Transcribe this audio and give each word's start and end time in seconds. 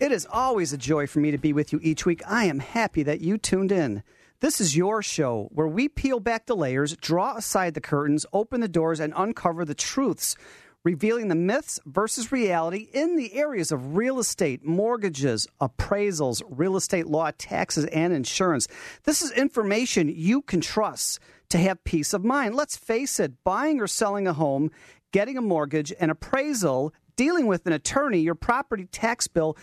It 0.00 0.10
is 0.10 0.26
always 0.30 0.72
a 0.72 0.78
joy 0.78 1.06
for 1.06 1.20
me 1.20 1.30
to 1.30 1.38
be 1.38 1.52
with 1.52 1.72
you 1.72 1.78
each 1.82 2.04
week. 2.04 2.22
I 2.26 2.46
am 2.46 2.58
happy 2.58 3.02
that 3.04 3.20
you 3.20 3.38
tuned 3.38 3.70
in. 3.70 4.02
This 4.40 4.60
is 4.60 4.76
your 4.76 5.00
show 5.02 5.48
where 5.52 5.68
we 5.68 5.88
peel 5.88 6.18
back 6.18 6.46
the 6.46 6.56
layers, 6.56 6.96
draw 6.96 7.36
aside 7.36 7.74
the 7.74 7.80
curtains, 7.80 8.26
open 8.32 8.60
the 8.60 8.68
doors, 8.68 8.98
and 8.98 9.12
uncover 9.16 9.64
the 9.64 9.76
truths, 9.76 10.34
revealing 10.82 11.28
the 11.28 11.36
myths 11.36 11.78
versus 11.86 12.32
reality 12.32 12.88
in 12.92 13.14
the 13.14 13.34
areas 13.34 13.70
of 13.70 13.96
real 13.96 14.18
estate, 14.18 14.64
mortgages, 14.64 15.46
appraisals, 15.60 16.42
real 16.48 16.76
estate 16.76 17.06
law, 17.06 17.30
taxes, 17.38 17.84
and 17.86 18.12
insurance. 18.12 18.66
This 19.04 19.22
is 19.22 19.30
information 19.30 20.12
you 20.12 20.42
can 20.42 20.60
trust 20.60 21.20
to 21.50 21.58
have 21.58 21.84
peace 21.84 22.12
of 22.12 22.24
mind. 22.24 22.56
Let's 22.56 22.76
face 22.76 23.20
it, 23.20 23.44
buying 23.44 23.80
or 23.80 23.86
selling 23.86 24.26
a 24.26 24.32
home, 24.32 24.72
getting 25.12 25.38
a 25.38 25.42
mortgage, 25.42 25.92
an 26.00 26.10
appraisal, 26.10 26.92
dealing 27.14 27.46
with 27.46 27.66
an 27.66 27.72
attorney, 27.72 28.18
your 28.18 28.34
property 28.34 28.86
tax 28.86 29.28
bill, 29.28 29.56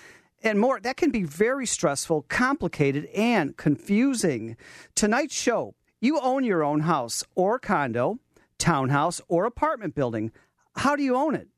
and 0.43 0.59
more. 0.59 0.79
That 0.79 0.97
can 0.97 1.11
be 1.11 1.23
very 1.23 1.65
stressful, 1.65 2.23
complicated, 2.23 3.05
and 3.15 3.55
confusing. 3.57 4.57
Tonight's 4.95 5.35
show 5.35 5.75
you 6.01 6.19
own 6.19 6.43
your 6.43 6.63
own 6.63 6.81
house 6.81 7.23
or 7.35 7.59
condo, 7.59 8.19
townhouse, 8.57 9.19
or 9.27 9.45
apartment 9.45 9.95
building. 9.95 10.31
How 10.75 10.95
do 10.95 11.03
you 11.03 11.15
own 11.15 11.35
it? 11.35 11.49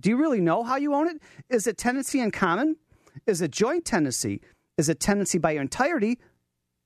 Do 0.00 0.10
you 0.10 0.16
really 0.16 0.40
know 0.40 0.62
how 0.62 0.76
you 0.76 0.94
own 0.94 1.08
it? 1.08 1.20
Is 1.50 1.66
it 1.66 1.76
tenancy 1.76 2.20
in 2.20 2.30
common? 2.30 2.76
Is 3.26 3.42
it 3.42 3.50
joint 3.50 3.84
tenancy? 3.84 4.40
Is 4.78 4.88
it 4.88 5.00
tenancy 5.00 5.38
by 5.38 5.52
entirety? 5.52 6.18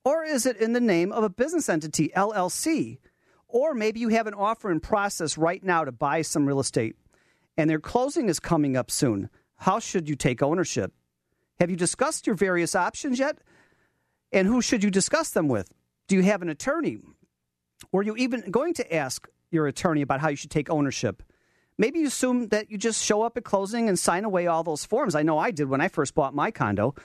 Or 0.05 0.25
is 0.25 0.47
it 0.47 0.57
in 0.57 0.73
the 0.73 0.81
name 0.81 1.13
of 1.13 1.23
a 1.23 1.31
business 1.31 1.69
entity, 1.69 2.11
LLC? 2.17 2.99
Or 3.47 3.75
maybe 3.75 4.01
you 4.01 4.09
have 4.09 4.27
an 4.27 4.35
offer 4.35 4.73
in 4.73 4.81
process 4.81 5.39
right 5.39 5.63
now 5.63 5.85
to 5.85 5.93
buy 5.93 6.23
some 6.23 6.47
real 6.47 6.59
estate 6.59 6.97
and 7.57 7.69
their 7.69 7.81
closing 7.81 8.29
is 8.29 8.41
coming 8.41 8.77
up 8.77 8.91
soon. 8.91 9.29
How 9.57 9.79
should 9.79 10.09
you 10.09 10.17
take 10.17 10.43
ownership? 10.43 10.93
Have 11.63 11.71
you 11.71 11.77
discussed 11.77 12.27
your 12.27 12.35
various 12.35 12.75
options 12.75 13.21
yet? 13.21 13.39
And 14.33 14.49
who 14.49 14.61
should 14.61 14.83
you 14.83 14.91
discuss 14.91 15.31
them 15.31 15.47
with? 15.47 15.73
Do 16.09 16.17
you 16.17 16.23
have 16.23 16.43
an 16.43 16.49
attorney? 16.49 16.99
Were 17.93 18.03
you 18.03 18.17
even 18.17 18.51
going 18.51 18.75
to 18.75 18.93
ask 18.93 19.29
your 19.53 19.69
attorney 19.69 20.03
about 20.03 20.19
how 20.19 20.29
you 20.31 20.35
should 20.35 20.51
take 20.51 20.69
ownership? 20.71 21.23
Maybe 21.79 22.01
you 22.01 22.09
assume 22.09 22.49
that 22.49 22.69
you 22.73 22.79
just 22.79 23.01
show 23.01 23.23
up 23.23 23.37
at 23.37 23.45
closing 23.45 23.89
and 23.89 23.97
sign 23.97 24.25
away 24.25 24.49
all 24.49 24.65
those 24.65 24.85
forms. 24.85 25.15
I 25.15 25.23
know 25.23 25.39
I 25.39 25.53
did 25.53 25.69
when 25.69 25.81
I 25.81 25.87
first 25.87 26.17
bought 26.17 26.35
my 26.35 26.51
condo. 26.51 26.97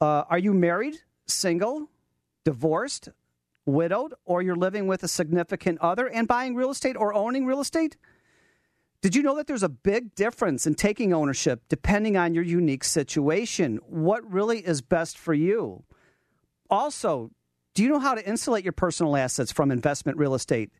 Uh, 0.00 0.24
are 0.26 0.38
you 0.38 0.54
married, 0.54 0.94
single, 1.26 1.90
divorced, 2.46 3.10
widowed, 3.66 4.14
or 4.24 4.40
you're 4.40 4.56
living 4.56 4.86
with 4.86 5.02
a 5.02 5.08
significant 5.08 5.78
other 5.82 6.08
and 6.08 6.26
buying 6.26 6.54
real 6.54 6.70
estate 6.70 6.96
or 6.96 7.12
owning 7.12 7.44
real 7.44 7.60
estate? 7.60 7.98
Did 9.02 9.16
you 9.16 9.22
know 9.24 9.34
that 9.34 9.48
there's 9.48 9.64
a 9.64 9.68
big 9.68 10.14
difference 10.14 10.64
in 10.64 10.76
taking 10.76 11.12
ownership 11.12 11.62
depending 11.68 12.16
on 12.16 12.34
your 12.34 12.44
unique 12.44 12.84
situation? 12.84 13.80
What 13.88 14.22
really 14.32 14.60
is 14.60 14.80
best 14.80 15.18
for 15.18 15.34
you? 15.34 15.82
Also, 16.70 17.32
do 17.74 17.82
you 17.82 17.88
know 17.88 17.98
how 17.98 18.14
to 18.14 18.24
insulate 18.24 18.62
your 18.62 18.72
personal 18.72 19.16
assets 19.16 19.50
from 19.50 19.72
investment 19.72 20.18
real 20.18 20.36
estate? 20.36 20.70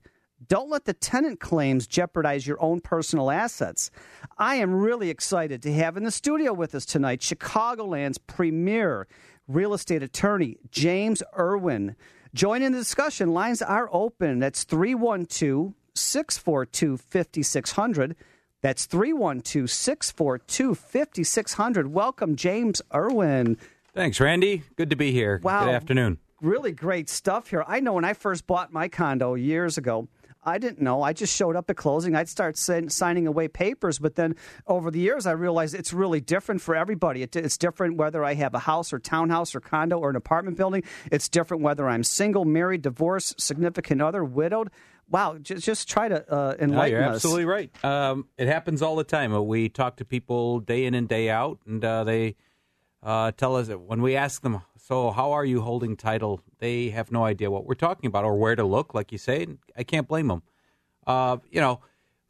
Don't 0.47 0.71
let 0.71 0.85
the 0.85 0.93
tenant 0.93 1.41
claims 1.41 1.89
jeopardize 1.89 2.47
your 2.47 2.63
own 2.63 2.81
personal 2.81 3.29
assets. 3.29 3.91
I 4.39 4.55
am 4.55 4.73
really 4.73 5.11
excited 5.11 5.61
to 5.63 5.73
have 5.73 5.97
in 5.97 6.05
the 6.05 6.13
studio 6.13 6.53
with 6.53 6.77
us 6.77 6.87
tonight 6.87 7.23
Chicagoland's 7.23 8.19
premier 8.19 9.09
real 9.49 9.75
estate 9.75 10.03
attorney, 10.05 10.59
James 10.71 11.25
Irwin. 11.37 11.97
Join 12.35 12.63
in 12.63 12.71
the 12.71 12.79
discussion. 12.79 13.33
Lines 13.33 13.63
are 13.63 13.89
open. 13.93 14.39
That's 14.39 14.63
312 14.63 15.75
642 15.95 16.97
5600. 16.97 18.17
That's 18.63 18.87
312 18.87 19.69
642 19.69 20.75
5600. 20.75 21.93
Welcome, 21.93 22.37
James 22.37 22.81
Irwin. 22.95 23.59
Thanks, 23.95 24.21
Randy. 24.21 24.63
Good 24.77 24.91
to 24.91 24.97
be 24.97 25.13
here. 25.13 25.41
Wow. 25.43 25.67
Good 25.67 25.75
afternoon. 25.75 26.19
Really 26.41 26.73
great 26.73 27.09
stuff 27.09 27.49
here. 27.49 27.65
I 27.67 27.81
know 27.81 27.93
when 27.93 28.05
I 28.05 28.15
first 28.15 28.47
bought 28.47 28.73
my 28.73 28.89
condo 28.89 29.35
years 29.35 29.79
ago, 29.79 30.09
I 30.45 30.59
didn't 30.59 30.81
know. 30.81 31.03
I 31.03 31.13
just 31.13 31.37
showed 31.37 31.55
up 31.55 31.71
at 31.71 31.77
closing. 31.77 32.17
I'd 32.17 32.29
start 32.29 32.57
signing 32.57 33.27
away 33.29 33.47
papers, 33.47 34.01
but 34.01 34.17
then 34.17 34.35
over 34.67 34.91
the 34.91 34.99
years, 34.99 35.25
I 35.25 35.33
realized 35.33 35.75
it's 35.75 35.93
really 35.93 36.21
different 36.21 36.61
for 36.61 36.75
everybody. 36.75 37.23
It, 37.23 37.37
it's 37.37 37.57
different 37.57 37.97
whether 37.97 38.25
I 38.25 38.35
have 38.35 38.55
a 38.55 38.59
house 38.59 38.93
or 38.93 38.99
townhouse 38.99 39.55
or 39.55 39.61
condo 39.61 39.99
or 39.99 40.11
an 40.11 40.17
apartment 40.17 40.57
building. 40.57 40.83
It's 41.13 41.29
different 41.29 41.63
whether 41.63 41.89
I'm 41.89 42.03
single, 42.03 42.45
married, 42.45 42.83
divorced, 42.83 43.41
significant 43.41 44.03
other, 44.03 44.25
widowed 44.25 44.71
wow, 45.13 45.37
just, 45.39 45.65
just 45.65 45.89
try 45.89 46.09
to 46.09 46.33
uh, 46.33 46.55
enlighten 46.59 46.71
no, 46.71 46.85
you're 46.85 47.11
us. 47.11 47.17
absolutely 47.17 47.45
right. 47.45 47.85
Um, 47.85 48.27
it 48.39 48.49
happens 48.49 48.83
all 48.83 48.97
the 48.97 49.05
time. 49.05 49.47
We 49.47 49.69
talk 49.69 49.97
to 49.97 50.05
people 50.05 50.59
day 50.61 50.87
in 50.87 50.95
and 50.95 51.07
day 51.07 51.31
out, 51.31 51.59
and 51.67 51.85
uh, 51.85 52.03
they 52.05 52.35
uh, 53.03 53.33
tell 53.33 53.55
us 53.55 53.69
that 53.69 53.81
when 53.81 54.01
we 54.03 54.17
ask 54.17 54.43
them, 54.43 54.63
"So, 54.77 55.11
how 55.11 55.33
are 55.33 55.45
you 55.45 55.61
holding 55.61 55.97
title?" 55.97 56.41
They 56.59 56.91
have 56.91 57.13
no 57.13 57.25
idea 57.25 57.51
what 57.51 57.67
we're 57.67 57.75
talking 57.75 58.09
about 58.09 58.25
or 58.25 58.37
where 58.37 58.57
to 58.57 58.65
look. 58.65 58.95
Like 58.95 59.13
you 59.13 59.19
say, 59.19 59.47
I 59.77 59.85
can't 59.85 60.09
blame 60.09 60.29
them. 60.29 60.43
Uh, 61.07 61.37
you 61.51 61.61
know, 61.61 61.81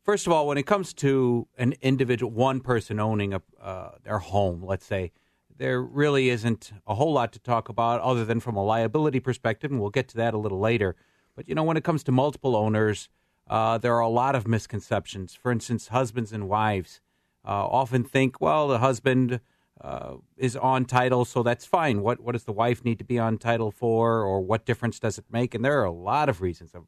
first 0.03 0.27
of 0.27 0.33
all, 0.33 0.47
when 0.47 0.59
it 0.59 0.67
comes 0.67 0.93
to 0.95 1.47
an 1.57 1.75
individual, 1.81 2.33
one 2.33 2.61
person 2.61 2.99
owning 2.99 3.33
a, 3.35 3.43
uh, 3.63 3.93
their 4.03 4.19
home, 4.19 4.63
let's 4.65 4.85
say. 4.85 5.13
There 5.55 5.81
really 5.81 6.31
isn't 6.31 6.73
a 6.89 6.95
whole 6.95 7.13
lot 7.13 7.33
to 7.35 7.39
talk 7.39 7.69
about 7.69 8.01
other 8.01 8.25
than 8.25 8.41
from 8.41 8.57
a 8.57 8.65
liability 8.65 9.21
perspective, 9.21 9.71
and 9.71 9.81
we'll 9.81 9.91
get 9.91 10.09
to 10.09 10.17
that 10.17 10.35
a 10.35 10.39
little 10.39 10.59
later. 10.59 10.97
But 11.35 11.49
you 11.49 11.55
know, 11.55 11.65
when 11.65 11.77
it 11.77 11.85
comes 11.85 12.03
to 12.05 12.13
multiple 12.13 12.57
owners, 12.57 13.09
uh, 13.49 13.79
there 13.79 13.95
are 13.95 14.01
a 14.01 14.09
lot 14.09 14.35
of 14.35 14.47
misconceptions. 14.47 15.35
For 15.35 15.51
instance, 15.51 15.89
husbands 15.89 16.33
and 16.33 16.49
wives 16.49 17.01
uh, 17.45 17.67
often 17.67 18.05
think, 18.05 18.41
well, 18.41 18.69
the 18.69 18.79
husband 18.79 19.41
uh, 19.81 20.15
is 20.37 20.57
on 20.57 20.85
title, 20.85 21.25
so 21.25 21.43
that's 21.43 21.65
fine. 21.65 22.03
What 22.03 22.21
what 22.21 22.33
does 22.33 22.45
the 22.45 22.53
wife 22.53 22.85
need 22.85 22.99
to 22.99 23.05
be 23.05 23.19
on 23.19 23.39
title 23.39 23.71
for, 23.71 24.23
or 24.23 24.41
what 24.41 24.65
difference 24.65 25.01
does 25.01 25.19
it 25.19 25.25
make? 25.31 25.55
And 25.55 25.65
there 25.65 25.81
are 25.81 25.85
a 25.85 25.93
lot 25.93 26.29
of 26.29 26.41
reasons, 26.41 26.73
a 26.75 26.81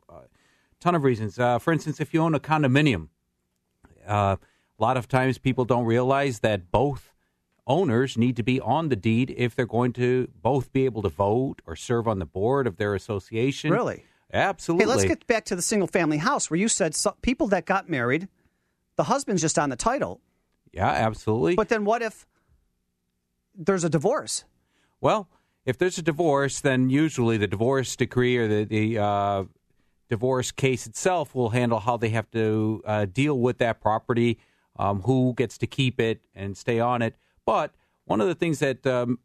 ton 0.81 0.94
of 0.94 1.03
reasons. 1.03 1.38
Uh, 1.38 1.59
for 1.59 1.72
instance, 1.72 2.00
if 2.00 2.15
you 2.15 2.21
own 2.21 2.34
a 2.34 2.41
condominium, 2.41 3.09
uh, 4.06 4.37
a 4.78 4.82
lot 4.82 4.97
of 4.97 5.09
times 5.09 5.38
people 5.38 5.65
don't 5.65 5.87
realize 5.87 6.41
that 6.41 6.71
both 6.71 7.12
owners 7.66 8.16
need 8.19 8.37
to 8.37 8.43
be 8.43 8.61
on 8.61 8.91
the 8.91 8.97
deed 8.97 9.34
if 9.37 9.55
they're 9.55 9.66
going 9.66 9.93
to 9.94 10.28
both 10.43 10.72
be 10.72 10.84
able 10.84 11.03
to 11.03 11.09
vote 11.09 11.62
or 11.66 11.75
serve 11.75 12.06
on 12.06 12.19
the 12.19 12.26
board 12.26 12.66
of 12.66 12.76
their 12.76 12.94
association. 12.94 13.71
Really? 13.71 14.05
Absolutely. 14.34 14.84
Hey, 14.84 14.91
let's 14.91 15.05
get 15.05 15.27
back 15.28 15.45
to 15.47 15.56
the 15.56 15.62
single 15.62 15.87
family 15.87 16.19
house 16.19 16.50
where 16.50 16.59
you 16.59 16.69
said 16.69 16.95
so, 16.95 17.15
people 17.22 17.47
that 17.49 17.67
got 17.67 17.89
married, 17.89 18.28
the 18.97 19.05
husband's 19.05 19.41
just 19.41 19.59
on 19.59 19.71
the 19.71 19.77
title. 19.77 20.21
Yeah, 20.72 20.89
absolutely. 20.89 21.55
But 21.55 21.69
then 21.69 21.84
what 21.84 22.03
if 22.03 22.27
there's 23.55 23.84
a 23.84 23.89
divorce? 23.89 24.44
Well, 25.00 25.28
if 25.65 25.78
there's 25.78 25.99
a 25.99 26.03
divorce, 26.03 26.61
then 26.61 26.91
usually 26.91 27.37
the 27.37 27.47
divorce 27.47 27.94
decree 27.94 28.37
or 28.37 28.49
the, 28.49 28.65
the 28.65 28.99
uh, 28.99 29.44
divorce 30.09 30.50
case 30.50 30.87
itself 30.87 31.34
will 31.34 31.50
handle 31.50 31.78
how 31.78 31.97
they 31.97 32.09
have 32.11 32.28
to 32.33 32.83
uh, 32.84 33.05
deal 33.05 33.39
with 33.39 33.59
that 33.59 33.81
property, 33.81 34.39
um, 34.77 35.03
who 35.03 35.33
gets 35.37 35.56
to 35.59 35.69
keep 35.69 36.00
it 36.00 36.21
and 36.34 36.56
stay 36.56 36.81
on 36.81 37.03
it. 37.03 37.15
But 37.47 37.73
one 38.05 38.21
of 38.21 38.27
the 38.27 38.34
things 38.34 38.59
that 38.59 38.84
um, 38.84 39.21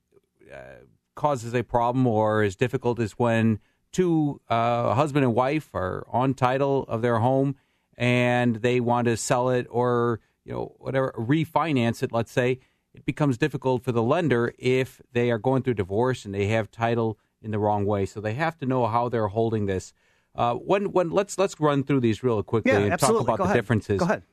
uh, 0.53 0.83
causes 1.15 1.55
a 1.55 1.63
problem 1.63 2.05
or 2.05 2.43
is 2.43 2.55
difficult 2.55 2.99
is 2.99 3.13
when 3.13 3.59
two 3.91 4.39
uh, 4.49 4.93
husband 4.93 5.23
and 5.25 5.33
wife 5.35 5.73
are 5.73 6.05
on 6.11 6.33
title 6.33 6.85
of 6.87 7.01
their 7.01 7.19
home 7.19 7.55
and 7.97 8.57
they 8.57 8.79
want 8.79 9.05
to 9.05 9.17
sell 9.17 9.49
it 9.49 9.67
or 9.69 10.19
you 10.45 10.53
know 10.53 10.75
whatever 10.79 11.13
refinance 11.17 12.01
it 12.01 12.11
let's 12.11 12.31
say 12.31 12.59
it 12.93 13.05
becomes 13.05 13.37
difficult 13.37 13.83
for 13.83 13.91
the 13.91 14.01
lender 14.01 14.53
if 14.57 15.01
they 15.11 15.29
are 15.31 15.37
going 15.37 15.61
through 15.61 15.73
divorce 15.73 16.25
and 16.25 16.33
they 16.33 16.47
have 16.47 16.71
title 16.71 17.17
in 17.41 17.51
the 17.51 17.59
wrong 17.59 17.85
way 17.85 18.05
so 18.05 18.19
they 18.21 18.33
have 18.33 18.57
to 18.57 18.65
know 18.65 18.87
how 18.87 19.09
they're 19.09 19.27
holding 19.27 19.65
this 19.65 19.93
uh, 20.35 20.53
when 20.53 20.91
when 20.91 21.09
let's 21.09 21.37
let's 21.37 21.59
run 21.59 21.83
through 21.83 21.99
these 21.99 22.23
real 22.23 22.41
quickly 22.43 22.71
yeah, 22.71 22.79
and 22.79 22.93
absolutely. 22.93 23.25
talk 23.25 23.27
about 23.27 23.37
Go 23.37 23.43
the 23.43 23.49
ahead. 23.49 23.57
differences 23.57 23.99
Go 23.99 24.05
ahead. 24.05 24.23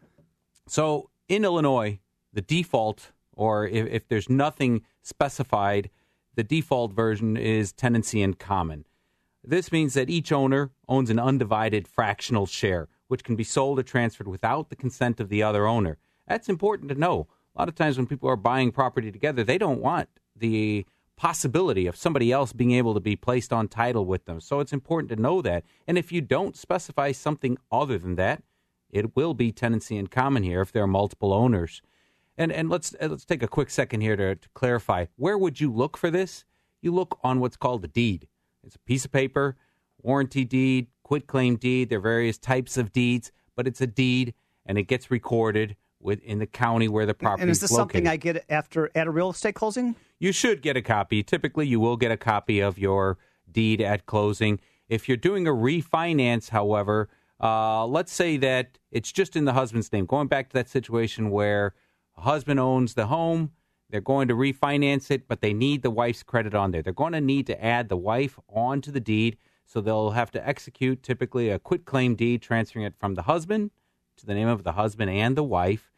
so 0.68 1.10
in 1.28 1.44
Illinois 1.44 1.98
the 2.32 2.42
default 2.42 3.12
or 3.34 3.66
if, 3.66 3.86
if 3.88 4.08
there's 4.08 4.28
nothing 4.30 4.82
specified 5.02 5.90
the 6.34 6.44
default 6.44 6.92
version 6.92 7.36
is 7.36 7.72
tenancy 7.72 8.22
in 8.22 8.34
common 8.34 8.84
this 9.46 9.70
means 9.70 9.94
that 9.94 10.10
each 10.10 10.32
owner 10.32 10.70
owns 10.88 11.08
an 11.08 11.18
undivided 11.18 11.86
fractional 11.86 12.46
share, 12.46 12.88
which 13.08 13.24
can 13.24 13.36
be 13.36 13.44
sold 13.44 13.78
or 13.78 13.82
transferred 13.82 14.28
without 14.28 14.68
the 14.68 14.76
consent 14.76 15.20
of 15.20 15.28
the 15.28 15.42
other 15.42 15.66
owner. 15.66 15.98
That's 16.26 16.48
important 16.48 16.88
to 16.88 16.96
know. 16.96 17.28
A 17.54 17.60
lot 17.60 17.68
of 17.68 17.74
times 17.74 17.96
when 17.96 18.06
people 18.06 18.28
are 18.28 18.36
buying 18.36 18.72
property 18.72 19.12
together, 19.12 19.44
they 19.44 19.58
don't 19.58 19.80
want 19.80 20.08
the 20.34 20.84
possibility 21.16 21.86
of 21.86 21.96
somebody 21.96 22.30
else 22.30 22.52
being 22.52 22.72
able 22.72 22.92
to 22.92 23.00
be 23.00 23.16
placed 23.16 23.52
on 23.52 23.68
title 23.68 24.04
with 24.04 24.26
them. 24.26 24.40
So 24.40 24.60
it's 24.60 24.72
important 24.72 25.08
to 25.10 25.16
know 25.16 25.40
that. 25.42 25.64
And 25.86 25.96
if 25.96 26.12
you 26.12 26.20
don't 26.20 26.56
specify 26.56 27.12
something 27.12 27.56
other 27.72 27.98
than 27.98 28.16
that, 28.16 28.42
it 28.90 29.16
will 29.16 29.32
be 29.32 29.52
tenancy 29.52 29.96
in 29.96 30.08
common 30.08 30.42
here 30.42 30.60
if 30.60 30.72
there 30.72 30.82
are 30.82 30.88
multiple 30.88 31.32
owners. 31.32 31.82
And 32.38 32.52
and 32.52 32.68
let's 32.68 32.94
uh, 33.00 33.08
let's 33.08 33.24
take 33.24 33.42
a 33.42 33.48
quick 33.48 33.70
second 33.70 34.02
here 34.02 34.16
to, 34.16 34.36
to 34.36 34.48
clarify. 34.50 35.06
Where 35.16 35.38
would 35.38 35.60
you 35.60 35.72
look 35.72 35.96
for 35.96 36.10
this? 36.10 36.44
You 36.82 36.92
look 36.92 37.18
on 37.24 37.40
what's 37.40 37.56
called 37.56 37.84
a 37.84 37.88
deed. 37.88 38.28
It's 38.66 38.76
a 38.76 38.80
piece 38.80 39.04
of 39.04 39.12
paper, 39.12 39.56
warranty 40.02 40.44
deed, 40.44 40.88
quit 41.02 41.26
claim 41.26 41.56
deed. 41.56 41.88
There 41.88 41.98
are 41.98 42.02
various 42.02 42.36
types 42.36 42.76
of 42.76 42.92
deeds, 42.92 43.30
but 43.54 43.66
it's 43.66 43.80
a 43.80 43.86
deed 43.86 44.34
and 44.66 44.76
it 44.76 44.84
gets 44.84 45.10
recorded 45.10 45.76
within 46.00 46.38
the 46.38 46.46
county 46.46 46.88
where 46.88 47.06
the 47.06 47.14
property 47.14 47.40
is. 47.40 47.42
And 47.42 47.50
is 47.50 47.60
this 47.60 47.70
something 47.70 48.06
I 48.06 48.16
get 48.16 48.44
after 48.48 48.90
at 48.94 49.06
a 49.06 49.10
real 49.10 49.30
estate 49.30 49.54
closing? 49.54 49.94
You 50.18 50.32
should 50.32 50.62
get 50.62 50.76
a 50.76 50.82
copy. 50.82 51.22
Typically, 51.22 51.66
you 51.66 51.80
will 51.80 51.96
get 51.96 52.10
a 52.10 52.16
copy 52.16 52.60
of 52.60 52.78
your 52.78 53.18
deed 53.50 53.80
at 53.80 54.06
closing. 54.06 54.60
If 54.88 55.08
you're 55.08 55.16
doing 55.16 55.46
a 55.46 55.52
refinance, 55.52 56.50
however, 56.50 57.08
uh, 57.40 57.86
let's 57.86 58.12
say 58.12 58.36
that 58.38 58.78
it's 58.90 59.12
just 59.12 59.36
in 59.36 59.44
the 59.44 59.52
husband's 59.52 59.92
name. 59.92 60.06
Going 60.06 60.28
back 60.28 60.48
to 60.48 60.54
that 60.54 60.68
situation 60.68 61.30
where 61.30 61.74
a 62.16 62.22
husband 62.22 62.60
owns 62.60 62.94
the 62.94 63.06
home, 63.06 63.52
they're 63.90 64.00
going 64.00 64.28
to 64.28 64.34
refinance 64.34 65.10
it, 65.10 65.28
but 65.28 65.40
they 65.40 65.52
need 65.52 65.82
the 65.82 65.90
wife's 65.90 66.22
credit 66.22 66.54
on 66.54 66.70
there. 66.72 66.82
They're 66.82 66.92
going 66.92 67.12
to 67.12 67.20
need 67.20 67.46
to 67.46 67.64
add 67.64 67.88
the 67.88 67.96
wife 67.96 68.38
onto 68.48 68.90
the 68.90 69.00
deed, 69.00 69.36
so 69.64 69.80
they'll 69.80 70.10
have 70.10 70.30
to 70.32 70.48
execute 70.48 71.02
typically 71.02 71.50
a 71.50 71.58
quit 71.58 71.84
claim 71.84 72.14
deed, 72.14 72.42
transferring 72.42 72.84
it 72.84 72.94
from 72.98 73.14
the 73.14 73.22
husband 73.22 73.70
to 74.16 74.26
the 74.26 74.34
name 74.34 74.48
of 74.48 74.64
the 74.64 74.72
husband 74.72 75.10
and 75.10 75.36
the 75.36 75.44
wife, 75.44 75.90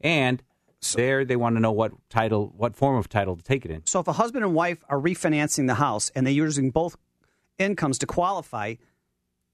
and 0.00 0.42
so, 0.80 0.96
there 0.98 1.24
they 1.24 1.36
want 1.36 1.56
to 1.56 1.60
know 1.60 1.72
what 1.72 1.92
title, 2.10 2.52
what 2.56 2.76
form 2.76 2.96
of 2.96 3.08
title 3.08 3.36
to 3.36 3.42
take 3.42 3.64
it 3.64 3.70
in. 3.70 3.82
So 3.86 4.00
if 4.00 4.08
a 4.08 4.12
husband 4.12 4.44
and 4.44 4.54
wife 4.54 4.84
are 4.88 4.98
refinancing 5.00 5.66
the 5.66 5.74
house 5.74 6.10
and 6.14 6.26
they're 6.26 6.34
using 6.34 6.70
both 6.70 6.96
incomes 7.58 7.98
to 7.98 8.06
qualify, 8.06 8.74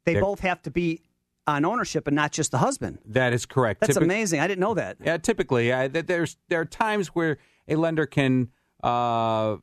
they 0.04 0.14
They're- 0.14 0.22
both 0.22 0.40
have 0.40 0.60
to 0.62 0.70
be 0.70 1.00
on 1.46 1.64
ownership 1.64 2.06
and 2.06 2.14
not 2.16 2.32
just 2.32 2.50
the 2.50 2.58
husband. 2.58 2.98
That 3.04 3.32
is 3.32 3.46
correct. 3.46 3.80
That's 3.80 3.94
Typic- 3.94 4.04
amazing. 4.06 4.40
I 4.40 4.46
didn't 4.46 4.60
know 4.60 4.74
that. 4.74 4.96
Yeah, 5.02 5.16
typically, 5.16 5.68
th- 5.68 6.06
there's 6.06 6.36
there 6.48 6.60
are 6.60 6.64
times 6.64 7.08
where 7.08 7.38
a 7.68 7.76
lender 7.76 8.06
can 8.06 8.50
uh, 8.82 9.56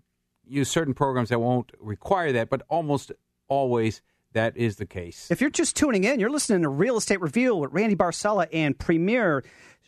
use 0.45 0.69
certain 0.69 0.93
programs 0.93 1.29
that 1.29 1.39
won't 1.39 1.71
require 1.79 2.31
that, 2.33 2.49
but 2.49 2.63
almost 2.69 3.11
always 3.47 4.01
that 4.33 4.55
is 4.55 4.77
the 4.77 4.85
case. 4.85 5.29
If 5.31 5.41
you're 5.41 5.49
just 5.49 5.75
tuning 5.75 6.03
in, 6.03 6.19
you're 6.19 6.29
listening 6.29 6.61
to 6.61 6.69
Real 6.69 6.97
Estate 6.97 7.19
Reveal 7.19 7.59
with 7.59 7.71
Randy 7.71 7.95
Barcella 7.95 8.47
and 8.53 8.77
premier 8.77 9.43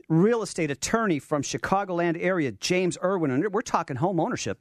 real 0.09 0.41
estate 0.41 0.69
attorney 0.69 1.19
from 1.19 1.41
Chicagoland 1.41 2.17
area, 2.19 2.51
James 2.51 2.97
Irwin, 3.03 3.31
and 3.31 3.53
we're 3.53 3.61
talking 3.61 3.95
home 3.97 4.19
ownership. 4.19 4.59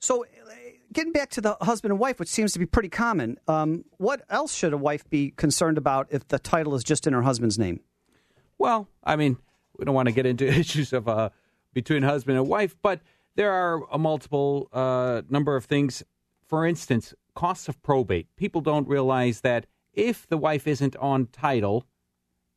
So, 0.00 0.26
getting 0.92 1.12
back 1.12 1.30
to 1.30 1.40
the 1.40 1.56
husband 1.62 1.92
and 1.92 1.98
wife, 1.98 2.20
which 2.20 2.28
seems 2.28 2.52
to 2.52 2.58
be 2.58 2.66
pretty 2.66 2.90
common, 2.90 3.38
um, 3.48 3.84
what 3.96 4.22
else 4.28 4.54
should 4.54 4.72
a 4.72 4.76
wife 4.76 5.08
be 5.08 5.30
concerned 5.30 5.78
about 5.78 6.08
if 6.10 6.28
the 6.28 6.38
title 6.38 6.74
is 6.74 6.84
just 6.84 7.06
in 7.06 7.12
her 7.12 7.22
husband's 7.22 7.58
name? 7.58 7.80
Well, 8.58 8.88
I 9.02 9.16
mean, 9.16 9.38
we 9.78 9.84
don't 9.84 9.94
want 9.94 10.08
to 10.08 10.14
get 10.14 10.26
into 10.26 10.46
issues 10.60 10.92
of 10.92 11.08
uh, 11.08 11.30
between 11.72 12.02
husband 12.02 12.38
and 12.38 12.48
wife, 12.48 12.76
but 12.82 13.00
there 13.34 13.52
are 13.52 13.82
a 13.92 13.98
multiple 13.98 14.68
uh, 14.72 15.22
number 15.28 15.56
of 15.56 15.64
things. 15.64 16.02
For 16.46 16.64
instance, 16.66 17.12
costs 17.34 17.68
of 17.68 17.82
probate. 17.82 18.28
People 18.36 18.60
don't 18.60 18.88
realize 18.88 19.42
that 19.42 19.66
if 19.92 20.26
the 20.26 20.38
wife 20.38 20.66
isn't 20.66 20.96
on 20.96 21.26
title, 21.26 21.84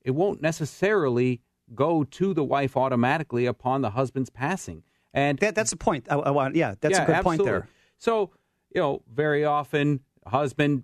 it 0.01 0.12
won't 0.12 0.42
necessarily 0.42 1.42
go 1.75 2.04
to 2.04 2.33
the 2.33 2.44
wife 2.44 2.77
automatically 2.77 3.45
upon 3.45 3.81
the 3.81 3.92
husband's 3.92 4.30
passing. 4.30 4.83
And 5.13 5.39
That, 5.39 5.56
that's 5.56 5.72
a 5.72 5.77
point. 5.77 6.07
I, 6.10 6.15
I 6.15 6.30
want, 6.30 6.56
yeah, 6.56 6.75
that's 6.80 6.98
a 7.00 7.06
good 7.06 7.24
point 7.24 7.44
there. 7.44 7.68
So, 7.98 8.31
you 8.74 8.81
know, 8.81 9.01
very 9.12 9.44
often, 9.44 10.01
husband 10.25 10.83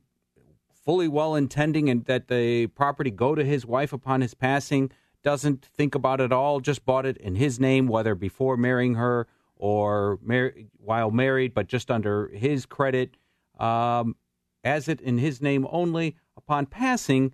fully 0.86 1.08
well 1.08 1.36
intending 1.36 1.90
and 1.90 2.06
that 2.06 2.28
the 2.28 2.68
property 2.68 3.12
go 3.12 3.36
to 3.36 3.44
his 3.44 3.66
wife 3.66 3.92
upon 3.92 4.22
his 4.22 4.34
passing 4.34 4.92
doesn't 5.26 5.66
think 5.66 5.96
about 5.96 6.22
it 6.22 6.32
all 6.32 6.60
just 6.62 6.86
bought 6.86 7.06
it 7.06 7.18
in 7.18 7.36
his 7.36 7.60
name 7.60 7.88
whether 7.88 8.14
before 8.16 8.56
marrying 8.56 8.94
her 8.96 9.28
or 9.58 10.20
mar- 10.22 10.54
while 10.78 11.10
married 11.12 11.54
but 11.54 11.68
just 11.68 11.90
under 11.92 12.28
his 12.30 12.66
credit 12.66 13.18
um, 13.60 14.16
as 14.64 14.88
it 14.88 15.02
in 15.02 15.18
his 15.18 15.42
name 15.42 15.68
only 15.72 16.16
upon 16.38 16.66
passing 16.68 17.34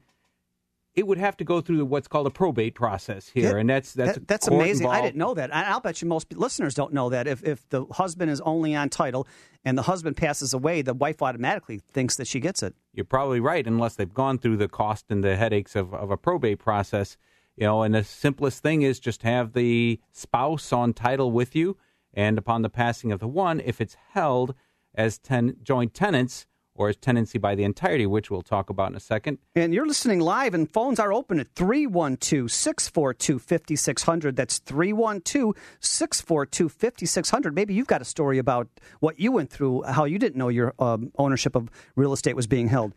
it 0.93 1.07
would 1.07 1.17
have 1.17 1.37
to 1.37 1.43
go 1.45 1.61
through 1.61 1.85
what's 1.85 2.07
called 2.07 2.27
a 2.27 2.29
probate 2.29 2.75
process 2.75 3.29
here 3.29 3.57
and 3.57 3.69
that's 3.69 3.93
that's 3.93 4.15
That- 4.17 4.27
that's 4.27 4.47
amazing. 4.49 4.87
I 4.87 5.01
didn't 5.01 5.15
know 5.15 5.33
that. 5.33 5.55
I- 5.55 5.63
I'll 5.71 5.79
bet 5.79 6.01
you 6.01 6.07
most 6.07 6.33
listeners 6.33 6.73
don't 6.73 6.91
know 6.93 7.09
that. 7.09 7.27
If 7.27 7.43
if 7.45 7.67
the 7.69 7.85
husband 7.91 8.29
is 8.29 8.41
only 8.41 8.75
on 8.75 8.89
title 8.89 9.25
and 9.63 9.77
the 9.77 9.83
husband 9.83 10.17
passes 10.17 10.53
away, 10.53 10.81
the 10.81 10.93
wife 10.93 11.21
automatically 11.21 11.79
thinks 11.79 12.17
that 12.17 12.27
she 12.27 12.41
gets 12.41 12.61
it. 12.61 12.75
You're 12.93 13.05
probably 13.05 13.39
right, 13.39 13.65
unless 13.65 13.95
they've 13.95 14.13
gone 14.13 14.37
through 14.37 14.57
the 14.57 14.67
cost 14.67 15.05
and 15.09 15.23
the 15.23 15.37
headaches 15.37 15.77
of, 15.77 15.93
of 15.93 16.11
a 16.11 16.17
probate 16.17 16.59
process. 16.59 17.15
You 17.57 17.67
know, 17.67 17.83
and 17.83 17.93
the 17.93 18.03
simplest 18.03 18.63
thing 18.63 18.81
is 18.81 18.99
just 18.99 19.23
have 19.23 19.53
the 19.53 19.99
spouse 20.11 20.71
on 20.71 20.93
title 20.93 21.31
with 21.31 21.55
you, 21.55 21.77
and 22.13 22.37
upon 22.37 22.61
the 22.61 22.69
passing 22.69 23.11
of 23.11 23.19
the 23.19 23.27
one, 23.27 23.59
if 23.59 23.81
it's 23.81 23.95
held 24.13 24.55
as 24.95 25.17
ten, 25.17 25.57
joint 25.63 25.93
tenants 25.93 26.45
or 26.75 26.89
as 26.89 26.95
tenancy 26.95 27.37
by 27.37 27.53
the 27.55 27.63
entirety, 27.63 28.05
which 28.05 28.31
we'll 28.31 28.41
talk 28.41 28.69
about 28.69 28.89
in 28.89 28.95
a 28.95 28.99
second. 28.99 29.37
And 29.55 29.73
you're 29.73 29.85
listening 29.85 30.19
live, 30.19 30.53
and 30.53 30.71
phones 30.71 30.99
are 30.99 31.11
open 31.11 31.39
at 31.39 31.53
312 31.55 32.51
642 32.51 33.39
5600. 33.39 34.35
That's 34.35 34.59
312 34.59 35.53
642 35.79 36.69
5600. 36.69 37.55
Maybe 37.55 37.73
you've 37.73 37.87
got 37.87 38.01
a 38.01 38.05
story 38.05 38.37
about 38.37 38.67
what 38.99 39.19
you 39.19 39.31
went 39.31 39.49
through, 39.49 39.83
how 39.83 40.05
you 40.05 40.17
didn't 40.17 40.37
know 40.37 40.49
your 40.49 40.73
um, 40.79 41.11
ownership 41.17 41.55
of 41.55 41.69
real 41.95 42.13
estate 42.13 42.35
was 42.35 42.47
being 42.47 42.67
held. 42.67 42.93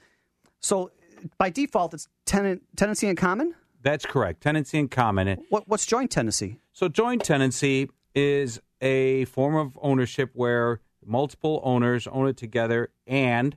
So, 0.61 0.91
by 1.39 1.51
default, 1.51 1.95
it's 1.95 2.09
tenant, 2.27 2.63
tenancy 2.77 3.09
in 3.09 3.17
common? 3.17 3.55
That's 3.85 4.07
correct, 4.07 4.41
tenancy 4.41 4.79
in 4.79 4.89
common. 4.89 5.45
What, 5.51 5.69
what's 5.69 5.85
joint 5.85 6.11
tenancy? 6.11 6.59
So, 6.73 6.89
joint 6.89 7.23
tenancy 7.23 7.91
is 8.15 8.59
a 8.81 9.27
form 9.27 9.55
of 9.55 9.79
ownership 9.83 10.31
where 10.33 10.81
multiple 11.05 11.61
owners 11.63 12.07
own 12.07 12.27
it 12.27 12.39
together, 12.39 12.89
and 13.07 13.57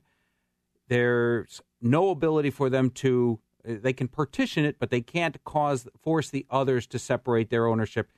there's 0.88 1.62
no 1.80 2.10
ability 2.10 2.50
for 2.50 2.68
them 2.68 2.90
to. 2.90 3.40
They 3.64 3.92
can 3.92 4.06
partition 4.06 4.64
it, 4.64 4.76
but 4.78 4.90
they 4.90 5.00
can't 5.00 5.42
cause 5.44 5.88
force 6.00 6.30
the 6.30 6.46
others 6.50 6.86
to 6.88 6.98
separate 6.98 7.50
their 7.50 7.66
ownership. 7.66 8.10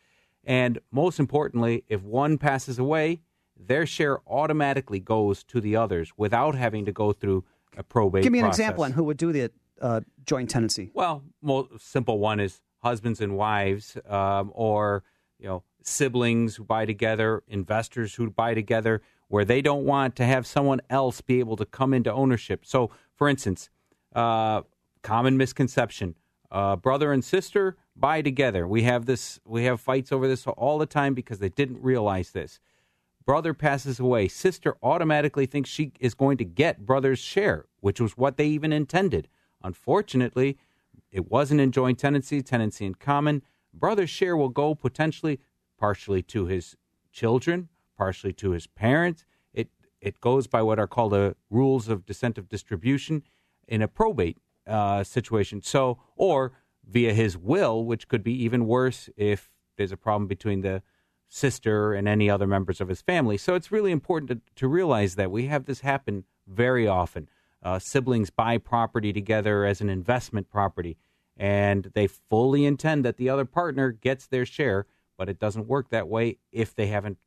And 0.45 0.81
most 0.91 1.19
importantly, 1.19 1.85
if 1.89 2.03
one 2.03 2.39
passes 2.39 2.79
away, 2.79 3.23
their 3.57 3.87
share 3.87 4.19
automatically 4.29 5.01
goes 5.01 5.45
to 5.45 5.61
the 5.61 5.77
others 5.77 6.13
without 6.17 6.55
having 6.55 6.85
to 6.87 6.93
go 6.93 7.13
through 7.13 7.45
a 7.77 7.83
probate. 7.83 8.23
Give 8.23 8.33
me 8.33 8.41
an 8.41 8.47
process. 8.47 8.61
example 8.61 8.85
on 8.85 8.93
who 8.93 9.05
would 9.05 9.17
do 9.17 9.33
the 9.33 9.51
uh, 9.81 10.01
joint 10.25 10.51
tenancy. 10.51 10.91
Well, 10.95 11.23
most 11.43 11.81
simple 11.81 12.19
one 12.19 12.41
is 12.41 12.61
husbands 12.83 13.21
and 13.21 13.37
wives, 13.37 13.97
um, 14.09 14.53
or 14.55 15.03
you 15.39 15.49
know 15.49 15.63
siblings 15.83 16.57
who 16.57 16.65
buy 16.65 16.85
together, 16.87 17.43
investors 17.49 18.15
who 18.15 18.31
buy 18.31 18.55
together, 18.55 19.03
where 19.29 19.45
they 19.45 19.63
don't 19.63 19.85
want 19.85 20.17
to 20.17 20.25
have 20.25 20.47
someone 20.47 20.81
else 20.91 21.21
be 21.21 21.39
able 21.41 21.57
to 21.57 21.65
come 21.65 21.95
into 21.95 22.13
ownership. 22.13 22.65
So, 22.65 22.91
for 23.15 23.29
instance, 23.29 23.71
uh, 24.15 24.63
common 25.03 25.37
misconception: 25.37 26.17
uh, 26.51 26.77
brother 26.77 27.13
and 27.13 27.25
sister 27.25 27.77
buy 27.97 28.23
together. 28.23 28.67
We 28.67 28.83
have 28.83 29.07
this. 29.07 29.41
We 29.45 29.65
have 29.65 29.81
fights 29.81 30.13
over 30.13 30.29
this 30.29 30.47
all 30.47 30.79
the 30.79 30.87
time 30.87 31.15
because 31.15 31.39
they 31.39 31.49
didn't 31.49 31.83
realize 31.83 32.31
this. 32.31 32.61
Brother 33.27 33.55
passes 33.55 34.01
away, 34.01 34.29
sister 34.29 34.77
automatically 34.83 35.47
thinks 35.47 35.69
she 35.71 35.93
is 36.01 36.15
going 36.15 36.39
to 36.39 36.45
get 36.45 36.87
brother's 36.87 37.19
share, 37.19 37.67
which 37.81 38.01
was 38.01 38.17
what 38.17 38.37
they 38.37 38.47
even 38.47 38.73
intended. 38.73 39.29
Unfortunately, 39.63 40.59
it 41.11 41.31
wasn't 41.31 41.61
in 41.61 41.73
joint 41.73 41.99
tenancy, 41.99 42.43
tenancy 42.43 42.87
in 42.87 42.95
common. 42.95 43.43
Brother's 43.73 44.11
share 44.11 44.37
will 44.37 44.49
go 44.49 44.75
potentially 44.75 45.41
partially 45.79 46.23
to 46.23 46.47
his 46.47 46.77
children, 47.13 47.69
partially 47.97 48.33
to 48.35 48.51
his 48.51 48.67
parents. 48.67 49.25
It 49.53 49.69
it 50.01 50.21
goes 50.21 50.47
by 50.47 50.63
what 50.63 50.79
are 50.79 50.87
called 50.87 51.13
the 51.13 51.37
rules 51.51 51.89
of 51.89 52.07
descent 52.07 52.39
of 52.39 52.49
distribution 52.49 53.23
in 53.67 53.83
a 53.83 53.89
probate 53.89 54.39
uh, 54.67 55.05
situation. 55.05 55.63
So, 55.63 55.99
or 56.17 56.53
via 56.89 57.13
his 57.13 57.37
will, 57.37 57.85
which 57.85 58.09
could 58.09 58.23
be 58.23 58.45
even 58.45 58.67
worse 58.67 59.09
if 59.17 59.51
there's 59.77 59.93
a 59.93 59.97
problem 59.97 60.27
between 60.27 60.61
the 60.61 60.83
sister 61.29 61.95
and 61.95 62.09
any 62.09 62.29
other 62.29 62.47
members 62.47 62.81
of 62.81 62.89
his 62.89 63.01
family. 63.01 63.39
So 63.39 63.55
it's 63.55 63.71
really 63.71 63.93
important 63.93 64.31
to, 64.31 64.41
to 64.57 64.69
realize 64.69 65.15
that 65.15 65.31
we 65.31 65.47
have 65.47 65.65
this 65.65 65.81
happen 65.81 66.25
very 66.47 66.87
often. 66.87 67.29
Uh, 67.63 67.79
siblings 67.79 68.31
buy 68.31 68.57
property 68.57 69.13
together 69.13 69.65
as 69.65 69.81
an 69.81 69.91
investment 69.91 70.49
property, 70.49 70.97
and 71.37 71.91
they 71.95 72.07
fully 72.07 72.65
intend 72.65 73.05
that 73.05 73.17
the 73.17 73.29
other 73.29 73.45
partner 73.45 73.91
gets 73.91 74.27
their 74.27 74.47
share, 74.47 74.87
but 75.19 75.29
it 75.29 75.39
doesn't 75.39 75.67
work 75.67 75.91
that 75.91 76.09
way 76.09 76.39
if 76.53 76.75
they 76.75 76.87
haven't 76.87 77.19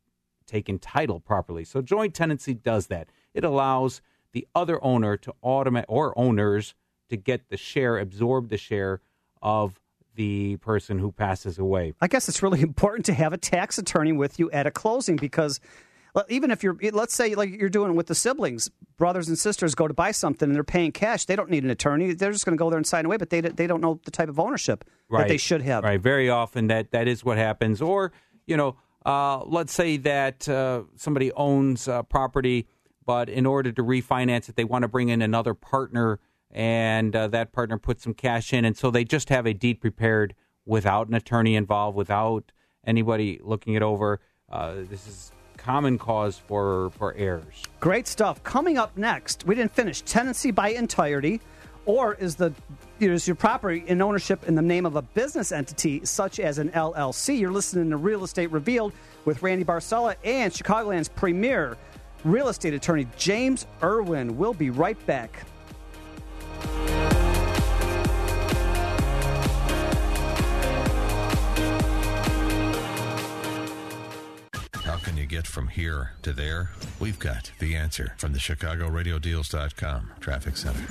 taken 0.46 0.80
title 0.80 1.20
properly. 1.20 1.63
So 1.63 1.82
joint 1.82 2.13
tenancy 2.13 2.54
does 2.54 2.88
that. 2.88 3.10
It 3.34 3.44
allows 3.44 4.02
the 4.32 4.48
other 4.56 4.84
owner 4.84 5.18
to 5.18 5.34
automate 5.44 5.86
or 5.88 6.18
owners 6.18 6.74
to 7.10 7.18
get 7.18 7.50
the 7.50 7.58
share, 7.58 7.98
absorb 8.00 8.50
the 8.50 8.58
share 8.58 9.02
of 9.42 9.80
the 10.16 10.58
person 10.58 11.00
who 11.00 11.12
passes 11.12 11.58
away. 11.58 11.94
I 12.02 12.08
guess 12.08 12.28
it's 12.30 12.44
really 12.44 12.62
important 12.72 13.06
to 13.08 13.13
have 13.13 13.34
a 13.34 13.38
tax 13.38 13.78
attorney 13.78 14.12
with 14.12 14.40
you 14.40 14.50
at 14.52 14.68
a 14.68 14.72
closing 14.72 15.16
because 15.16 15.60
even 16.29 16.51
if 16.51 16.63
you're, 16.63 16.77
let's 16.91 17.13
say, 17.13 17.36
like 17.36 17.50
you're 17.50 17.70
doing 17.70 17.96
with 17.96 18.08
the 18.08 18.15
siblings, 18.15 18.70
brothers 18.98 19.27
and 19.27 19.38
sisters 19.38 19.74
go 19.74 19.88
to 19.88 19.93
buy 19.93 20.12
something 20.12 20.48
and 20.48 20.55
they're 20.55 20.63
paying 20.63 20.91
cash. 20.91 21.25
They 21.25 21.36
don't 21.36 21.50
need 21.50 21.63
an 21.63 21.70
attorney. 21.70 22.13
They're 22.13 22.32
just 22.32 22.46
going 22.46 22.55
to 22.55 22.62
go 22.62 22.70
there 22.70 22.77
and 22.77 22.86
sign 22.86 23.05
away, 23.05 23.17
but 23.17 23.29
they 23.29 23.41
they 23.41 23.67
don't 23.67 23.82
know 23.82 24.00
the 24.05 24.12
type 24.12 24.29
of 24.29 24.39
ownership 24.39 24.86
right. 25.10 25.22
that 25.22 25.27
they 25.27 25.38
should 25.38 25.62
have. 25.63 25.84
Right. 25.84 26.00
Very 26.00 26.29
often 26.29 26.67
that 26.67 26.91
that 26.91 27.08
is 27.08 27.25
what 27.25 27.38
happens. 27.38 27.82
Or 27.82 28.12
you 28.46 28.58
know, 28.58 28.75
uh, 29.05 29.43
let's 29.46 29.74
say 29.74 29.98
that 29.98 30.48
uh, 30.48 30.84
somebody 30.96 31.32
owns 31.34 31.88
uh, 31.88 32.03
property, 32.03 32.67
but 33.05 33.29
in 33.29 33.46
order 33.46 33.72
to 33.72 33.84
refinance 33.84 34.50
it, 34.50 34.55
they 34.55 34.63
want 34.63 34.84
to 34.84 34.88
bring 34.88 35.10
in 35.10 35.22
another 35.22 35.53
partner, 35.53 36.20
and 36.51 37.15
uh, 37.15 37.27
that 37.29 37.53
partner 37.53 37.77
puts 37.77 38.03
some 38.03 38.13
cash 38.13 38.53
in, 38.53 38.65
and 38.65 38.77
so 38.77 38.91
they 38.91 39.03
just 39.03 39.29
have 39.29 39.46
a 39.46 39.53
deed 39.53 39.82
prepared 39.82 40.36
without 40.65 41.08
an 41.08 41.13
attorney 41.13 41.55
involved, 41.55 41.98
without 41.98 42.51
anybody 42.86 43.39
looking 43.43 43.74
it 43.74 43.82
over. 43.82 44.22
Uh, 44.50 44.75
this 44.89 45.08
is 45.08 45.32
common 45.63 45.98
cause 45.98 46.38
for, 46.38 46.91
for 46.91 47.13
errors. 47.15 47.63
Great 47.79 48.08
stuff. 48.08 48.43
Coming 48.43 48.77
up 48.77 48.98
next, 48.98 49.46
we 49.46 49.55
didn't 49.55 49.74
finish 49.74 50.01
tenancy 50.01 50.51
by 50.51 50.70
entirety, 50.70 51.41
or 51.86 52.15
is 52.15 52.36
the 52.36 52.53
is 53.00 53.27
your 53.27 53.36
property 53.36 53.84
in 53.88 54.01
ownership 54.01 54.48
in 54.48 54.55
the 54.55 54.62
name 54.62 54.86
of 54.86 54.96
a 54.96 55.01
business 55.01 55.51
entity 55.51 56.05
such 56.05 56.39
as 56.39 56.58
an 56.58 56.70
LLC? 56.70 57.38
You're 57.38 57.51
listening 57.51 57.89
to 57.89 57.98
Real 57.98 58.24
Estate 58.24 58.51
Revealed 58.51 58.93
with 59.25 59.41
Randy 59.41 59.65
Barcella 59.65 60.15
and 60.24 60.53
Chicagoland's 60.53 61.10
premier 61.10 61.77
real 62.24 62.48
estate 62.48 62.74
attorney 62.74 63.08
James 63.17 63.65
Irwin. 63.82 64.38
We'll 64.38 64.53
be 64.53 64.70
right 64.70 65.03
back. 65.05 65.46
Get 75.33 75.48
from 75.48 75.67
here 75.67 76.12
to 76.22 76.31
there? 76.31 76.69
We've 77.00 77.19
got 77.19 77.51
the 77.60 77.75
answer 77.75 78.13
from 78.17 78.33
the 78.33 78.39
ChicagoRadioDeals.com 78.39 80.12
Traffic 80.19 80.57
Center. 80.57 80.88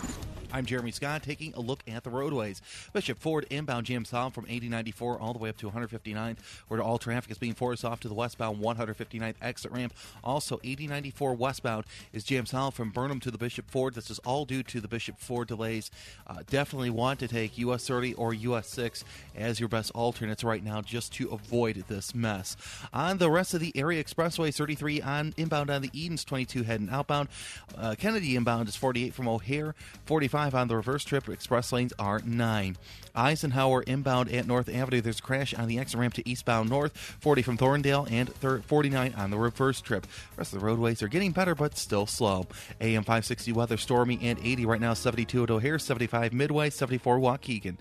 I'm 0.52 0.66
Jeremy 0.66 0.90
Scott 0.90 1.22
taking 1.22 1.54
a 1.54 1.60
look 1.60 1.82
at 1.88 2.04
the 2.04 2.10
roadways. 2.10 2.60
Bishop 2.92 3.18
Ford 3.18 3.46
inbound 3.48 3.86
jam 3.86 4.04
solved 4.04 4.34
from 4.34 4.44
8094 4.44 5.18
all 5.18 5.32
the 5.32 5.38
way 5.38 5.48
up 5.48 5.56
to 5.56 5.70
159th, 5.70 6.36
where 6.68 6.82
all 6.82 6.98
traffic 6.98 7.30
is 7.30 7.38
being 7.38 7.54
forced 7.54 7.86
off 7.86 8.00
to 8.00 8.08
the 8.08 8.14
westbound 8.14 8.62
159th 8.62 9.36
exit 9.40 9.72
ramp. 9.72 9.94
Also, 10.22 10.60
8094 10.62 11.32
westbound 11.32 11.86
is 12.12 12.22
jam 12.22 12.44
solved 12.44 12.76
from 12.76 12.90
Burnham 12.90 13.18
to 13.20 13.30
the 13.30 13.38
Bishop 13.38 13.70
Ford. 13.70 13.94
This 13.94 14.10
is 14.10 14.18
all 14.20 14.44
due 14.44 14.62
to 14.64 14.80
the 14.82 14.88
Bishop 14.88 15.18
Ford 15.18 15.48
delays. 15.48 15.90
Uh, 16.26 16.42
definitely 16.50 16.90
want 16.90 17.18
to 17.20 17.28
take 17.28 17.56
US 17.56 17.86
30 17.88 18.12
or 18.14 18.34
US 18.34 18.68
6 18.68 19.04
as 19.34 19.58
your 19.58 19.70
best 19.70 19.90
alternates 19.94 20.44
right 20.44 20.62
now 20.62 20.82
just 20.82 21.14
to 21.14 21.28
avoid 21.30 21.84
this 21.88 22.14
mess. 22.14 22.58
On 22.92 23.16
the 23.16 23.30
rest 23.30 23.54
of 23.54 23.60
the 23.60 23.74
area 23.74 24.04
expressway, 24.04 24.54
33 24.54 25.00
on 25.00 25.32
inbound 25.38 25.70
on 25.70 25.80
the 25.80 25.90
Edens, 25.94 26.24
22 26.24 26.64
heading 26.64 26.90
outbound. 26.90 27.30
Uh, 27.74 27.94
Kennedy 27.98 28.36
inbound 28.36 28.68
is 28.68 28.76
48 28.76 29.14
from 29.14 29.28
O'Hare, 29.28 29.74
45 30.04 30.41
5 30.50 30.54
on 30.56 30.66
the 30.66 30.74
reverse 30.74 31.04
trip. 31.04 31.28
Express 31.28 31.72
lanes 31.72 31.92
are 32.00 32.20
9. 32.24 32.76
Eisenhower 33.14 33.82
inbound 33.82 34.28
at 34.32 34.44
North 34.44 34.68
Avenue. 34.68 35.00
There's 35.00 35.20
a 35.20 35.22
crash 35.22 35.54
on 35.54 35.68
the 35.68 35.78
exit 35.78 36.00
ramp 36.00 36.14
to 36.14 36.28
eastbound 36.28 36.68
north. 36.68 36.96
40 36.96 37.42
from 37.42 37.56
Thorndale 37.56 38.10
and 38.10 38.28
49 38.64 39.14
on 39.14 39.30
the 39.30 39.38
reverse 39.38 39.80
trip. 39.80 40.02
The 40.02 40.38
rest 40.38 40.52
of 40.52 40.58
the 40.58 40.66
roadways 40.66 41.00
are 41.00 41.06
getting 41.06 41.30
better, 41.30 41.54
but 41.54 41.78
still 41.78 42.06
slow. 42.06 42.48
AM 42.80 43.02
560 43.02 43.52
weather 43.52 43.76
stormy 43.76 44.18
and 44.20 44.36
80 44.42 44.66
right 44.66 44.80
now. 44.80 44.94
72 44.94 45.44
at 45.44 45.50
O'Hare, 45.50 45.78
75 45.78 46.32
Midway, 46.32 46.70
74 46.70 47.18
Waukegan. 47.18 47.76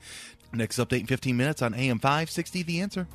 Next 0.53 0.77
update 0.77 0.99
in 0.99 1.07
15 1.07 1.35
minutes 1.35 1.63
on 1.63 1.73
AM 1.73 1.97
560. 1.97 2.61
The 2.61 2.81
answer. 2.81 3.07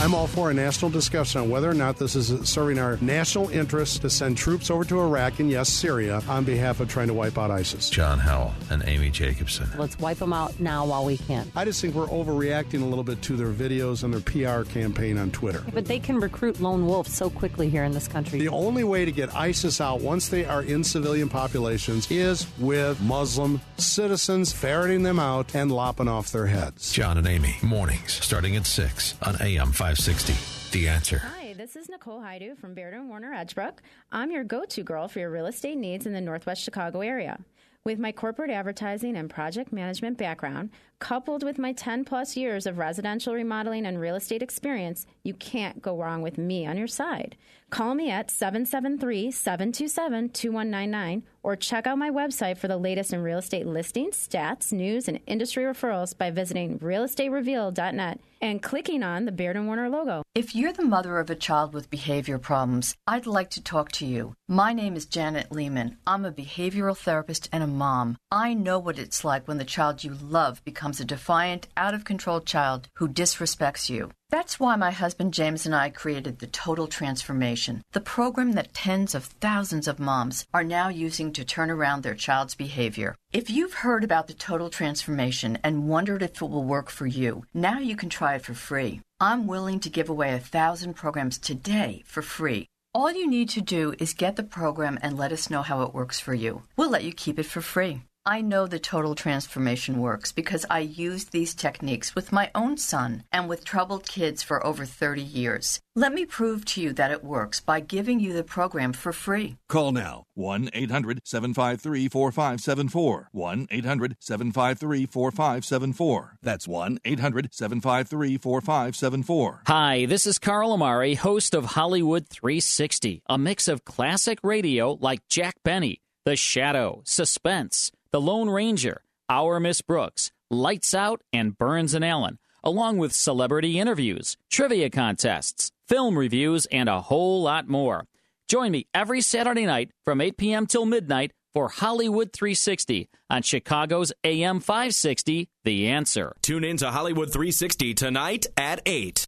I'm 0.00 0.12
all 0.12 0.26
for 0.26 0.50
a 0.50 0.54
national 0.54 0.90
discussion 0.90 1.40
on 1.40 1.48
whether 1.48 1.70
or 1.70 1.74
not 1.74 1.96
this 1.96 2.14
is 2.14 2.46
serving 2.46 2.78
our 2.78 2.98
national 3.00 3.48
interest 3.48 4.02
to 4.02 4.10
send 4.10 4.36
troops 4.36 4.70
over 4.70 4.84
to 4.84 5.00
Iraq 5.00 5.38
and, 5.38 5.50
yes, 5.50 5.70
Syria 5.70 6.20
on 6.28 6.44
behalf 6.44 6.80
of 6.80 6.90
trying 6.90 7.06
to 7.08 7.14
wipe 7.14 7.38
out 7.38 7.50
ISIS. 7.50 7.88
John 7.88 8.18
Howell 8.18 8.52
and 8.70 8.82
Amy 8.86 9.08
Jacobson. 9.08 9.66
Let's 9.78 9.98
wipe 9.98 10.18
them 10.18 10.32
out 10.34 10.60
now 10.60 10.84
while 10.84 11.06
we 11.06 11.16
can. 11.16 11.50
I 11.56 11.64
just 11.64 11.80
think 11.80 11.94
we're 11.94 12.08
overreacting 12.08 12.82
a 12.82 12.84
little 12.84 13.04
bit 13.04 13.22
to 13.22 13.36
their 13.36 13.52
videos 13.52 14.02
and 14.02 14.12
their 14.12 14.20
PR 14.20 14.68
campaign 14.68 15.16
on 15.16 15.30
Twitter. 15.30 15.64
But 15.72 15.86
they 15.86 16.00
can 16.00 16.20
recruit 16.20 16.60
lone 16.60 16.86
wolves 16.86 17.14
so 17.14 17.30
quickly 17.30 17.70
here 17.70 17.84
in 17.84 17.92
this 17.92 18.08
country. 18.08 18.40
The 18.40 18.48
only 18.48 18.84
way 18.84 19.06
to 19.06 19.12
get 19.12 19.34
ISIS 19.34 19.80
out 19.80 20.02
once 20.02 20.28
they 20.28 20.44
are 20.44 20.62
in 20.62 20.84
civilian 20.84 21.30
populations 21.30 22.10
is 22.10 22.46
with 22.58 23.00
Muslim 23.00 23.60
citizens 23.78 24.52
ferreting 24.52 25.02
them 25.02 25.18
out 25.18 25.54
and 25.54 25.72
lopping 25.72 26.08
off 26.08 26.30
their 26.30 26.46
heads. 26.46 26.92
John 26.92 27.16
and 27.16 27.26
Amy, 27.26 27.56
mornings 27.62 28.12
starting 28.12 28.54
at 28.56 28.66
6 28.66 29.14
on 29.22 29.36
AM 29.40 29.72
560. 29.84 30.32
The 30.78 30.88
answer. 30.88 31.18
Hi, 31.18 31.52
this 31.52 31.76
is 31.76 31.90
Nicole 31.90 32.22
Haidu 32.22 32.56
from 32.56 32.72
Baird 32.72 32.94
and 32.94 33.06
Warner 33.06 33.32
Edgebrook. 33.32 33.80
I'm 34.10 34.30
your 34.30 34.42
go-to 34.42 34.82
girl 34.82 35.08
for 35.08 35.18
your 35.18 35.28
real 35.28 35.44
estate 35.44 35.76
needs 35.76 36.06
in 36.06 36.14
the 36.14 36.22
Northwest 36.22 36.62
Chicago 36.62 37.02
area. 37.02 37.38
With 37.84 37.98
my 37.98 38.10
corporate 38.10 38.50
advertising 38.50 39.14
and 39.14 39.28
project 39.28 39.74
management 39.74 40.16
background, 40.16 40.70
coupled 41.04 41.44
with 41.44 41.58
my 41.58 41.70
10 41.70 42.02
plus 42.06 42.34
years 42.34 42.64
of 42.64 42.78
residential 42.78 43.34
remodeling 43.34 43.84
and 43.84 44.00
real 44.00 44.14
estate 44.14 44.42
experience, 44.42 45.06
you 45.22 45.34
can't 45.34 45.82
go 45.82 45.98
wrong 45.98 46.22
with 46.22 46.38
me 46.38 46.66
on 46.66 46.78
your 46.78 46.86
side. 46.86 47.36
Call 47.68 47.94
me 47.94 48.08
at 48.08 48.30
773 48.30 49.30
727 49.30 50.30
2199 50.30 51.22
or 51.42 51.56
check 51.56 51.86
out 51.86 51.98
my 51.98 52.08
website 52.08 52.56
for 52.56 52.68
the 52.68 52.76
latest 52.76 53.12
in 53.12 53.22
real 53.22 53.38
estate 53.38 53.66
listings, 53.66 54.16
stats, 54.16 54.72
news, 54.72 55.08
and 55.08 55.20
industry 55.26 55.64
referrals 55.64 56.16
by 56.16 56.30
visiting 56.30 56.78
realestatereveal.net 56.78 58.20
and 58.40 58.62
clicking 58.62 59.02
on 59.02 59.24
the 59.24 59.32
Baird 59.32 59.56
and 59.56 59.66
Warner 59.66 59.88
logo. 59.88 60.22
If 60.34 60.54
you're 60.54 60.72
the 60.72 60.84
mother 60.84 61.18
of 61.18 61.30
a 61.30 61.34
child 61.34 61.74
with 61.74 61.90
behavior 61.90 62.38
problems, 62.38 62.94
I'd 63.06 63.26
like 63.26 63.50
to 63.50 63.62
talk 63.62 63.90
to 63.92 64.06
you. 64.06 64.34
My 64.48 64.72
name 64.72 64.96
is 64.96 65.06
Janet 65.06 65.50
Lehman. 65.50 65.98
I'm 66.06 66.24
a 66.24 66.32
behavioral 66.32 66.96
therapist 66.96 67.48
and 67.52 67.62
a 67.62 67.66
mom. 67.66 68.16
I 68.30 68.54
know 68.54 68.78
what 68.78 68.98
it's 68.98 69.24
like 69.24 69.48
when 69.48 69.58
the 69.58 69.64
child 69.64 70.04
you 70.04 70.14
love 70.14 70.64
becomes 70.64 70.93
a 71.00 71.04
defiant, 71.04 71.68
out 71.76 71.94
of 71.94 72.04
control 72.04 72.40
child 72.40 72.88
who 72.96 73.08
disrespects 73.08 73.88
you. 73.88 74.10
That's 74.30 74.58
why 74.58 74.74
my 74.76 74.90
husband 74.90 75.32
James 75.32 75.64
and 75.64 75.74
I 75.74 75.90
created 75.90 76.38
the 76.38 76.48
Total 76.48 76.86
Transformation, 76.86 77.82
the 77.92 78.00
program 78.00 78.52
that 78.52 78.74
tens 78.74 79.14
of 79.14 79.26
thousands 79.26 79.86
of 79.86 80.00
moms 80.00 80.44
are 80.52 80.64
now 80.64 80.88
using 80.88 81.32
to 81.34 81.44
turn 81.44 81.70
around 81.70 82.02
their 82.02 82.14
child's 82.14 82.54
behavior. 82.54 83.14
If 83.32 83.48
you've 83.48 83.74
heard 83.74 84.02
about 84.02 84.26
the 84.26 84.34
Total 84.34 84.70
Transformation 84.70 85.58
and 85.62 85.88
wondered 85.88 86.22
if 86.22 86.42
it 86.42 86.50
will 86.50 86.64
work 86.64 86.90
for 86.90 87.06
you, 87.06 87.44
now 87.54 87.78
you 87.78 87.94
can 87.94 88.08
try 88.08 88.34
it 88.34 88.44
for 88.44 88.54
free. 88.54 89.00
I'm 89.20 89.46
willing 89.46 89.80
to 89.80 89.90
give 89.90 90.08
away 90.08 90.34
a 90.34 90.40
thousand 90.40 90.94
programs 90.94 91.38
today 91.38 92.02
for 92.04 92.22
free. 92.22 92.66
All 92.92 93.12
you 93.12 93.28
need 93.28 93.48
to 93.50 93.60
do 93.60 93.94
is 93.98 94.14
get 94.14 94.36
the 94.36 94.42
program 94.44 94.98
and 95.02 95.16
let 95.16 95.32
us 95.32 95.50
know 95.50 95.62
how 95.62 95.82
it 95.82 95.94
works 95.94 96.20
for 96.20 96.34
you. 96.34 96.62
We'll 96.76 96.90
let 96.90 97.04
you 97.04 97.12
keep 97.12 97.38
it 97.38 97.46
for 97.46 97.60
free. 97.60 98.02
I 98.26 98.40
know 98.40 98.66
the 98.66 98.78
total 98.78 99.14
transformation 99.14 100.00
works 100.00 100.32
because 100.32 100.64
I 100.70 100.78
used 100.78 101.30
these 101.30 101.54
techniques 101.54 102.14
with 102.14 102.32
my 102.32 102.50
own 102.54 102.78
son 102.78 103.24
and 103.30 103.50
with 103.50 103.66
troubled 103.66 104.08
kids 104.08 104.42
for 104.42 104.66
over 104.66 104.86
30 104.86 105.20
years. 105.20 105.78
Let 105.94 106.14
me 106.14 106.24
prove 106.24 106.64
to 106.66 106.80
you 106.80 106.94
that 106.94 107.10
it 107.10 107.22
works 107.22 107.60
by 107.60 107.80
giving 107.80 108.20
you 108.20 108.32
the 108.32 108.42
program 108.42 108.94
for 108.94 109.12
free. 109.12 109.58
Call 109.68 109.92
now 109.92 110.24
1 110.32 110.70
800 110.72 111.20
753 111.22 112.08
4574. 112.08 113.28
1 113.32 113.66
800 113.70 114.16
753 114.18 115.04
4574. 115.04 116.38
That's 116.40 116.66
1 116.66 117.00
800 117.04 117.48
753 117.52 118.38
4574. 118.38 119.62
Hi, 119.66 120.06
this 120.06 120.26
is 120.26 120.38
Carl 120.38 120.72
Amari, 120.72 121.14
host 121.16 121.54
of 121.54 121.66
Hollywood 121.66 122.26
360, 122.28 123.22
a 123.28 123.36
mix 123.36 123.68
of 123.68 123.84
classic 123.84 124.38
radio 124.42 124.96
like 124.98 125.20
Jack 125.28 125.56
Benny, 125.62 126.00
The 126.24 126.36
Shadow, 126.36 127.02
Suspense 127.04 127.92
the 128.14 128.20
Lone 128.20 128.48
Ranger, 128.48 129.02
Our 129.28 129.58
Miss 129.58 129.80
Brooks, 129.80 130.30
Lights 130.48 130.94
Out, 130.94 131.22
and 131.32 131.58
Burns 131.58 131.94
and 131.94 132.04
Allen, 132.04 132.38
along 132.62 132.98
with 132.98 133.12
celebrity 133.12 133.80
interviews, 133.80 134.36
trivia 134.48 134.88
contests, 134.88 135.72
film 135.88 136.16
reviews, 136.16 136.66
and 136.66 136.88
a 136.88 137.00
whole 137.00 137.42
lot 137.42 137.68
more. 137.68 138.06
Join 138.46 138.70
me 138.70 138.86
every 138.94 139.20
Saturday 139.20 139.66
night 139.66 139.90
from 140.04 140.20
8 140.20 140.36
p.m. 140.36 140.66
till 140.68 140.86
midnight 140.86 141.32
for 141.52 141.68
Hollywood 141.68 142.32
360 142.32 143.08
on 143.30 143.42
Chicago's 143.42 144.12
AM 144.22 144.60
560, 144.60 145.48
The 145.64 145.88
Answer. 145.88 146.36
Tune 146.40 146.62
in 146.62 146.76
to 146.76 146.92
Hollywood 146.92 147.32
360 147.32 147.94
tonight 147.94 148.46
at 148.56 148.80
8. 148.86 149.26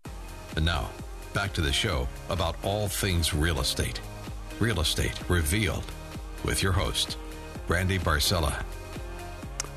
And 0.54 0.64
now, 0.64 0.90
back 1.34 1.52
to 1.54 1.60
the 1.60 1.72
show 1.72 2.06
about 2.30 2.54
all 2.62 2.86
things 2.86 3.34
real 3.34 3.58
estate. 3.58 4.00
Real 4.60 4.78
Estate 4.78 5.28
Revealed 5.28 5.84
with 6.44 6.62
your 6.62 6.70
host, 6.70 7.16
Randy 7.66 7.98
Barcella. 7.98 8.62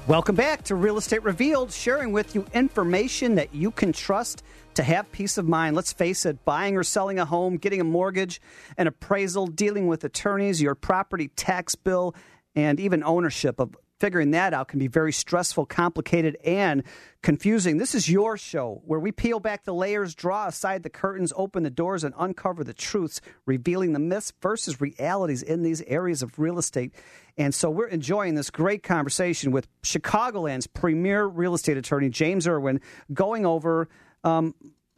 Welcome 0.09 0.33
back 0.33 0.63
to 0.63 0.73
Real 0.73 0.97
Estate 0.97 1.21
Revealed, 1.21 1.71
sharing 1.71 2.11
with 2.11 2.33
you 2.33 2.43
information 2.51 3.35
that 3.35 3.53
you 3.53 3.69
can 3.69 3.93
trust 3.93 4.41
to 4.73 4.81
have 4.81 5.11
peace 5.11 5.37
of 5.37 5.47
mind. 5.47 5.75
Let's 5.75 5.93
face 5.93 6.25
it, 6.25 6.43
buying 6.45 6.75
or 6.75 6.83
selling 6.83 7.19
a 7.19 7.25
home, 7.25 7.57
getting 7.57 7.79
a 7.79 7.83
mortgage, 7.83 8.41
an 8.79 8.87
appraisal, 8.87 9.45
dealing 9.45 9.85
with 9.85 10.03
attorneys, 10.03 10.63
your 10.63 10.73
property 10.73 11.27
tax 11.27 11.75
bill, 11.75 12.15
and 12.55 12.79
even 12.79 13.03
ownership 13.03 13.59
of 13.59 13.75
figuring 13.99 14.31
that 14.31 14.53
out 14.53 14.67
can 14.69 14.79
be 14.79 14.87
very 14.87 15.11
stressful, 15.11 15.65
complicated, 15.65 16.37
and 16.43 16.83
confusing. 17.21 17.77
This 17.77 17.93
is 17.93 18.09
your 18.09 18.37
show 18.37 18.81
where 18.85 18.99
we 18.99 19.11
peel 19.11 19.39
back 19.39 19.65
the 19.65 19.73
layers, 19.73 20.15
draw 20.15 20.47
aside 20.47 20.83
the 20.83 20.89
curtains, 20.89 21.33
open 21.35 21.63
the 21.63 21.69
doors, 21.69 22.03
and 22.03 22.15
uncover 22.17 22.63
the 22.63 22.73
truths, 22.73 23.21
revealing 23.45 23.93
the 23.93 23.99
myths 23.99 24.33
versus 24.41 24.79
realities 24.79 25.43
in 25.43 25.63
these 25.63 25.81
areas 25.83 26.23
of 26.23 26.39
real 26.39 26.57
estate. 26.57 26.93
And 27.39 27.55
so 27.55 27.69
we're 27.69 27.87
enjoying 27.87 28.35
this 28.35 28.49
great 28.49 28.83
conversation 28.83 29.51
with 29.51 29.69
Chicagoland's 29.81 30.67
premier 30.67 31.25
real 31.25 31.53
estate 31.53 31.77
attorney, 31.77 32.09
James 32.09 32.45
Irwin, 32.45 32.81
going 33.13 33.45
over 33.45 33.87
um, 34.25 34.53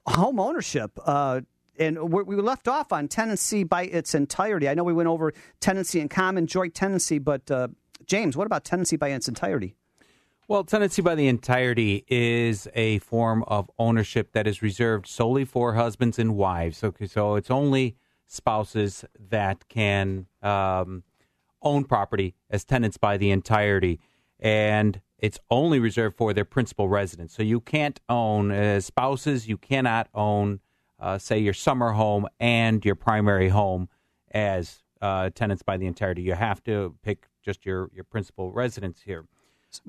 home 0.08 0.40
ownership. 0.40 0.98
Uh, 1.06 1.42
and 1.78 2.12
we 2.12 2.36
left 2.36 2.68
off 2.68 2.92
on 2.92 3.08
tenancy 3.08 3.64
by 3.64 3.84
its 3.84 4.16
entirety. 4.16 4.68
I 4.68 4.74
know 4.74 4.84
we 4.84 4.92
went 4.92 5.08
over 5.08 5.34
tenancy 5.60 6.00
in 6.00 6.10
common, 6.10 6.48
joint 6.48 6.74
tenancy, 6.74 7.20
but 7.20 7.50
uh, 7.52 7.68
James, 8.08 8.36
what 8.36 8.48
about 8.48 8.64
tenancy 8.64 8.98
by 8.98 9.10
its 9.10 9.28
entirety? 9.28 9.76
Well, 10.48 10.64
tenancy 10.64 11.04
by 11.04 11.14
the 11.14 11.28
entirety 11.28 12.06
is 12.08 12.68
a 12.74 13.00
form 13.00 13.44
of 13.48 13.70
ownership 13.78 14.32
that 14.34 14.48
is 14.48 14.64
reserved 14.64 15.08
solely 15.08 15.46
for 15.46 15.76
husbands 15.76 16.18
and 16.18 16.36
wives. 16.36 16.84
Okay, 16.84 17.06
so 17.06 17.36
it's 17.36 17.52
only 17.52 17.96
spouses 18.28 19.06
that 19.30 19.68
can 19.70 20.26
um, 20.42 21.04
own 21.62 21.86
property 21.86 22.36
as 22.50 22.64
tenants 22.64 22.98
by 22.98 23.18
the 23.18 23.32
entirety, 23.32 24.00
and 24.40 25.02
it's 25.18 25.40
only 25.50 25.80
reserved 25.80 26.18
for 26.18 26.34
their 26.34 26.46
principal 26.46 26.90
residence. 26.90 27.34
So 27.34 27.44
you 27.44 27.60
can't 27.62 28.00
own 28.10 28.52
as 28.52 28.86
spouses. 28.86 29.48
You 29.48 29.58
cannot 29.58 30.10
own, 30.14 30.60
uh, 31.00 31.18
say, 31.18 31.40
your 31.40 31.54
summer 31.54 31.92
home 31.92 32.28
and 32.40 32.84
your 32.84 32.96
primary 32.96 33.50
home 33.50 33.88
as 34.32 34.82
uh, 35.02 35.30
tenants 35.30 35.64
by 35.64 35.78
the 35.78 35.86
entirety. 35.86 36.24
You 36.24 36.34
have 36.34 36.64
to 36.64 36.96
pick 37.04 37.28
just 37.44 37.66
your 37.66 37.90
your 37.94 38.04
principal 38.04 38.52
residence 38.52 39.02
here. 39.04 39.26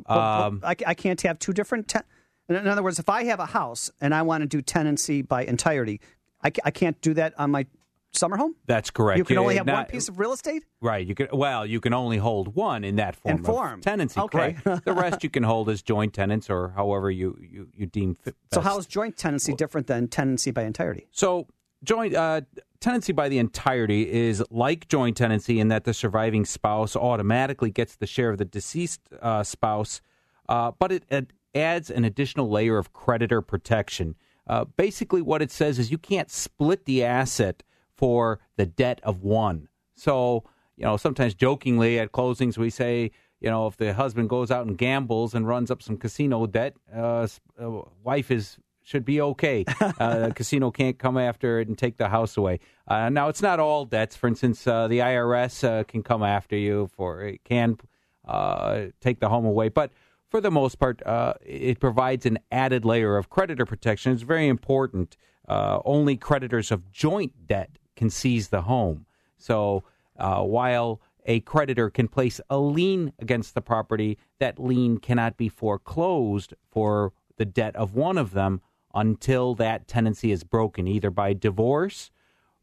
Um, 0.06 0.60
I, 0.62 0.76
I, 0.86 0.94
can't 0.94 1.20
have 1.22 1.38
two 1.38 1.52
different. 1.52 1.88
Ten- 1.88 2.04
in 2.48 2.68
other 2.68 2.82
words, 2.82 2.98
if 2.98 3.08
I 3.08 3.24
have 3.24 3.40
a 3.40 3.46
house 3.46 3.90
and 4.00 4.14
I 4.14 4.22
want 4.22 4.42
to 4.42 4.46
do 4.46 4.62
tenancy 4.62 5.22
by 5.22 5.44
entirety, 5.44 6.00
I, 6.42 6.52
I 6.64 6.70
can't 6.70 7.00
do 7.00 7.14
that 7.14 7.38
on 7.38 7.50
my 7.50 7.66
summer 8.12 8.37
home. 8.37 8.54
That's 8.66 8.90
correct. 8.90 9.19
You 9.19 9.25
can 9.25 9.38
only 9.38 9.57
have 9.57 9.66
Not, 9.66 9.75
one 9.75 9.87
piece 9.87 10.09
of 10.09 10.19
real 10.19 10.33
estate. 10.33 10.64
Right. 10.81 11.07
You 11.07 11.14
can. 11.14 11.28
Well, 11.33 11.66
you 11.66 11.81
can 11.81 11.95
only 11.95 12.19
hold 12.19 12.54
one 12.54 12.85
in 12.85 12.97
that 12.97 13.16
form. 13.16 13.38
In 13.38 13.45
form. 13.45 13.81
tenancy. 13.81 14.21
Okay. 14.21 14.57
the 14.64 14.92
rest 14.92 15.25
you 15.25 15.31
can 15.31 15.42
hold 15.42 15.69
as 15.69 15.83
joint 15.83 16.12
tenants 16.14 16.50
or 16.50 16.69
however 16.71 17.11
you 17.11 17.38
you, 17.40 17.69
you 17.75 17.87
deem 17.87 18.14
fit. 18.14 18.37
So 18.52 18.61
how 18.61 18.78
is 18.78 18.87
joint 18.87 19.16
tenancy 19.16 19.54
different 19.54 19.87
than 19.87 20.09
tenancy 20.09 20.50
by 20.50 20.62
entirety? 20.62 21.07
So 21.11 21.49
joint 21.83 22.14
uh, 22.14 22.42
tenancy 22.81 23.12
by 23.12 23.28
the 23.28 23.38
entirety 23.38 24.11
is 24.11 24.42
like 24.50 24.88
joint 24.88 25.16
tenancy 25.16 25.61
in 25.61 25.69
that 25.69 25.85
the 25.85 25.95
surviving 25.95 26.45
spouse 26.45 26.95
automatically 26.97 27.71
gets 27.71 27.97
the 27.97 28.07
share 28.07 28.31
of 28.31 28.38
the 28.38 28.45
deceased 28.45 29.00
uh, 29.21 29.42
spouse, 29.42 30.00
uh, 30.49 30.73
but 30.78 30.92
it, 30.92 31.04
it, 31.11 31.33
adds 31.54 31.90
an 31.90 32.02
additional 32.02 32.49
layer 32.49 32.78
of 32.78 32.95
creditor 32.95 33.42
protection. 33.42 34.14
Uh, 34.47 34.64
basically, 34.64 35.21
what 35.21 35.42
it 35.42 35.50
says 35.50 35.78
is 35.78 35.90
you 35.90 35.99
can't 35.99 36.31
split 36.31 36.87
the 36.87 37.04
asset 37.04 37.62
for 38.02 38.40
the 38.56 38.66
debt 38.66 39.00
of 39.04 39.23
one. 39.23 39.68
So, 39.94 40.42
you 40.76 40.82
know, 40.82 40.97
sometimes 40.97 41.35
jokingly 41.35 42.00
at 42.00 42.11
closings 42.11 42.59
we 42.59 42.68
say, 42.68 43.12
you 43.38 43.49
know, 43.49 43.68
if 43.68 43.76
the 43.76 43.94
husband 43.94 44.28
goes 44.28 44.50
out 44.50 44.66
and 44.66 44.76
gambles 44.76 45.37
and 45.37 45.47
runs 45.47 45.71
up 45.71 45.80
some 45.80 45.97
casino 45.97 46.47
debt, 46.47 46.75
uh, 46.92 47.28
uh, 47.62 47.82
wife 48.02 48.32
is 48.32 48.59
should 48.82 49.04
be 49.04 49.21
okay. 49.21 49.64
Uh, 50.00 50.26
the 50.26 50.35
casino 50.35 50.73
can't 50.73 50.99
come 50.99 51.16
after 51.16 51.61
it 51.61 51.68
and 51.68 51.78
take 51.78 51.97
the 51.97 52.09
house 52.09 52.37
away. 52.37 52.59
Uh, 52.88 53.09
now, 53.09 53.28
it's 53.28 53.40
not 53.40 53.61
all 53.61 53.85
debts. 53.85 54.16
For 54.16 54.26
instance, 54.26 54.66
uh, 54.66 54.88
the 54.88 54.99
IRS 54.99 55.62
uh, 55.62 55.85
can 55.85 56.02
come 56.02 56.25
after 56.25 56.56
you 56.56 56.88
for 56.88 57.23
it 57.23 57.44
can 57.44 57.78
uh, 58.26 58.87
take 59.00 59.21
the 59.21 59.28
home 59.28 59.44
away, 59.44 59.68
but 59.68 59.92
for 60.28 60.40
the 60.40 60.50
most 60.50 60.80
part, 60.80 61.06
uh, 61.06 61.35
it 61.40 61.78
provides 61.78 62.26
an 62.26 62.40
added 62.50 62.85
layer 62.85 63.16
of 63.16 63.30
creditor 63.30 63.64
protection. 63.64 64.11
It's 64.11 64.23
very 64.23 64.49
important. 64.49 65.16
only 65.49 66.16
creditors 66.16 66.73
of 66.73 66.90
joint 66.90 67.47
debt 67.47 67.78
can 68.02 68.11
seize 68.11 68.49
the 68.49 68.62
home. 68.62 69.06
So 69.38 69.85
while 70.16 71.00
a 71.25 71.38
creditor 71.40 71.88
can 71.88 72.09
place 72.09 72.40
a 72.50 72.59
lien 72.59 73.12
against 73.20 73.55
the 73.55 73.61
property, 73.61 74.18
that 74.40 74.59
lien 74.59 74.98
cannot 74.98 75.37
be 75.37 75.48
foreclosed 75.48 76.53
for 76.68 77.12
the 77.37 77.44
debt 77.44 77.76
of 77.76 77.94
one 77.94 78.18
of 78.18 78.33
them 78.33 78.61
until 78.92 79.55
that 79.55 79.87
tenancy 79.87 80.33
is 80.33 80.42
broken, 80.42 80.88
either 80.88 81.11
by 81.11 81.33
divorce, 81.33 82.11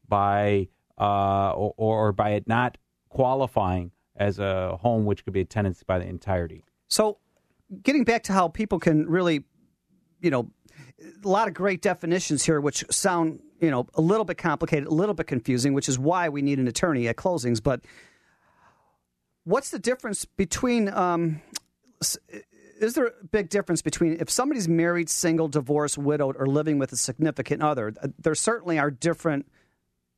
by 0.06 0.68
uh, 0.98 1.52
or, 1.52 1.72
or 1.78 2.12
by 2.12 2.32
it 2.32 2.46
not 2.46 2.76
qualifying 3.08 3.92
as 4.16 4.38
a 4.38 4.76
home, 4.76 5.06
which 5.06 5.24
could 5.24 5.32
be 5.32 5.40
a 5.40 5.46
tenancy 5.46 5.84
by 5.86 5.98
the 5.98 6.04
entirety. 6.04 6.62
So, 6.88 7.16
getting 7.82 8.04
back 8.04 8.24
to 8.24 8.34
how 8.34 8.48
people 8.48 8.78
can 8.78 9.08
really, 9.08 9.44
you 10.20 10.30
know, 10.30 10.50
a 11.24 11.28
lot 11.28 11.48
of 11.48 11.54
great 11.54 11.80
definitions 11.80 12.44
here, 12.44 12.60
which 12.60 12.84
sound, 12.90 13.40
you 13.60 13.70
know, 13.70 13.86
a 13.94 14.00
little 14.00 14.24
bit 14.24 14.38
complicated, 14.38 14.86
a 14.86 14.94
little 14.94 15.14
bit 15.14 15.26
confusing, 15.26 15.74
which 15.74 15.88
is 15.88 15.98
why 15.98 16.28
we 16.28 16.42
need 16.42 16.58
an 16.58 16.66
attorney 16.66 17.08
at 17.08 17.16
closings. 17.16 17.62
But 17.62 17.82
what's 19.44 19.70
the 19.70 19.78
difference 19.78 20.24
between 20.24 20.88
um, 20.88 21.42
is 22.80 22.94
there 22.94 23.08
a 23.08 23.24
big 23.30 23.50
difference 23.50 23.82
between 23.82 24.16
if 24.20 24.30
somebody's 24.30 24.68
married, 24.68 25.10
single, 25.10 25.48
divorced, 25.48 25.98
widowed, 25.98 26.36
or 26.38 26.46
living 26.46 26.78
with 26.78 26.92
a 26.92 26.96
significant 26.96 27.62
other? 27.62 27.92
Uh, 28.02 28.08
there 28.18 28.34
certainly 28.34 28.78
are 28.78 28.90
different 28.90 29.46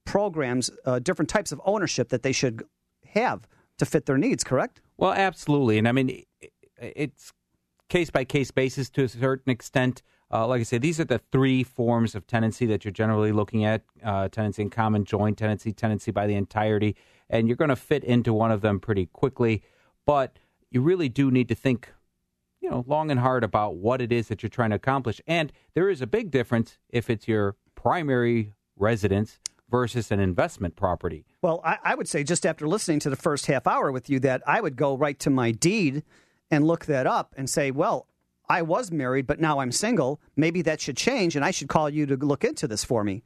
programs, 0.05 0.71
uh, 0.85 0.99
different 0.99 1.29
types 1.29 1.53
of 1.53 1.61
ownership 1.65 2.09
that 2.11 2.23
they 2.23 2.33
should 2.33 2.63
have 3.09 3.49
to 3.79 3.87
fit 3.87 4.07
their 4.07 4.19
needs. 4.19 4.45
Correct? 4.45 4.81
Well, 4.97 5.13
absolutely, 5.13 5.79
and 5.79 5.89
I 5.89 5.93
mean 5.93 6.23
it's 6.79 7.33
case 7.89 8.11
by 8.11 8.25
case 8.25 8.51
basis 8.51 8.89
to 8.91 9.05
a 9.05 9.09
certain 9.09 9.51
extent. 9.51 10.03
Uh, 10.33 10.47
like 10.47 10.61
I 10.61 10.65
say, 10.65 10.79
these 10.79 10.99
are 10.99 11.05
the 11.05 11.21
three 11.31 11.63
forms 11.63 12.15
of 12.15 12.27
tenancy 12.27 12.65
that 12.67 12.85
you're 12.85 12.93
generally 12.93 13.33
looking 13.33 13.65
at: 13.65 13.83
uh, 14.03 14.29
tenancy 14.29 14.63
in 14.63 14.71
common, 14.71 15.05
joint 15.05 15.39
tenancy, 15.39 15.73
tenancy 15.73 16.11
by 16.11 16.27
the 16.27 16.35
entirety, 16.35 16.97
and 17.29 17.49
you're 17.49 17.57
going 17.57 17.69
to 17.69 17.77
fit 17.77 18.03
into 18.05 18.33
one 18.33 18.51
of 18.51 18.61
them 18.61 18.81
pretty 18.81 19.07
quickly. 19.07 19.63
But 20.07 20.39
you 20.71 20.81
really 20.81 21.09
do 21.09 21.31
need 21.31 21.49
to 21.49 21.55
think 21.55 21.93
you 22.63 22.71
know, 22.71 22.85
long 22.87 23.11
and 23.11 23.21
hard 23.21 23.45
about 23.45 23.75
what 23.75 24.01
it 24.01 24.13
is 24.13 24.29
that 24.29 24.43
you're 24.43 24.51
trying 24.51 24.71
to 24.71 24.77
accomplish. 24.77 25.21
And 25.27 25.53
there 25.75 25.91
is 25.91 26.01
a 26.01 26.07
big 26.07 26.31
difference 26.31 26.79
if 26.89 27.11
it's 27.11 27.27
your 27.27 27.57
primary 27.75 28.55
residence 28.77 29.41
versus 29.69 30.13
an 30.13 30.21
investment 30.21 30.77
property. 30.77 31.25
Well, 31.43 31.61
I, 31.65 31.79
I, 31.83 31.95
would 31.97 32.09
say 32.09 32.23
just 32.23 32.47
after 32.47 32.69
listening 32.69 33.01
to 33.01 33.11
the 33.11 33.17
first 33.17 33.47
half 33.47 33.67
hour 33.67 33.91
with 33.91 34.09
you 34.09 34.21
that 34.21 34.43
I 34.47 34.61
would 34.61 34.77
go 34.77 34.97
right 34.97 35.19
to 35.21 35.31
my 35.31 35.51
deed 35.51 36.05
and 36.51 36.65
look 36.65 36.87
that 36.87 37.07
up 37.07 37.35
and 37.37 37.51
say, 37.51 37.71
well, 37.71 38.07
I 38.49 38.63
was 38.63 38.91
married, 38.91 39.27
but 39.27 39.41
now 39.41 39.61
I'm 39.61 39.73
single. 39.73 40.21
Maybe 40.37 40.63
that 40.63 40.81
should 40.81 40.97
change, 40.97 41.37
and 41.37 41.45
I 41.45 41.51
should 41.51 41.69
call 41.69 41.89
you 41.89 42.07
to 42.07 42.17
look 42.17 42.45
into 42.45 42.67
this 42.67 42.85
for 42.85 43.05
me. 43.05 43.23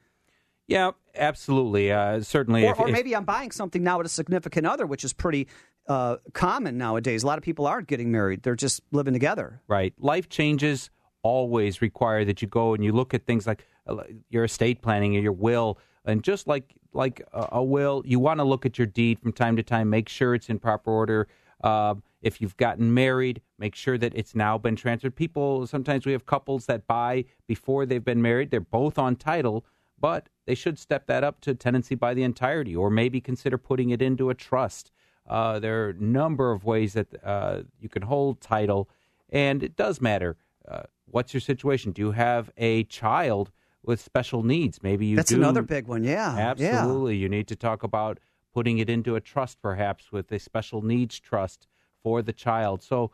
Yeah, 0.69 0.93
absolutely. 1.15 1.93
Uh, 1.93 2.21
certainly. 2.23 2.67
Or, 2.67 2.73
if, 2.73 2.81
or 2.81 2.89
maybe 2.89 3.13
if, 3.13 3.19
I'm 3.19 3.25
buying 3.25 3.51
something 3.51 3.83
now 3.83 3.99
with 3.99 4.07
a 4.07 4.11
significant 4.11 4.67
other, 4.67 4.87
which 4.87 5.05
is 5.05 5.13
pretty 5.13 5.47
uh, 5.89 6.17
common 6.33 6.77
nowadays. 6.77 7.23
A 7.23 7.27
lot 7.27 7.39
of 7.39 7.45
people 7.45 7.67
aren't 7.67 7.89
getting 7.89 8.11
married; 8.11 8.43
they're 8.43 8.57
just 8.57 8.81
living 8.91 9.13
together. 9.13 9.61
Right. 9.69 9.95
Life 9.99 10.29
changes 10.29 10.91
always 11.23 11.83
require 11.83 12.25
that 12.25 12.41
you 12.43 12.49
go 12.49 12.75
and 12.75 12.85
you 12.85 12.93
look 12.93 13.15
at 13.15 13.27
things 13.27 13.47
like 13.47 13.67
uh, 13.87 13.97
your 14.29 14.45
estate 14.45 14.83
planning 14.83 15.17
or 15.17 15.21
your 15.21 15.33
will, 15.33 15.79
and 16.05 16.23
just 16.23 16.47
like 16.47 16.75
like 16.93 17.23
a, 17.33 17.49
a 17.53 17.63
will, 17.63 18.03
you 18.05 18.19
want 18.19 18.41
to 18.41 18.45
look 18.45 18.67
at 18.67 18.79
your 18.79 18.87
deed 18.87 19.21
from 19.21 19.33
time 19.33 19.57
to 19.57 19.63
time, 19.63 19.89
make 19.91 20.09
sure 20.09 20.35
it's 20.35 20.49
in 20.49 20.59
proper 20.59 20.91
order. 20.91 21.29
Uh, 21.63 21.95
if 22.27 22.41
you've 22.41 22.57
gotten 22.57 22.93
married, 22.93 23.41
make 23.57 23.77
sure 23.77 23.97
that 23.97 24.13
it's 24.17 24.35
now 24.35 24.59
been 24.59 24.75
transferred. 24.75 25.15
People 25.15 25.65
sometimes 25.69 26.05
we 26.05 26.11
have 26.11 26.27
couples 26.27 26.67
that 26.67 26.85
buy 26.89 27.25
before 27.47 27.87
they've 27.87 28.05
been 28.05 28.21
married; 28.21 28.51
they're 28.51 28.61
both 28.61 28.99
on 28.99 29.15
title, 29.15 29.65
but 30.01 30.29
they 30.45 30.57
should 30.57 30.77
step 30.77 31.07
that 31.07 31.23
up 31.23 31.41
to 31.43 31.55
tenancy 31.55 31.95
by 31.95 32.15
the 32.15 32.25
entirety, 32.25 32.75
or 32.75 32.91
maybe 32.91 33.21
consider 33.21 33.57
putting 33.57 33.91
it 33.91 34.03
into 34.03 34.29
a 34.29 34.35
trust. 34.35 34.91
Uh, 35.29 35.61
there 35.61 35.85
are 35.85 35.91
a 35.91 35.95
number 35.95 36.51
of 36.51 36.65
ways 36.65 36.95
that 36.95 37.07
uh, 37.25 37.63
you 37.81 37.89
can 37.89 38.03
hold 38.03 38.41
title, 38.41 38.89
and 39.31 39.63
it 39.63 39.77
does 39.77 40.01
matter. 40.01 40.37
Uh, 40.67 40.83
what's 41.05 41.33
your 41.33 41.41
situation? 41.41 41.93
Do 41.93 42.03
you 42.03 42.11
have 42.11 42.51
a 42.57 42.83
child 42.85 43.53
with 43.85 44.01
special 44.01 44.43
needs? 44.43 44.83
Maybe 44.83 45.07
you 45.07 45.15
That's 45.15 45.31
do. 45.31 45.37
another 45.37 45.63
big 45.63 45.87
one, 45.87 46.03
yeah. 46.03 46.35
Absolutely. 46.37 47.15
Yeah. 47.15 47.23
You 47.23 47.29
need 47.29 47.47
to 47.49 47.57
talk 47.57 47.85
about 47.85 48.19
putting 48.53 48.79
it 48.79 48.91
into 48.91 49.15
a 49.15 49.21
trust, 49.21 49.63
perhaps, 49.63 50.11
with 50.11 50.33
a 50.33 50.41
special 50.41 50.83
needs 50.83 51.21
trust 51.21 51.69
for 52.07 52.23
the 52.23 52.33
child. 52.33 52.85
So, 52.85 53.11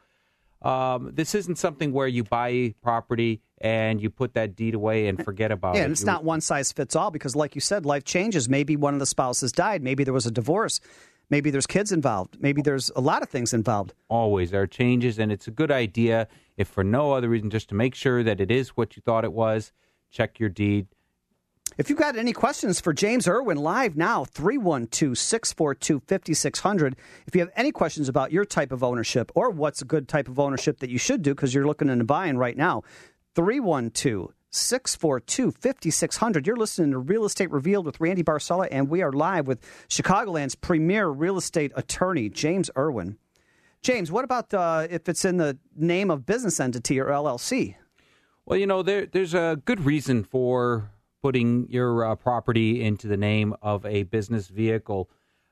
um, 0.60 1.12
this 1.14 1.34
isn't 1.34 1.56
something 1.56 1.94
where 1.94 2.06
you 2.06 2.24
buy 2.24 2.74
property 2.82 3.40
and 3.62 4.02
you 4.02 4.10
put 4.10 4.34
that 4.34 4.54
deed 4.54 4.74
away 4.74 5.08
and 5.08 5.24
forget 5.24 5.50
about 5.50 5.76
yeah, 5.76 5.80
it. 5.80 5.84
And 5.84 5.92
it's 5.92 6.02
you, 6.02 6.06
not 6.06 6.24
one 6.24 6.42
size 6.42 6.70
fits 6.72 6.94
all 6.94 7.10
because, 7.10 7.34
like 7.34 7.54
you 7.54 7.62
said, 7.62 7.86
life 7.86 8.04
changes. 8.04 8.50
Maybe 8.50 8.76
one 8.76 8.92
of 8.92 9.00
the 9.00 9.06
spouses 9.06 9.50
died. 9.50 9.82
Maybe 9.82 10.04
there 10.04 10.12
was 10.12 10.26
a 10.26 10.30
divorce. 10.30 10.78
Maybe 11.30 11.50
there's 11.50 11.66
kids 11.66 11.90
involved. 11.90 12.36
Maybe 12.38 12.60
there's 12.60 12.90
a 12.94 13.00
lot 13.00 13.22
of 13.22 13.30
things 13.30 13.54
involved. 13.54 13.94
Always. 14.10 14.50
There 14.50 14.60
are 14.60 14.66
changes, 14.66 15.18
and 15.18 15.32
it's 15.32 15.48
a 15.48 15.50
good 15.50 15.70
idea, 15.70 16.28
if 16.58 16.68
for 16.68 16.84
no 16.84 17.12
other 17.12 17.30
reason, 17.30 17.48
just 17.48 17.70
to 17.70 17.74
make 17.74 17.94
sure 17.94 18.22
that 18.22 18.42
it 18.42 18.50
is 18.50 18.76
what 18.76 18.94
you 18.94 19.00
thought 19.06 19.24
it 19.24 19.32
was. 19.32 19.72
Check 20.10 20.38
your 20.38 20.50
deed. 20.50 20.86
If 21.78 21.88
you've 21.88 21.98
got 21.98 22.16
any 22.16 22.34
questions 22.34 22.80
for 22.80 22.92
James 22.92 23.26
Irwin 23.26 23.56
live 23.56 23.96
now, 23.96 24.24
312 24.26 25.16
642 25.16 26.02
5600. 26.06 26.96
If 27.26 27.34
you 27.34 27.40
have 27.40 27.50
any 27.56 27.72
questions 27.72 28.10
about 28.10 28.30
your 28.30 28.44
type 28.44 28.72
of 28.72 28.84
ownership 28.84 29.32
or 29.34 29.48
what's 29.48 29.80
a 29.80 29.86
good 29.86 30.06
type 30.06 30.28
of 30.28 30.38
ownership 30.38 30.80
that 30.80 30.90
you 30.90 30.98
should 30.98 31.22
do 31.22 31.34
because 31.34 31.54
you're 31.54 31.66
looking 31.66 31.88
into 31.88 32.04
buying 32.04 32.36
right 32.36 32.58
now, 32.58 32.82
312 33.34 34.34
642 34.50 35.50
5600. 35.52 36.46
You're 36.46 36.56
listening 36.56 36.90
to 36.90 36.98
Real 36.98 37.24
Estate 37.24 37.50
Revealed 37.50 37.86
with 37.86 38.00
Randy 38.00 38.22
Barcella, 38.22 38.68
and 38.70 38.90
we 38.90 39.00
are 39.00 39.12
live 39.12 39.46
with 39.46 39.60
Chicagoland's 39.88 40.54
premier 40.54 41.08
real 41.08 41.38
estate 41.38 41.72
attorney, 41.74 42.28
James 42.28 42.70
Irwin. 42.76 43.16
James, 43.80 44.12
what 44.12 44.24
about 44.24 44.52
uh, 44.52 44.86
if 44.90 45.08
it's 45.08 45.24
in 45.24 45.38
the 45.38 45.56
name 45.74 46.10
of 46.10 46.26
business 46.26 46.60
entity 46.60 47.00
or 47.00 47.06
LLC? 47.06 47.76
Well, 48.44 48.58
you 48.58 48.66
know, 48.66 48.82
there, 48.82 49.06
there's 49.06 49.32
a 49.34 49.58
good 49.64 49.86
reason 49.86 50.22
for 50.22 50.91
putting 51.22 51.68
your 51.70 52.04
uh, 52.04 52.14
property 52.16 52.82
into 52.82 53.06
the 53.06 53.16
name 53.16 53.54
of 53.62 53.86
a 53.86 54.02
business 54.02 54.48
vehicle. 54.48 55.08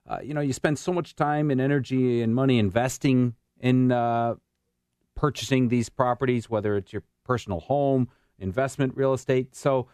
Uh, 0.09 0.19
you 0.23 0.35
know, 0.35 0.41
you 0.41 0.53
spend 0.53 0.79
so 0.79 0.93
much 0.93 1.15
time 1.15 1.51
and 1.51 1.61
energy 1.61 2.21
and 2.21 2.35
money 2.35 2.59
investing 2.59 3.35
in 3.61 3.93
uh, 3.93 4.35
purchasing 5.15 5.69
these 5.69 5.89
properties, 5.89 6.51
whether 6.51 6.77
it's 6.77 6.93
your 6.93 7.05
personal 7.25 7.61
home, 7.61 8.09
investment 8.39 8.97
real 8.97 9.15
estate. 9.15 9.55
So, 9.55 9.87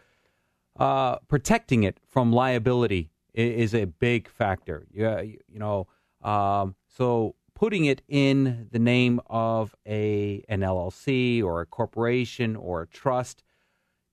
uh, 0.79 1.17
protecting 1.27 1.83
it 1.83 1.99
from 2.07 2.31
liability 2.31 3.11
is, 3.33 3.73
a 3.73 3.85
big 3.85 4.27
factor. 4.27 4.87
Yeah, 4.91 5.21
you 5.21 5.59
know, 5.59 5.87
um, 6.21 6.75
so 6.87 7.35
putting 7.53 7.85
it 7.85 8.01
in 8.07 8.67
the 8.71 8.79
name 8.79 9.19
of 9.27 9.75
a 9.87 10.43
an 10.49 10.61
LLC 10.61 11.43
or 11.43 11.61
a 11.61 11.65
corporation 11.65 12.55
or 12.55 12.83
a 12.83 12.87
trust 12.87 13.43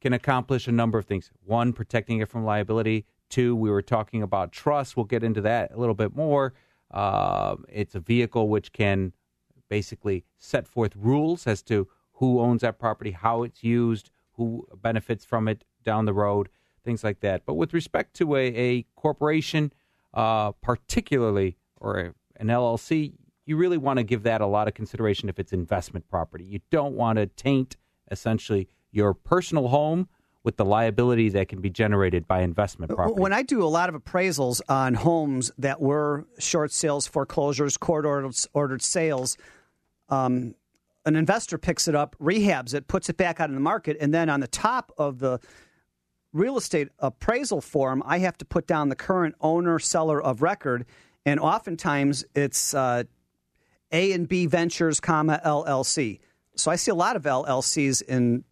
can 0.04 0.12
accomplish 0.12 0.68
a 0.68 0.72
number 0.72 0.98
of 0.98 1.06
things. 1.06 1.30
One, 1.46 1.72
protecting 1.72 2.18
it 2.18 2.28
from 2.28 2.44
liability. 2.44 3.06
Two, 3.30 3.56
we 3.56 3.70
were 3.70 3.80
talking 3.80 4.22
about 4.22 4.52
trust. 4.52 4.98
We'll 4.98 5.06
get 5.06 5.24
into 5.24 5.40
that 5.40 5.72
a 5.72 5.78
little 5.78 5.94
bit 5.94 6.14
more. 6.14 6.52
Uh, 6.90 7.56
it's 7.70 7.94
a 7.94 8.00
vehicle 8.00 8.50
which 8.50 8.74
can 8.74 9.14
basically 9.70 10.26
set 10.36 10.68
forth 10.68 10.94
rules 10.94 11.46
as 11.46 11.62
to 11.62 11.88
who 12.12 12.38
owns 12.38 12.60
that 12.60 12.78
property, 12.78 13.12
how 13.12 13.44
it's 13.44 13.64
used, 13.64 14.10
who 14.32 14.68
benefits 14.82 15.24
from 15.24 15.48
it 15.48 15.64
down 15.82 16.04
the 16.04 16.12
road, 16.12 16.50
things 16.84 17.02
like 17.02 17.20
that. 17.20 17.46
But 17.46 17.54
with 17.54 17.72
respect 17.72 18.12
to 18.16 18.36
a, 18.36 18.46
a 18.48 18.82
corporation, 18.96 19.72
uh, 20.12 20.52
particularly, 20.52 21.56
or 21.80 21.98
a, 21.98 22.14
an 22.36 22.48
LLC, 22.48 23.14
you 23.46 23.56
really 23.56 23.78
want 23.78 23.96
to 24.00 24.04
give 24.04 24.22
that 24.24 24.42
a 24.42 24.46
lot 24.46 24.68
of 24.68 24.74
consideration 24.74 25.30
if 25.30 25.38
it's 25.38 25.54
investment 25.54 26.06
property. 26.10 26.44
You 26.44 26.60
don't 26.70 26.94
want 26.94 27.16
to 27.16 27.24
taint 27.24 27.78
essentially 28.10 28.68
your 28.94 29.14
personal 29.14 29.68
home 29.68 30.08
with 30.44 30.58
the 30.58 30.64
liability 30.64 31.30
that 31.30 31.48
can 31.48 31.60
be 31.60 31.70
generated 31.70 32.28
by 32.28 32.42
investment 32.42 32.94
property. 32.94 33.20
When 33.20 33.32
I 33.32 33.42
do 33.42 33.62
a 33.62 33.66
lot 33.66 33.88
of 33.88 33.94
appraisals 33.94 34.60
on 34.68 34.92
homes 34.94 35.50
that 35.58 35.80
were 35.80 36.26
short 36.38 36.70
sales, 36.70 37.06
foreclosures, 37.06 37.78
court 37.78 38.04
ordered, 38.04 38.82
sales, 38.82 39.38
um, 40.10 40.54
an 41.06 41.16
investor 41.16 41.56
picks 41.56 41.88
it 41.88 41.94
up, 41.94 42.14
rehabs 42.20 42.74
it, 42.74 42.86
puts 42.86 43.08
it 43.08 43.16
back 43.16 43.40
out 43.40 43.48
in 43.48 43.54
the 43.54 43.60
market, 43.60 43.96
and 44.00 44.12
then 44.12 44.28
on 44.28 44.40
the 44.40 44.46
top 44.46 44.92
of 44.98 45.18
the 45.18 45.40
real 46.34 46.58
estate 46.58 46.88
appraisal 46.98 47.62
form, 47.62 48.02
I 48.04 48.18
have 48.18 48.36
to 48.38 48.44
put 48.44 48.66
down 48.66 48.90
the 48.90 48.96
current 48.96 49.34
owner 49.40 49.78
seller 49.78 50.22
of 50.22 50.42
record, 50.42 50.84
and 51.24 51.40
oftentimes 51.40 52.24
it's 52.34 52.74
uh, 52.74 53.04
A 53.92 54.12
and 54.12 54.28
B 54.28 54.44
Ventures, 54.44 55.00
comma 55.00 55.40
LLC. 55.44 56.20
So 56.56 56.70
I 56.70 56.76
see 56.76 56.90
a 56.90 56.94
lot 56.94 57.16
of 57.16 57.22
LLCs 57.22 58.02
in 58.02 58.44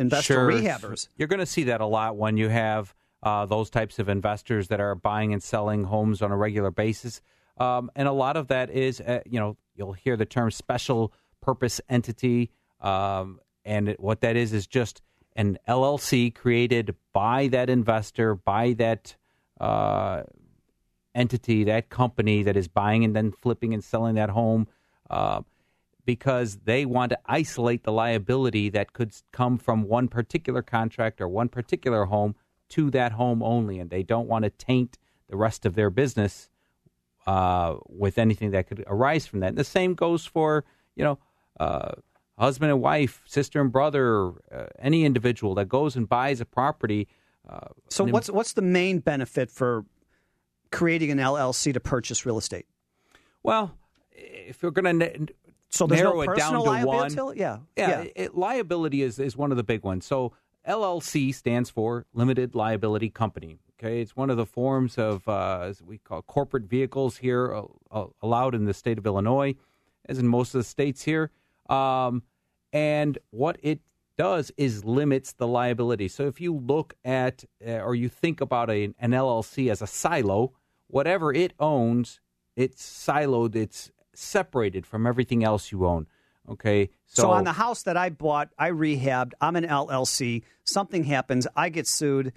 investor 0.00 0.34
sure. 0.34 0.48
rehabbers. 0.48 1.08
You're 1.16 1.28
going 1.28 1.40
to 1.40 1.46
see 1.46 1.64
that 1.64 1.80
a 1.80 1.86
lot 1.86 2.16
when 2.16 2.36
you 2.36 2.48
have 2.48 2.94
uh, 3.22 3.46
those 3.46 3.70
types 3.70 3.98
of 3.98 4.08
investors 4.08 4.68
that 4.68 4.80
are 4.80 4.94
buying 4.94 5.32
and 5.32 5.42
selling 5.42 5.84
homes 5.84 6.22
on 6.22 6.32
a 6.32 6.36
regular 6.36 6.70
basis. 6.70 7.20
Um, 7.58 7.90
and 7.94 8.08
a 8.08 8.12
lot 8.12 8.36
of 8.36 8.48
that 8.48 8.70
is, 8.70 9.00
uh, 9.00 9.20
you 9.26 9.38
know, 9.38 9.56
you'll 9.76 9.92
hear 9.92 10.16
the 10.16 10.24
term 10.24 10.50
special 10.50 11.12
purpose 11.42 11.80
entity. 11.88 12.50
Um, 12.80 13.40
and 13.64 13.90
it, 13.90 14.00
what 14.00 14.22
that 14.22 14.36
is 14.36 14.52
is 14.52 14.66
just 14.66 15.02
an 15.36 15.58
LLC 15.68 16.34
created 16.34 16.96
by 17.12 17.48
that 17.48 17.68
investor, 17.68 18.34
by 18.34 18.72
that 18.74 19.16
uh, 19.60 20.22
entity, 21.14 21.64
that 21.64 21.90
company 21.90 22.42
that 22.42 22.56
is 22.56 22.68
buying 22.68 23.04
and 23.04 23.14
then 23.14 23.32
flipping 23.32 23.74
and 23.74 23.84
selling 23.84 24.14
that 24.14 24.30
home. 24.30 24.66
Because 26.04 26.58
they 26.64 26.84
want 26.86 27.10
to 27.10 27.18
isolate 27.26 27.84
the 27.84 27.92
liability 27.92 28.70
that 28.70 28.92
could 28.92 29.12
come 29.32 29.58
from 29.58 29.82
one 29.82 30.08
particular 30.08 30.62
contract 30.62 31.20
or 31.20 31.28
one 31.28 31.48
particular 31.48 32.06
home 32.06 32.34
to 32.70 32.90
that 32.90 33.12
home 33.12 33.42
only, 33.42 33.78
and 33.78 33.90
they 33.90 34.02
don't 34.02 34.28
want 34.28 34.44
to 34.44 34.50
taint 34.50 34.98
the 35.28 35.36
rest 35.36 35.66
of 35.66 35.74
their 35.74 35.90
business 35.90 36.48
uh, 37.26 37.76
with 37.86 38.18
anything 38.18 38.50
that 38.52 38.66
could 38.66 38.84
arise 38.86 39.26
from 39.26 39.40
that. 39.40 39.48
And 39.48 39.58
the 39.58 39.64
same 39.64 39.94
goes 39.94 40.24
for 40.24 40.64
you 40.96 41.04
know 41.04 41.18
uh, 41.58 41.92
husband 42.38 42.70
and 42.72 42.80
wife, 42.80 43.22
sister 43.26 43.60
and 43.60 43.70
brother, 43.70 44.32
uh, 44.52 44.66
any 44.78 45.04
individual 45.04 45.54
that 45.56 45.68
goes 45.68 45.96
and 45.96 46.08
buys 46.08 46.40
a 46.40 46.46
property. 46.46 47.06
Uh, 47.48 47.68
so 47.88 48.04
what's 48.04 48.30
what's 48.30 48.54
the 48.54 48.62
main 48.62 48.98
benefit 48.98 49.50
for 49.50 49.84
creating 50.70 51.10
an 51.10 51.18
LLC 51.18 51.72
to 51.74 51.80
purchase 51.80 52.24
real 52.24 52.38
estate? 52.38 52.66
Well, 53.42 53.76
if 54.12 54.62
you're 54.62 54.70
going 54.70 55.00
to 55.00 55.28
so 55.70 55.86
there's 55.86 56.00
narrow 56.00 56.22
no 56.22 56.32
it 56.32 56.36
down 56.36 56.52
to 56.52 56.60
liability? 56.60 57.20
one. 57.20 57.36
Yeah, 57.36 57.58
yeah. 57.76 58.02
yeah. 58.02 58.10
It, 58.14 58.36
liability 58.36 59.02
is 59.02 59.18
is 59.18 59.36
one 59.36 59.50
of 59.50 59.56
the 59.56 59.62
big 59.62 59.82
ones. 59.84 60.04
So 60.04 60.32
LLC 60.68 61.34
stands 61.34 61.70
for 61.70 62.06
Limited 62.12 62.54
Liability 62.54 63.08
Company. 63.08 63.58
Okay, 63.78 64.02
it's 64.02 64.14
one 64.14 64.28
of 64.28 64.36
the 64.36 64.44
forms 64.44 64.98
of 64.98 65.26
uh, 65.26 65.60
as 65.62 65.82
we 65.82 65.98
call 65.98 66.22
corporate 66.22 66.64
vehicles 66.64 67.16
here 67.16 67.54
uh, 67.54 67.62
uh, 67.90 68.06
allowed 68.20 68.54
in 68.54 68.66
the 68.66 68.74
state 68.74 68.98
of 68.98 69.06
Illinois, 69.06 69.54
as 70.06 70.18
in 70.18 70.28
most 70.28 70.54
of 70.54 70.58
the 70.58 70.64
states 70.64 71.04
here. 71.04 71.30
Um, 71.68 72.24
and 72.72 73.18
what 73.30 73.58
it 73.62 73.80
does 74.18 74.52
is 74.58 74.84
limits 74.84 75.32
the 75.32 75.46
liability. 75.46 76.08
So 76.08 76.26
if 76.26 76.40
you 76.40 76.54
look 76.54 76.94
at 77.04 77.44
uh, 77.66 77.78
or 77.78 77.94
you 77.94 78.08
think 78.08 78.42
about 78.42 78.68
a, 78.68 78.92
an 78.98 79.12
LLC 79.12 79.70
as 79.70 79.80
a 79.80 79.86
silo, 79.86 80.52
whatever 80.88 81.32
it 81.32 81.54
owns, 81.58 82.20
it's 82.54 82.82
siloed. 82.82 83.56
It's 83.56 83.90
separated 84.20 84.86
from 84.86 85.06
everything 85.06 85.44
else 85.44 85.72
you 85.72 85.86
own. 85.86 86.06
Okay. 86.48 86.90
So, 87.06 87.22
so 87.22 87.30
on 87.30 87.44
the 87.44 87.52
house 87.52 87.82
that 87.84 87.96
I 87.96 88.10
bought, 88.10 88.50
I 88.58 88.70
rehabbed, 88.70 89.32
I'm 89.40 89.56
an 89.56 89.64
LLC. 89.64 90.42
Something 90.64 91.04
happens, 91.04 91.46
I 91.56 91.68
get 91.68 91.86
sued. 91.86 92.32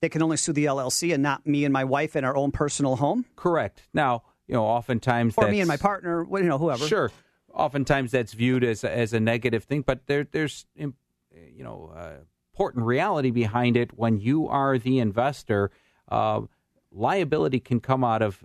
They 0.00 0.08
can 0.08 0.22
only 0.22 0.36
sue 0.36 0.52
the 0.52 0.64
LLC 0.64 1.14
and 1.14 1.22
not 1.22 1.46
me 1.46 1.64
and 1.64 1.72
my 1.72 1.84
wife 1.84 2.16
in 2.16 2.24
our 2.24 2.36
own 2.36 2.50
personal 2.50 2.96
home? 2.96 3.24
Correct. 3.36 3.82
Now, 3.94 4.24
you 4.48 4.54
know, 4.54 4.64
oftentimes 4.64 5.34
Or 5.36 5.48
me 5.48 5.60
and 5.60 5.68
my 5.68 5.76
partner, 5.76 6.26
you 6.30 6.42
know, 6.42 6.58
whoever. 6.58 6.86
Sure. 6.86 7.10
Oftentimes 7.52 8.10
that's 8.10 8.32
viewed 8.32 8.64
as 8.64 8.82
a, 8.82 8.90
as 8.90 9.12
a 9.12 9.20
negative 9.20 9.64
thing, 9.64 9.82
but 9.82 10.06
there, 10.06 10.26
there's, 10.30 10.66
you 10.74 10.94
know, 11.58 11.92
uh, 11.94 12.24
important 12.52 12.84
reality 12.84 13.30
behind 13.30 13.76
it. 13.76 13.96
When 13.96 14.18
you 14.18 14.48
are 14.48 14.78
the 14.78 14.98
investor, 14.98 15.70
uh, 16.08 16.42
liability 16.90 17.60
can 17.60 17.80
come 17.80 18.02
out 18.04 18.22
of 18.22 18.44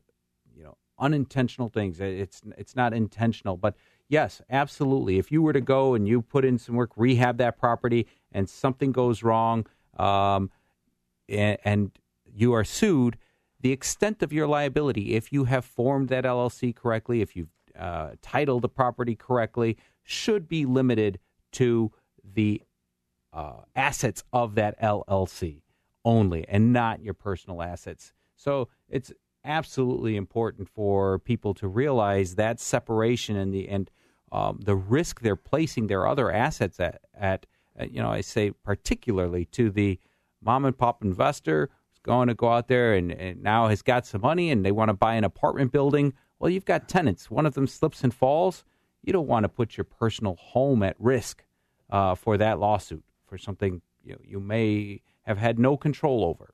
unintentional 0.99 1.69
things. 1.69 1.99
It's 1.99 2.41
it's 2.57 2.75
not 2.75 2.93
intentional, 2.93 3.57
but 3.57 3.75
yes, 4.07 4.41
absolutely. 4.49 5.17
If 5.17 5.31
you 5.31 5.41
were 5.41 5.53
to 5.53 5.61
go 5.61 5.93
and 5.93 6.07
you 6.07 6.21
put 6.21 6.45
in 6.45 6.57
some 6.57 6.75
work, 6.75 6.91
rehab 6.95 7.37
that 7.37 7.57
property, 7.57 8.07
and 8.31 8.49
something 8.49 8.91
goes 8.91 9.23
wrong, 9.23 9.65
um, 9.97 10.49
and, 11.29 11.57
and 11.63 11.91
you 12.25 12.53
are 12.53 12.63
sued, 12.63 13.17
the 13.59 13.71
extent 13.71 14.21
of 14.21 14.31
your 14.31 14.47
liability, 14.47 15.15
if 15.15 15.31
you 15.31 15.45
have 15.45 15.65
formed 15.65 16.09
that 16.09 16.23
LLC 16.23 16.75
correctly, 16.75 17.21
if 17.21 17.35
you've 17.35 17.49
uh, 17.77 18.11
titled 18.21 18.61
the 18.61 18.69
property 18.69 19.15
correctly, 19.15 19.77
should 20.03 20.47
be 20.47 20.65
limited 20.65 21.19
to 21.53 21.91
the 22.23 22.61
uh, 23.33 23.61
assets 23.75 24.23
of 24.31 24.55
that 24.55 24.79
LLC 24.81 25.61
only, 26.05 26.45
and 26.47 26.71
not 26.71 27.01
your 27.01 27.13
personal 27.13 27.61
assets. 27.61 28.13
So 28.35 28.69
it's 28.87 29.11
absolutely 29.47 30.15
important 30.15 30.67
for 30.67 31.17
people 31.19 31.53
to 31.55 31.67
realize 31.67 32.35
that 32.35 32.59
separation 32.59 33.35
and 33.35 33.53
the 33.53 33.67
and 33.69 33.89
um, 34.31 34.59
the 34.61 34.75
risk 34.75 35.21
they're 35.21 35.37
placing 35.37 35.87
their 35.87 36.05
other 36.05 36.29
assets 36.31 36.79
at, 36.79 36.99
at 37.17 37.45
uh, 37.79 37.85
you 37.85 38.01
know 38.01 38.09
I 38.09 38.21
say 38.21 38.51
particularly 38.51 39.45
to 39.45 39.71
the 39.71 39.99
mom 40.41 40.65
and 40.65 40.77
pop 40.77 41.03
investor 41.03 41.69
who's 41.89 41.99
going 41.99 42.27
to 42.27 42.33
go 42.33 42.49
out 42.49 42.67
there 42.67 42.93
and, 42.93 43.11
and 43.11 43.41
now 43.41 43.67
has 43.69 43.81
got 43.81 44.05
some 44.05 44.21
money 44.21 44.51
and 44.51 44.65
they 44.65 44.71
want 44.71 44.89
to 44.89 44.93
buy 44.93 45.15
an 45.15 45.23
apartment 45.23 45.71
building. 45.71 46.13
Well, 46.39 46.51
you've 46.51 46.65
got 46.65 46.87
tenants. 46.87 47.31
One 47.31 47.45
of 47.45 47.55
them 47.55 47.67
slips 47.67 48.03
and 48.03 48.13
falls. 48.13 48.63
You 49.01 49.13
don't 49.13 49.27
want 49.27 49.45
to 49.45 49.49
put 49.49 49.77
your 49.77 49.85
personal 49.85 50.35
home 50.35 50.83
at 50.83 50.95
risk 50.99 51.43
uh, 51.89 52.15
for 52.15 52.37
that 52.37 52.59
lawsuit 52.59 53.03
for 53.25 53.37
something 53.37 53.81
you, 54.03 54.13
know, 54.13 54.19
you 54.23 54.39
may 54.39 55.01
have 55.23 55.37
had 55.37 55.59
no 55.59 55.77
control 55.77 56.23
over. 56.23 56.53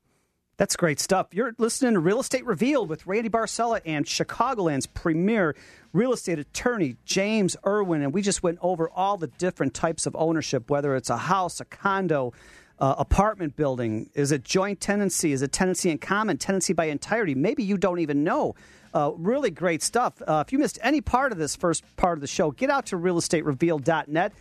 That's 0.58 0.76
great 0.76 1.00
stuff. 1.00 1.28
You're 1.32 1.56
listening 1.58 1.94
to 1.94 2.00
Real 2.00 2.20
Estate 2.20 2.46
Revealed 2.46 2.88
with 2.88 3.08
Randy 3.08 3.30
Barcella 3.30 3.82
and 3.86 4.06
Chicagoland's 4.06 4.86
premier 4.86 5.56
real 5.94 6.13
estate 6.13 6.38
attorney, 6.38 6.96
James 7.06 7.58
Irwin. 7.66 8.04
And 8.04 8.13
we 8.13 8.22
just 8.22 8.44
went 8.44 8.60
over 8.62 8.88
all 8.89 9.18
the 9.18 9.28
different 9.28 9.74
types 9.74 10.06
of 10.06 10.16
ownership, 10.16 10.70
whether 10.70 10.96
it's 10.96 11.10
a 11.10 11.18
house, 11.18 11.60
a 11.60 11.66
condo, 11.66 12.34
uh, 12.80 12.96
apartment 12.98 13.56
building? 13.56 14.10
Is 14.13 14.32
it 14.32 14.44
joint 14.44 14.82
tenancy? 14.82 15.32
Is 15.32 15.42
it 15.42 15.52
tenancy 15.52 15.89
in 15.89 15.98
common? 16.00 16.38
Tenancy 16.38 16.74
by 16.74 16.86
entirety? 16.86 17.36
Maybe 17.36 17.63
you 17.63 17.78
don't 17.78 18.00
even 18.00 18.24
know. 18.24 18.56
Uh, 18.94 19.12
really 19.16 19.50
great 19.50 19.82
stuff. 19.82 20.22
Uh, 20.22 20.44
if 20.46 20.52
you 20.52 20.60
missed 20.60 20.78
any 20.82 21.02
part 21.02 21.32
of 21.32 21.38
this 21.38 21.56
first 21.56 21.84
part 21.96 22.18
of 22.18 22.22
the 22.22 22.28
show, 22.28 22.52
get 22.52 22.70
out 22.70 22.86
to 22.88 22.98
realestatereveal.net. 22.98 24.34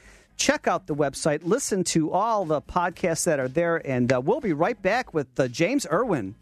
Check 0.43 0.67
out 0.67 0.89
the 0.89 0.95
website. 0.97 1.45
Listen 1.45 1.85
to 1.85 2.11
all 2.11 2.45
the 2.45 2.61
podcasts 2.61 3.27
that 3.27 3.39
are 3.39 3.47
there, 3.47 3.77
and 3.87 4.13
uh, 4.13 4.21
we'll 4.21 4.41
be 4.41 4.53
right 4.53 4.83
back 4.83 5.15
with 5.15 5.29
uh, 5.39 5.47
James 5.47 5.87
Irwin. 5.89 6.35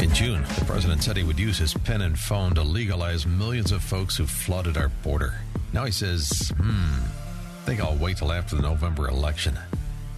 In 0.00 0.12
June, 0.12 0.42
the 0.58 0.64
president 0.66 1.04
said 1.04 1.16
he 1.16 1.22
would 1.22 1.38
use 1.38 1.58
his 1.58 1.72
pen 1.72 2.02
and 2.02 2.18
phone 2.18 2.56
to 2.56 2.62
legalize 2.62 3.24
millions 3.24 3.70
of 3.70 3.84
folks 3.84 4.16
who 4.16 4.26
flooded 4.26 4.76
our 4.76 4.88
border. 5.04 5.34
Now 5.72 5.84
he 5.84 5.92
says, 5.92 6.52
hmm, 6.56 6.98
I 6.98 7.66
think 7.66 7.80
I'll 7.80 7.94
wait 7.94 8.16
till 8.16 8.32
after 8.32 8.56
the 8.56 8.62
November 8.62 9.06
election. 9.06 9.56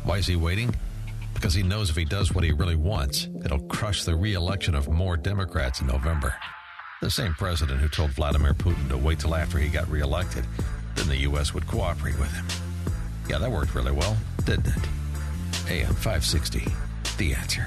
Why 0.05 0.17
is 0.17 0.27
he 0.27 0.37
waiting? 0.37 0.75
Because 1.35 1.53
he 1.53 1.63
knows 1.63 1.91
if 1.91 1.97
he 1.97 2.07
does 2.07 2.33
what 2.33 2.45
he 2.45 2.53
really 2.53 2.77
wants, 2.77 3.29
it'll 3.45 3.61
crush 3.67 4.05
the 4.05 4.17
re 4.17 4.33
election 4.33 4.75
of 4.75 4.89
more 4.89 5.19
Democrats 5.19 5.83
in 5.83 5.87
November. 5.87 6.35
The 7.03 7.11
same 7.11 7.35
president 7.35 7.81
who 7.81 7.91
told 7.91 8.13
Vladimir 8.13 8.55
Putin 8.55 8.89
to 8.89 8.97
wait 8.97 9.19
till 9.19 9.35
after 9.35 9.59
he 9.59 9.69
got 9.69 9.91
reelected, 9.91 10.47
then 10.95 11.09
the 11.09 11.17
U.S. 11.19 11.55
would 11.55 11.67
cooperate 11.67 12.19
with 12.19 12.33
him. 12.33 12.47
Yeah, 13.29 13.39
that 13.39 13.51
worked 13.51 13.75
really 13.75 13.93
well, 13.93 14.17
didn't 14.45 14.67
it? 14.69 14.89
AM 15.69 15.95
560, 15.95 16.65
The 17.19 17.35
Answer. 17.35 17.67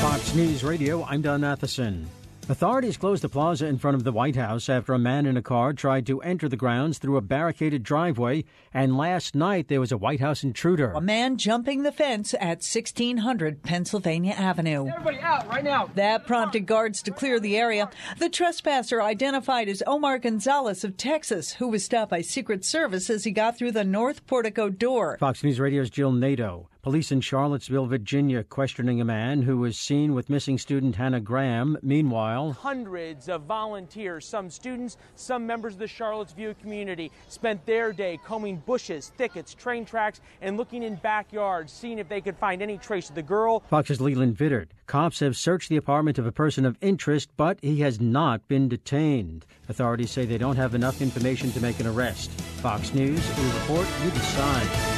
Fox 0.00 0.34
News 0.34 0.62
Radio, 0.62 1.04
I'm 1.04 1.22
Don 1.22 1.40
Matheson. 1.40 2.08
Authorities 2.48 2.96
closed 2.96 3.24
the 3.24 3.28
plaza 3.28 3.66
in 3.66 3.76
front 3.76 3.96
of 3.96 4.04
the 4.04 4.12
White 4.12 4.36
House 4.36 4.68
after 4.68 4.94
a 4.94 5.00
man 5.00 5.26
in 5.26 5.36
a 5.36 5.42
car 5.42 5.72
tried 5.72 6.06
to 6.06 6.22
enter 6.22 6.48
the 6.48 6.56
grounds 6.56 6.98
through 6.98 7.16
a 7.16 7.20
barricaded 7.20 7.82
driveway, 7.82 8.44
and 8.72 8.96
last 8.96 9.34
night 9.34 9.66
there 9.66 9.80
was 9.80 9.90
a 9.90 9.96
White 9.96 10.20
House 10.20 10.44
intruder. 10.44 10.92
A 10.92 11.00
man 11.00 11.38
jumping 11.38 11.82
the 11.82 11.90
fence 11.90 12.34
at 12.34 12.62
1600 12.62 13.64
Pennsylvania 13.64 14.32
Avenue. 14.32 14.86
Everybody 14.86 15.18
out 15.18 15.48
right 15.48 15.64
now. 15.64 15.90
That 15.96 16.24
prompted 16.28 16.66
guards 16.66 17.02
to 17.02 17.10
clear 17.10 17.40
the 17.40 17.56
area. 17.56 17.90
The 18.18 18.28
trespasser 18.28 19.02
identified 19.02 19.68
as 19.68 19.82
Omar 19.84 20.20
Gonzalez 20.20 20.84
of 20.84 20.96
Texas, 20.96 21.54
who 21.54 21.66
was 21.66 21.84
stopped 21.84 22.12
by 22.12 22.20
Secret 22.20 22.64
Service 22.64 23.10
as 23.10 23.24
he 23.24 23.32
got 23.32 23.58
through 23.58 23.72
the 23.72 23.82
north 23.82 24.24
portico 24.28 24.68
door. 24.68 25.16
Fox 25.18 25.42
News 25.42 25.58
Radio's 25.58 25.90
Jill 25.90 26.12
Nato. 26.12 26.68
Police 26.86 27.10
in 27.10 27.20
Charlottesville, 27.20 27.86
Virginia, 27.86 28.44
questioning 28.44 29.00
a 29.00 29.04
man 29.04 29.42
who 29.42 29.58
was 29.58 29.76
seen 29.76 30.14
with 30.14 30.30
missing 30.30 30.56
student 30.56 30.94
Hannah 30.94 31.18
Graham. 31.18 31.76
Meanwhile, 31.82 32.52
hundreds 32.52 33.28
of 33.28 33.42
volunteers, 33.42 34.24
some 34.24 34.48
students, 34.48 34.96
some 35.16 35.44
members 35.44 35.72
of 35.72 35.80
the 35.80 35.88
Charlottesville 35.88 36.54
community, 36.54 37.10
spent 37.26 37.66
their 37.66 37.92
day 37.92 38.20
combing 38.24 38.58
bushes, 38.58 39.10
thickets, 39.18 39.52
train 39.52 39.84
tracks, 39.84 40.20
and 40.40 40.56
looking 40.56 40.84
in 40.84 40.94
backyards, 40.94 41.72
seeing 41.72 41.98
if 41.98 42.08
they 42.08 42.20
could 42.20 42.36
find 42.36 42.62
any 42.62 42.78
trace 42.78 43.08
of 43.08 43.16
the 43.16 43.20
girl. 43.22 43.64
Fox's 43.68 44.00
Leland 44.00 44.36
Vittert. 44.36 44.68
Cops 44.86 45.18
have 45.18 45.36
searched 45.36 45.68
the 45.68 45.76
apartment 45.76 46.18
of 46.18 46.26
a 46.26 46.30
person 46.30 46.64
of 46.64 46.78
interest, 46.80 47.30
but 47.36 47.58
he 47.62 47.80
has 47.80 48.00
not 48.00 48.46
been 48.46 48.68
detained. 48.68 49.44
Authorities 49.68 50.12
say 50.12 50.24
they 50.24 50.38
don't 50.38 50.54
have 50.54 50.76
enough 50.76 51.02
information 51.02 51.50
to 51.50 51.60
make 51.60 51.80
an 51.80 51.88
arrest. 51.88 52.30
Fox 52.62 52.94
News, 52.94 53.28
we 53.36 53.44
report, 53.46 53.88
you 54.04 54.10
decide. 54.12 54.95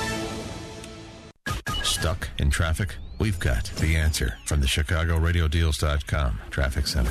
Stuck 1.98 2.28
in 2.38 2.48
traffic? 2.48 2.94
We've 3.18 3.40
got 3.40 3.64
the 3.80 3.96
answer 3.96 4.38
from 4.44 4.60
the 4.60 4.68
ChicagoRadioDeals.com 4.68 6.38
Traffic 6.48 6.86
Center. 6.86 7.10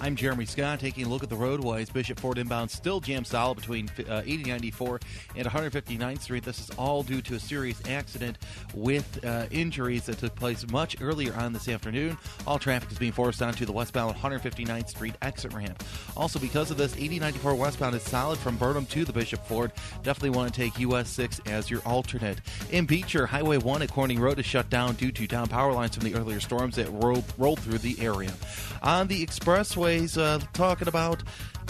I'm 0.00 0.14
Jeremy 0.14 0.46
Scott 0.46 0.78
taking 0.78 1.06
a 1.06 1.08
look 1.08 1.24
at 1.24 1.28
the 1.28 1.36
roadways. 1.36 1.90
Bishop 1.90 2.20
Ford 2.20 2.38
inbound 2.38 2.70
still 2.70 3.00
jammed 3.00 3.26
solid 3.26 3.56
between 3.56 3.88
uh, 4.08 4.22
8094 4.24 5.00
and 5.34 5.46
159th 5.48 6.20
Street. 6.20 6.44
This 6.44 6.60
is 6.60 6.70
all 6.78 7.02
due 7.02 7.20
to 7.22 7.34
a 7.34 7.40
serious 7.40 7.80
accident 7.88 8.38
with 8.74 9.24
uh, 9.24 9.46
injuries 9.50 10.06
that 10.06 10.18
took 10.18 10.36
place 10.36 10.64
much 10.70 10.96
earlier 11.00 11.34
on 11.34 11.52
this 11.52 11.68
afternoon. 11.68 12.16
All 12.46 12.60
traffic 12.60 12.92
is 12.92 12.98
being 12.98 13.10
forced 13.10 13.42
onto 13.42 13.66
the 13.66 13.72
westbound 13.72 14.14
159th 14.16 14.88
Street 14.88 15.16
exit 15.20 15.52
ramp. 15.52 15.82
Also, 16.16 16.38
because 16.38 16.70
of 16.70 16.76
this, 16.76 16.92
8094 16.94 17.56
westbound 17.56 17.96
is 17.96 18.02
solid 18.02 18.38
from 18.38 18.56
Burnham 18.56 18.86
to 18.86 19.04
the 19.04 19.12
Bishop 19.12 19.44
Ford. 19.46 19.72
Definitely 20.04 20.30
want 20.30 20.54
to 20.54 20.60
take 20.60 20.78
US 20.78 21.08
6 21.10 21.40
as 21.46 21.68
your 21.68 21.80
alternate. 21.80 22.40
In 22.70 22.86
Beecher, 22.86 23.26
Highway 23.26 23.58
1 23.58 23.82
at 23.82 23.92
Corning 23.92 24.20
Road 24.20 24.38
is 24.38 24.46
shut 24.46 24.70
down 24.70 24.94
due 24.94 25.10
to 25.10 25.26
down 25.26 25.48
power 25.48 25.72
lines 25.72 25.96
from 25.96 26.04
the 26.04 26.14
earlier 26.14 26.38
storms 26.38 26.76
that 26.76 26.88
rolled, 26.92 27.24
rolled 27.36 27.58
through 27.58 27.78
the 27.78 28.00
area. 28.00 28.32
On 28.80 29.08
the 29.08 29.26
expressway, 29.26 29.87
uh, 29.88 30.38
talking 30.52 30.86
about 30.86 31.22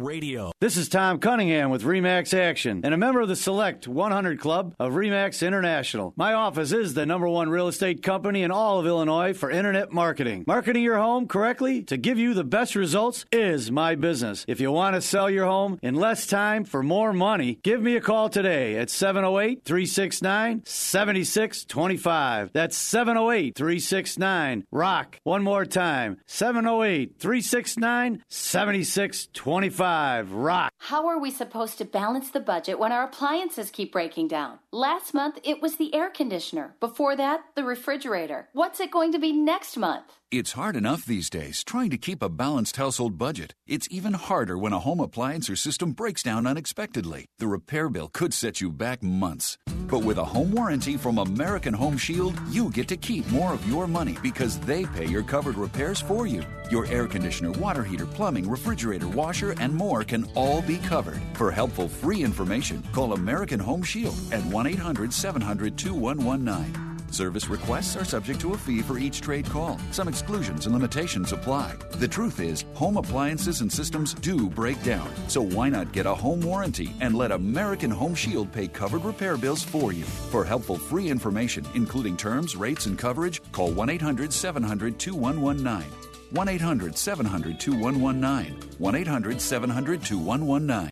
Radio. 0.00 0.52
This 0.60 0.76
is 0.76 0.88
Tom 0.88 1.18
Cunningham 1.18 1.70
with 1.70 1.82
Remax 1.82 2.32
Action 2.32 2.80
and 2.84 2.94
a 2.94 2.96
member 2.96 3.20
of 3.20 3.28
the 3.28 3.36
Select 3.36 3.86
100 3.86 4.40
Club 4.40 4.74
of 4.78 4.92
Remax 4.92 5.46
International. 5.46 6.14
My 6.16 6.32
office 6.32 6.72
is 6.72 6.94
the 6.94 7.06
number 7.06 7.28
one 7.28 7.50
real 7.50 7.68
estate 7.68 8.02
company 8.02 8.42
in 8.42 8.50
all 8.50 8.78
of 8.78 8.86
Illinois 8.86 9.34
for 9.34 9.50
internet 9.50 9.92
marketing. 9.92 10.44
Marketing 10.46 10.82
your 10.82 10.98
home 10.98 11.28
correctly 11.28 11.82
to 11.84 11.96
give 11.96 12.18
you 12.18 12.34
the 12.34 12.44
best 12.44 12.74
results 12.74 13.26
is 13.30 13.70
my 13.70 13.94
business. 13.94 14.44
If 14.48 14.60
you 14.60 14.72
want 14.72 14.96
to 14.96 15.02
sell 15.02 15.28
your 15.28 15.46
home 15.46 15.78
in 15.82 15.94
less 15.94 16.26
time 16.26 16.64
for 16.64 16.82
more 16.82 17.12
money, 17.12 17.58
give 17.62 17.82
me 17.82 17.96
a 17.96 18.00
call 18.00 18.28
today 18.28 18.76
at 18.76 18.90
708 18.90 19.64
369 19.64 20.62
7625. 20.64 22.50
That's 22.52 22.76
708 22.76 23.54
369 23.54 24.64
Rock. 24.70 25.20
One 25.24 25.42
more 25.42 25.66
time 25.66 26.18
708 26.26 27.18
369 27.18 28.22
7625. 28.28 29.89
Rock. 30.32 30.72
How 30.78 31.06
are 31.08 31.18
we 31.18 31.30
supposed 31.30 31.78
to 31.78 31.84
balance 31.84 32.30
the 32.30 32.40
budget 32.40 32.78
when 32.78 32.92
our 32.92 33.04
appliances 33.04 33.70
keep 33.70 33.92
breaking 33.92 34.28
down? 34.28 34.58
Last 34.72 35.14
month, 35.14 35.36
it 35.42 35.60
was 35.60 35.78
the 35.78 35.92
air 35.92 36.10
conditioner. 36.10 36.76
Before 36.78 37.16
that, 37.16 37.40
the 37.56 37.64
refrigerator. 37.64 38.48
What's 38.52 38.78
it 38.78 38.92
going 38.92 39.10
to 39.10 39.18
be 39.18 39.32
next 39.32 39.76
month? 39.76 40.04
It's 40.30 40.52
hard 40.52 40.76
enough 40.76 41.04
these 41.04 41.28
days 41.28 41.64
trying 41.64 41.90
to 41.90 41.98
keep 41.98 42.22
a 42.22 42.28
balanced 42.28 42.76
household 42.76 43.18
budget. 43.18 43.52
It's 43.66 43.88
even 43.90 44.12
harder 44.12 44.56
when 44.56 44.72
a 44.72 44.78
home 44.78 45.00
appliance 45.00 45.50
or 45.50 45.56
system 45.56 45.90
breaks 45.90 46.22
down 46.22 46.46
unexpectedly. 46.46 47.26
The 47.40 47.48
repair 47.48 47.88
bill 47.88 48.06
could 48.12 48.32
set 48.32 48.60
you 48.60 48.70
back 48.70 49.02
months. 49.02 49.58
But 49.88 50.04
with 50.04 50.18
a 50.18 50.24
home 50.24 50.52
warranty 50.52 50.96
from 50.96 51.18
American 51.18 51.74
Home 51.74 51.98
Shield, 51.98 52.40
you 52.48 52.70
get 52.70 52.86
to 52.88 52.96
keep 52.96 53.28
more 53.32 53.52
of 53.52 53.68
your 53.68 53.88
money 53.88 54.16
because 54.22 54.60
they 54.60 54.84
pay 54.84 55.08
your 55.08 55.24
covered 55.24 55.56
repairs 55.56 56.00
for 56.00 56.28
you. 56.28 56.44
Your 56.70 56.86
air 56.86 57.08
conditioner, 57.08 57.50
water 57.50 57.82
heater, 57.82 58.06
plumbing, 58.06 58.48
refrigerator, 58.48 59.08
washer, 59.08 59.56
and 59.58 59.74
more 59.74 60.04
can 60.04 60.30
all 60.36 60.62
be 60.62 60.78
covered. 60.78 61.20
For 61.32 61.50
helpful 61.50 61.88
free 61.88 62.22
information, 62.22 62.84
call 62.92 63.14
American 63.14 63.58
Home 63.58 63.82
Shield 63.82 64.14
at 64.30 64.44
1 64.44 64.59
800 64.66 65.12
700 65.12 65.76
2119. 65.76 66.90
Service 67.12 67.48
requests 67.48 67.96
are 67.96 68.04
subject 68.04 68.40
to 68.40 68.52
a 68.52 68.56
fee 68.56 68.82
for 68.82 68.98
each 68.98 69.20
trade 69.20 69.48
call. 69.50 69.80
Some 69.90 70.08
exclusions 70.08 70.66
and 70.66 70.74
limitations 70.74 71.32
apply. 71.32 71.74
The 71.92 72.08
truth 72.08 72.40
is, 72.40 72.64
home 72.74 72.96
appliances 72.96 73.60
and 73.60 73.72
systems 73.72 74.14
do 74.14 74.48
break 74.48 74.80
down. 74.82 75.10
So 75.28 75.42
why 75.42 75.68
not 75.68 75.92
get 75.92 76.06
a 76.06 76.14
home 76.14 76.40
warranty 76.40 76.94
and 77.00 77.16
let 77.16 77.32
American 77.32 77.90
Home 77.90 78.14
Shield 78.14 78.52
pay 78.52 78.68
covered 78.68 79.04
repair 79.04 79.36
bills 79.36 79.62
for 79.62 79.92
you? 79.92 80.04
For 80.04 80.44
helpful 80.44 80.78
free 80.78 81.10
information, 81.10 81.66
including 81.74 82.16
terms, 82.16 82.56
rates, 82.56 82.86
and 82.86 82.98
coverage, 82.98 83.42
call 83.52 83.72
1 83.72 83.90
800 83.90 84.32
700 84.32 84.98
2119. 84.98 85.90
1 86.30 86.48
800 86.48 86.96
700 86.96 87.58
2119. 87.58 88.70
1 88.78 88.94
800 88.94 89.40
700 89.40 90.04
2119. 90.04 90.90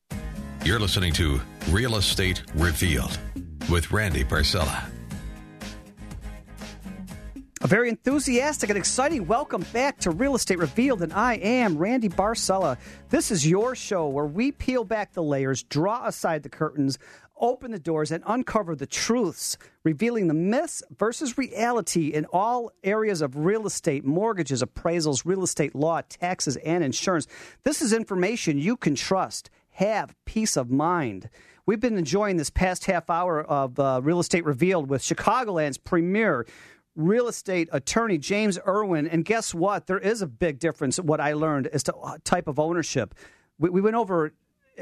You're 0.65 0.81
listening 0.81 1.13
to 1.15 1.41
Real 1.71 1.97
Estate 1.97 2.43
Revealed 2.55 3.19
with 3.69 3.93
Randy 3.93 4.25
Barcella. 4.25 4.89
A 7.61 7.67
very 7.67 7.89
enthusiastic 7.89 8.71
and 8.71 8.79
exciting 8.79 9.27
welcome 9.27 9.65
back 9.73 9.99
to 9.99 10.11
Real 10.11 10.37
Estate 10.37 10.59
Revealed, 10.59 11.03
and 11.03 11.13
I 11.13 11.35
am 11.35 11.77
Randy 11.77 12.09
Barcella. 12.09 12.79
This 13.11 13.33
is 13.33 13.47
your 13.47 13.75
show 13.75 14.07
where 14.07 14.27
we 14.27 14.53
peel 14.53 14.85
back 14.85 15.13
the 15.13 15.25
layers, 15.25 15.65
draw 15.65 16.07
aside 16.07 16.45
the 16.45 16.49
curtains, 16.49 16.99
open 17.37 17.73
the 17.73 17.79
doors, 17.81 18.13
and 18.13 18.23
uncover 18.29 18.77
the 18.77 18.87
truths, 18.87 19.59
revealing 19.83 20.29
the 20.29 20.35
myths 20.35 20.85
versus 20.97 21.37
reality 21.37 22.09
in 22.09 22.27
all 22.27 22.71
areas 22.85 23.21
of 23.21 23.37
real 23.37 23.67
estate, 23.67 24.05
mortgages, 24.05 24.63
appraisals, 24.63 25.23
real 25.25 25.43
estate 25.43 25.75
law, 25.75 26.01
taxes, 26.09 26.57
and 26.59 26.85
insurance. 26.85 27.27
This 27.65 27.83
is 27.83 27.93
information 27.93 28.57
you 28.59 28.77
can 28.77 28.95
trust. 28.95 29.51
Have 29.71 30.15
peace 30.25 30.57
of 30.57 30.71
mind. 30.71 31.29
We've 31.69 31.79
been 31.79 31.99
enjoying 31.99 32.39
this 32.39 32.49
past 32.49 32.87
half 32.87 33.11
hour 33.11 33.43
of 33.43 33.79
uh, 33.79 34.01
Real 34.03 34.21
Estate 34.21 34.47
Revealed 34.47 34.89
with 34.89 35.03
Chicagoland's 35.03 35.77
premier 35.77 36.47
real 36.97 37.29
estate 37.29 37.69
attorney 37.73 38.17
James 38.17 38.59
Irwin. 38.67 39.07
And 39.07 39.23
guess 39.23 39.53
what? 39.53 39.87
There 39.87 39.99
is 39.99 40.23
a 40.23 40.27
big 40.27 40.61
difference. 40.61 40.99
What 40.99 41.21
I 41.21 41.35
learned 41.35 41.67
as 41.67 41.83
to 41.83 41.95
uh, 41.95 42.17
type 42.25 42.49
of 42.49 42.59
ownership. 42.59 43.15
We, 43.59 43.69
we 43.69 43.81
went 43.83 43.97
over. 43.97 44.33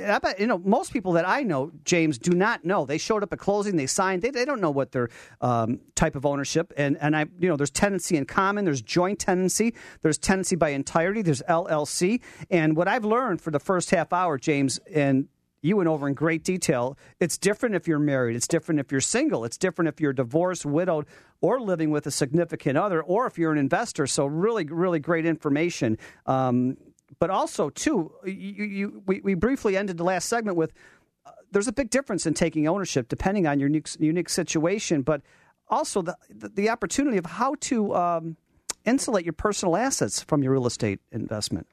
I 0.00 0.20
bet 0.20 0.38
you 0.38 0.46
know 0.46 0.58
most 0.58 0.92
people 0.92 1.10
that 1.14 1.26
I 1.26 1.42
know, 1.42 1.72
James, 1.84 2.18
do 2.18 2.30
not 2.30 2.64
know. 2.64 2.86
They 2.86 2.98
showed 2.98 3.24
up 3.24 3.32
at 3.32 3.40
closing, 3.40 3.74
they 3.74 3.88
signed. 3.88 4.22
They, 4.22 4.30
they 4.30 4.44
don't 4.44 4.60
know 4.60 4.70
what 4.70 4.92
their 4.92 5.08
um, 5.40 5.80
type 5.96 6.14
of 6.14 6.24
ownership. 6.24 6.72
And 6.76 6.96
and 7.00 7.16
I, 7.16 7.26
you 7.40 7.48
know, 7.48 7.56
there's 7.56 7.72
tenancy 7.72 8.16
in 8.16 8.26
common. 8.26 8.64
There's 8.64 8.80
joint 8.80 9.18
tenancy. 9.18 9.74
There's 10.02 10.18
tenancy 10.18 10.54
by 10.54 10.68
entirety. 10.68 11.22
There's 11.22 11.42
LLC. 11.48 12.20
And 12.48 12.76
what 12.76 12.86
I've 12.86 13.04
learned 13.04 13.40
for 13.40 13.50
the 13.50 13.58
first 13.58 13.90
half 13.90 14.12
hour, 14.12 14.38
James, 14.38 14.78
and 14.94 15.26
you 15.66 15.76
went 15.76 15.88
over 15.88 16.06
in 16.06 16.14
great 16.14 16.44
detail. 16.44 16.96
It's 17.18 17.36
different 17.36 17.74
if 17.74 17.88
you're 17.88 17.98
married. 17.98 18.36
It's 18.36 18.46
different 18.46 18.80
if 18.80 18.92
you're 18.92 19.00
single. 19.00 19.44
It's 19.44 19.58
different 19.58 19.88
if 19.88 20.00
you're 20.00 20.12
divorced, 20.12 20.64
widowed, 20.64 21.06
or 21.40 21.60
living 21.60 21.90
with 21.90 22.06
a 22.06 22.10
significant 22.10 22.78
other, 22.78 23.02
or 23.02 23.26
if 23.26 23.36
you're 23.36 23.52
an 23.52 23.58
investor. 23.58 24.06
So 24.06 24.26
really, 24.26 24.64
really 24.64 25.00
great 25.00 25.26
information. 25.26 25.98
Um, 26.26 26.76
but 27.18 27.30
also, 27.30 27.70
too, 27.70 28.12
you, 28.24 28.64
you, 28.64 29.02
we, 29.06 29.20
we 29.20 29.34
briefly 29.34 29.76
ended 29.76 29.96
the 29.96 30.04
last 30.04 30.28
segment 30.28 30.56
with 30.56 30.72
uh, 31.24 31.30
there's 31.50 31.68
a 31.68 31.72
big 31.72 31.90
difference 31.90 32.26
in 32.26 32.34
taking 32.34 32.68
ownership 32.68 33.08
depending 33.08 33.46
on 33.46 33.58
your 33.58 33.68
unique, 33.68 33.88
unique 33.98 34.28
situation, 34.28 35.02
but 35.02 35.22
also 35.68 36.02
the, 36.02 36.16
the, 36.30 36.48
the 36.48 36.70
opportunity 36.70 37.16
of 37.16 37.26
how 37.26 37.54
to 37.60 37.94
um, 37.94 38.36
insulate 38.84 39.24
your 39.24 39.32
personal 39.32 39.76
assets 39.76 40.22
from 40.22 40.42
your 40.42 40.52
real 40.52 40.66
estate 40.66 41.00
investment. 41.10 41.66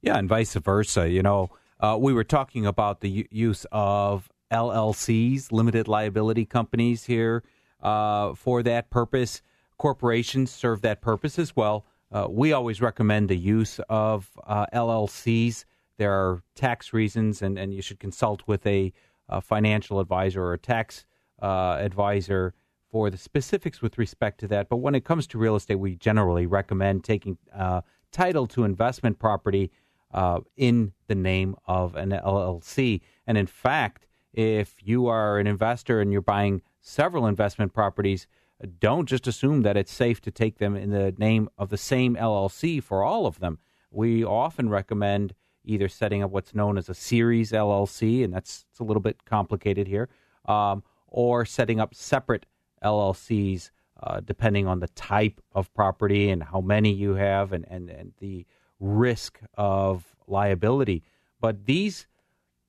Yeah, 0.00 0.18
and 0.18 0.28
vice 0.28 0.54
versa. 0.54 1.08
You 1.08 1.22
know, 1.22 1.50
uh, 1.80 1.96
we 2.00 2.12
were 2.12 2.24
talking 2.24 2.66
about 2.66 3.00
the 3.00 3.10
u- 3.10 3.28
use 3.30 3.66
of 3.72 4.28
LLCs, 4.50 5.52
limited 5.52 5.88
liability 5.88 6.44
companies 6.44 7.04
here 7.04 7.42
uh, 7.82 8.34
for 8.34 8.62
that 8.62 8.90
purpose. 8.90 9.42
Corporations 9.78 10.50
serve 10.50 10.82
that 10.82 11.00
purpose 11.00 11.38
as 11.38 11.56
well. 11.56 11.84
Uh, 12.12 12.28
we 12.30 12.52
always 12.52 12.80
recommend 12.80 13.28
the 13.28 13.36
use 13.36 13.80
of 13.88 14.30
uh, 14.46 14.66
LLCs. 14.72 15.64
There 15.98 16.12
are 16.12 16.42
tax 16.54 16.92
reasons, 16.92 17.42
and, 17.42 17.58
and 17.58 17.74
you 17.74 17.82
should 17.82 17.98
consult 17.98 18.42
with 18.46 18.64
a, 18.66 18.92
a 19.28 19.40
financial 19.40 19.98
advisor 19.98 20.42
or 20.44 20.52
a 20.52 20.58
tax 20.58 21.04
uh, 21.42 21.76
advisor 21.80 22.54
for 22.90 23.10
the 23.10 23.18
specifics 23.18 23.82
with 23.82 23.98
respect 23.98 24.38
to 24.38 24.46
that. 24.48 24.68
But 24.68 24.76
when 24.76 24.94
it 24.94 25.04
comes 25.04 25.26
to 25.28 25.38
real 25.38 25.56
estate, 25.56 25.74
we 25.74 25.96
generally 25.96 26.46
recommend 26.46 27.02
taking 27.02 27.36
uh, 27.52 27.80
title 28.12 28.46
to 28.46 28.62
investment 28.62 29.18
property 29.18 29.72
uh, 30.14 30.40
in 30.56 30.92
the 31.08 31.14
name 31.14 31.56
of 31.66 31.96
an 31.96 32.10
LLC. 32.10 33.00
And 33.26 33.36
in 33.36 33.46
fact, 33.46 34.06
if 34.32 34.76
you 34.80 35.06
are 35.08 35.38
an 35.38 35.46
investor 35.46 36.00
and 36.00 36.12
you're 36.12 36.22
buying 36.22 36.62
several 36.80 37.26
investment 37.26 37.74
properties, 37.74 38.26
don't 38.78 39.06
just 39.06 39.26
assume 39.26 39.62
that 39.62 39.76
it's 39.76 39.92
safe 39.92 40.20
to 40.22 40.30
take 40.30 40.58
them 40.58 40.76
in 40.76 40.90
the 40.90 41.12
name 41.18 41.50
of 41.58 41.68
the 41.68 41.76
same 41.76 42.14
LLC 42.14 42.82
for 42.82 43.02
all 43.02 43.26
of 43.26 43.40
them. 43.40 43.58
We 43.90 44.24
often 44.24 44.68
recommend 44.68 45.34
either 45.64 45.88
setting 45.88 46.22
up 46.22 46.30
what's 46.30 46.54
known 46.54 46.78
as 46.78 46.88
a 46.88 46.94
series 46.94 47.52
LLC, 47.52 48.24
and 48.24 48.32
that's 48.32 48.66
it's 48.70 48.80
a 48.80 48.84
little 48.84 49.02
bit 49.02 49.24
complicated 49.24 49.88
here, 49.88 50.08
um, 50.46 50.82
or 51.08 51.44
setting 51.44 51.80
up 51.80 51.94
separate 51.94 52.46
LLCs 52.82 53.70
uh, 54.02 54.20
depending 54.20 54.66
on 54.66 54.80
the 54.80 54.88
type 54.88 55.40
of 55.52 55.72
property 55.74 56.30
and 56.30 56.42
how 56.42 56.60
many 56.60 56.92
you 56.92 57.14
have 57.14 57.52
and, 57.52 57.64
and, 57.68 57.88
and 57.90 58.12
the 58.18 58.46
risk 58.80 59.40
of 59.56 60.14
liability. 60.26 61.02
But 61.40 61.66
these 61.66 62.06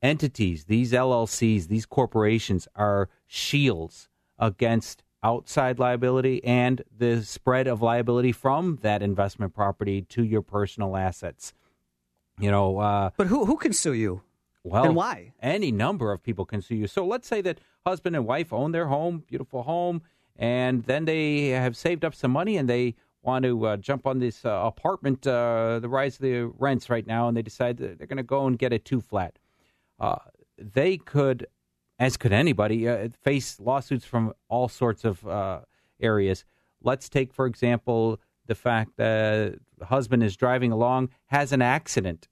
entities, 0.02 0.66
these 0.66 0.92
LLCs, 0.92 1.68
these 1.68 1.86
corporations 1.86 2.68
are 2.76 3.10
shields 3.28 4.08
against 4.38 5.04
outside 5.24 5.80
liability 5.80 6.44
and 6.44 6.84
the 6.96 7.24
spread 7.24 7.68
of 7.68 7.82
liability 7.82 8.32
from 8.32 8.78
that 8.84 9.02
investment 9.02 9.54
property 9.54 10.02
to 10.04 10.24
your 10.24 10.42
personal 10.42 10.96
assets. 10.96 11.54
You 12.40 12.52
know, 12.52 12.80
uh, 12.80 13.10
but 13.18 13.28
who 13.28 13.46
who 13.46 13.58
can 13.58 13.74
sue 13.74 13.94
you? 13.94 14.22
Well, 14.64 14.84
and 14.84 14.96
why? 14.96 15.34
Any 15.42 15.72
number 15.72 16.12
of 16.12 16.22
people 16.22 16.46
can 16.46 16.62
sue 16.62 16.76
you. 16.76 16.88
So 16.88 17.06
let's 17.06 17.28
say 17.28 17.42
that 17.42 17.60
husband 17.86 18.16
and 18.16 18.26
wife 18.26 18.52
own 18.52 18.72
their 18.72 18.88
home, 18.88 19.24
beautiful 19.28 19.64
home, 19.64 20.02
and 20.36 20.84
then 20.84 21.06
they 21.06 21.50
have 21.50 21.78
saved 21.78 22.04
up 22.04 22.14
some 22.14 22.32
money 22.32 22.58
and 22.58 22.68
they 22.68 22.96
want 23.26 23.44
to 23.44 23.66
uh, 23.66 23.78
jump 23.78 24.06
on 24.06 24.20
this 24.20 24.46
uh, 24.46 24.50
apartment, 24.64 25.26
uh, 25.26 25.80
the 25.80 25.90
rise 25.90 26.16
of 26.16 26.22
the 26.22 26.44
rents 26.58 26.90
right 26.90 27.06
now, 27.06 27.28
and 27.28 27.36
they 27.36 27.42
decide 27.42 27.78
they're 27.78 28.08
going 28.08 28.18
to 28.18 28.24
go 28.24 28.46
and 28.46 28.58
get 28.58 28.72
a 28.72 28.80
two 28.80 29.02
flat. 29.02 29.40
Uh, 30.00 30.18
they 30.58 30.98
could, 30.98 31.48
as 31.98 32.18
could 32.18 32.32
anybody, 32.32 32.88
uh, 32.88 33.10
face 33.22 33.60
lawsuits 33.60 34.06
from 34.06 34.34
all 34.48 34.68
sorts 34.68 35.04
of 35.04 35.26
uh, 35.28 35.62
areas. 36.00 36.46
Let's 36.84 37.10
take, 37.10 37.34
for 37.34 37.48
example, 37.48 38.20
the 38.46 38.56
fact 38.56 38.92
that 38.98 39.56
the 39.78 39.86
husband 39.86 40.22
is 40.24 40.38
driving 40.38 40.72
along, 40.72 41.10
has 41.28 41.52
an 41.52 41.62
accident, 41.62 42.28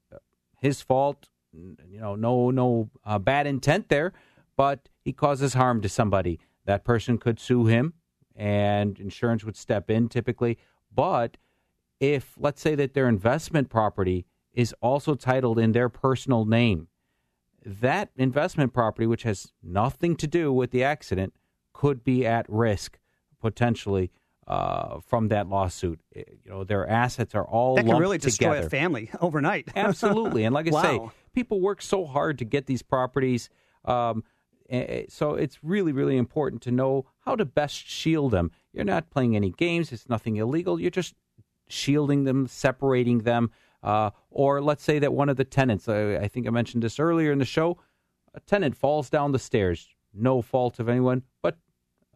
his 0.62 0.82
fault. 0.82 1.28
You 1.54 2.00
know, 2.00 2.16
no, 2.16 2.50
no 2.50 2.90
bad 3.20 3.46
intent 3.46 3.90
there, 3.90 4.14
but 4.56 4.90
he 5.02 5.14
causes 5.14 5.54
harm 5.54 5.82
to 5.82 5.90
somebody. 5.90 6.40
That 6.66 6.84
person 6.84 7.18
could 7.18 7.40
sue 7.40 7.66
him, 7.66 7.94
and 8.36 9.00
insurance 9.00 9.44
would 9.44 9.56
step 9.56 9.90
in 9.90 10.10
typically 10.10 10.58
but 10.94 11.38
if, 12.00 12.34
let's 12.38 12.62
say, 12.62 12.76
that 12.76 12.94
their 12.94 13.08
investment 13.08 13.70
property 13.70 14.26
is 14.54 14.74
also 14.82 15.16
titled 15.16 15.58
in 15.58 15.72
their 15.72 15.90
personal 15.90 16.46
name, 16.46 16.88
that 17.66 18.10
investment 18.16 18.74
property, 18.74 19.08
which 19.08 19.24
has 19.24 19.54
nothing 19.62 20.16
to 20.18 20.28
do 20.28 20.52
with 20.52 20.72
the 20.72 20.84
accident, 20.84 21.34
could 21.72 22.04
be 22.04 22.26
at 22.26 22.46
risk 22.50 23.00
potentially 23.40 24.12
uh, 24.48 25.00
from 25.00 25.30
that 25.30 25.48
lawsuit. 25.48 26.00
Eh, 26.16 26.24
you 26.44 26.52
know, 26.52 26.64
their 26.64 26.88
assets 26.88 27.34
are 27.36 27.46
all 27.46 27.76
that 27.76 27.86
can 27.86 27.98
really 27.98 28.18
destroy 28.18 28.56
together. 28.56 28.68
a 28.68 28.70
family 28.70 29.10
overnight. 29.22 29.70
Absolutely, 29.76 30.44
and 30.44 30.54
like 30.54 30.68
I 30.68 30.72
wow. 30.72 30.82
say, 30.82 31.00
people 31.34 31.62
work 31.62 31.82
so 31.82 32.06
hard 32.06 32.38
to 32.40 32.46
get 32.46 32.66
these 32.66 32.82
properties. 32.82 33.50
Um, 33.86 34.24
so 35.10 35.36
it's 35.36 35.64
really, 35.64 35.92
really 35.92 36.18
important 36.18 36.62
to 36.64 36.72
know 36.72 37.06
how 37.20 37.36
to 37.36 37.46
best 37.46 37.76
shield 37.76 38.32
them. 38.32 38.52
You're 38.74 38.86
not 38.86 39.10
playing 39.10 39.36
any 39.36 39.52
games. 39.52 39.92
It's 39.92 40.10
nothing 40.10 40.38
illegal. 40.38 40.80
You're 40.80 40.92
just 40.92 41.14
shielding 41.68 42.24
them, 42.26 42.48
separating 42.48 43.20
them 43.20 43.52
Uh, 43.84 44.12
or 44.32 44.62
let's 44.62 44.82
say 44.82 44.98
that 44.98 45.12
one 45.14 45.28
of 45.28 45.36
the 45.36 45.44
tenants, 45.44 45.90
uh, 45.90 46.18
I 46.22 46.30
think 46.30 46.48
I 46.48 46.52
mentioned 46.52 46.82
this 46.84 47.00
earlier 47.00 47.34
in 47.34 47.40
the 47.40 47.46
show, 47.46 47.78
a 48.34 48.40
tenant 48.40 48.78
falls 48.78 49.10
down 49.10 49.34
the 49.34 49.40
stairs, 49.40 49.90
no 50.14 50.42
fault 50.42 50.80
of 50.80 50.88
anyone, 50.88 51.24
but 51.42 51.58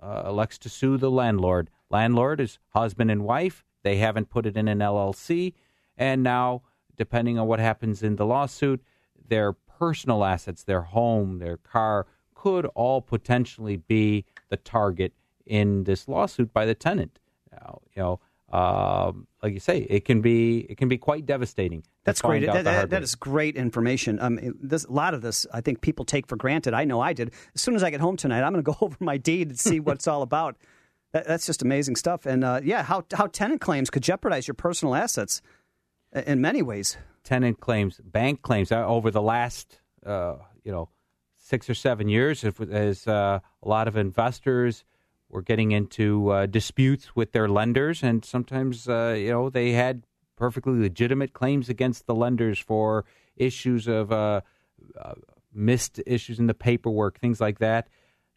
uh, 0.01 0.24
elects 0.26 0.58
to 0.60 0.70
sue 0.70 0.97
the 0.97 1.12
landlord. 1.12 1.70
Landlord 1.89 2.39
is 2.39 2.60
husband 2.70 3.12
and 3.12 3.26
wife. 3.26 3.66
They 3.84 3.97
haven't 3.97 4.30
put 4.30 4.45
it 4.45 4.55
in 4.55 4.70
an 4.70 4.80
LLC. 4.80 5.53
And 5.97 6.24
now, 6.24 6.62
depending 6.95 7.38
on 7.38 7.47
what 7.47 7.60
happens 7.60 8.01
in 8.01 8.16
the 8.16 8.26
lawsuit, 8.26 8.82
their 9.28 9.51
personal 9.51 10.24
assets, 10.24 10.64
their 10.64 10.84
home, 10.84 11.39
their 11.39 11.58
car, 11.58 12.08
could 12.34 12.66
all 12.76 13.01
potentially 13.01 13.76
be 13.76 14.24
the 14.49 14.58
target 14.58 15.14
in 15.47 15.83
this 15.85 16.07
lawsuit 16.07 16.53
by 16.53 16.65
the 16.65 16.75
tenant. 16.75 17.19
Now, 17.51 17.81
you 17.95 18.01
know, 18.01 18.19
um, 18.51 19.27
like 19.43 19.53
you 19.53 19.59
say, 19.59 19.79
it 19.89 20.05
can 20.05 20.21
be 20.21 20.59
it 20.69 20.77
can 20.77 20.87
be 20.87 20.97
quite 20.97 21.25
devastating. 21.25 21.83
That's 22.05 22.21
great. 22.21 22.45
That, 22.45 22.63
that, 22.63 22.89
that 22.91 23.03
is 23.03 23.15
great 23.15 23.57
information. 23.57 24.19
Um, 24.21 24.39
this, 24.61 24.85
a 24.85 24.91
lot 24.91 25.13
of 25.13 25.21
this, 25.21 25.45
I 25.53 25.59
think 25.59 25.81
people 25.81 26.05
take 26.05 26.27
for 26.27 26.37
granted. 26.37 26.73
I 26.73 26.85
know 26.85 27.01
I 27.01 27.11
did. 27.11 27.33
As 27.53 27.61
soon 27.61 27.75
as 27.75 27.83
I 27.83 27.89
get 27.89 27.99
home 27.99 28.15
tonight, 28.15 28.43
I'm 28.43 28.53
going 28.53 28.63
to 28.63 28.71
go 28.71 28.77
over 28.81 28.95
my 29.01 29.17
deed 29.17 29.49
and 29.49 29.59
see 29.59 29.81
what 29.81 29.95
it's 29.95 30.07
all 30.07 30.21
about. 30.21 30.55
That, 31.11 31.27
that's 31.27 31.45
just 31.45 31.61
amazing 31.61 31.97
stuff. 31.97 32.25
And 32.25 32.45
uh, 32.45 32.61
yeah, 32.63 32.83
how 32.83 33.03
how 33.13 33.27
tenant 33.27 33.59
claims 33.59 33.89
could 33.89 34.03
jeopardize 34.03 34.47
your 34.47 34.55
personal 34.55 34.95
assets 34.95 35.41
in 36.13 36.39
many 36.39 36.61
ways. 36.61 36.97
Tenant 37.23 37.59
claims, 37.59 37.99
bank 38.01 38.41
claims 38.41 38.71
uh, 38.71 38.85
over 38.85 39.11
the 39.11 39.21
last 39.21 39.81
uh, 40.05 40.35
you 40.63 40.71
know 40.71 40.87
six 41.35 41.69
or 41.69 41.73
seven 41.73 42.07
years, 42.07 42.45
as 42.45 43.07
uh, 43.07 43.39
a 43.61 43.67
lot 43.67 43.89
of 43.89 43.97
investors 43.97 44.85
were 45.30 45.41
getting 45.41 45.71
into 45.71 46.30
uh, 46.30 46.45
disputes 46.45 47.15
with 47.15 47.32
their 47.32 47.47
lenders, 47.47 48.03
and 48.03 48.23
sometimes 48.23 48.88
uh, 48.88 49.15
you 49.17 49.32
know 49.32 49.49
they 49.49 49.71
had 49.71 50.05
perfectly 50.36 50.80
legitimate 50.80 51.34
claims 51.34 51.69
against 51.69 52.05
the 52.05 52.15
lenders 52.15 52.59
for 52.59 53.05
issues 53.36 53.88
of 53.88 54.11
uh, 54.11 54.41
uh, 54.99 55.13
missed 55.53 55.99
issues 56.05 56.39
in 56.39 56.47
the 56.47 56.53
paperwork, 56.53 57.19
things 57.19 57.41
like 57.41 57.59
that. 57.59 57.88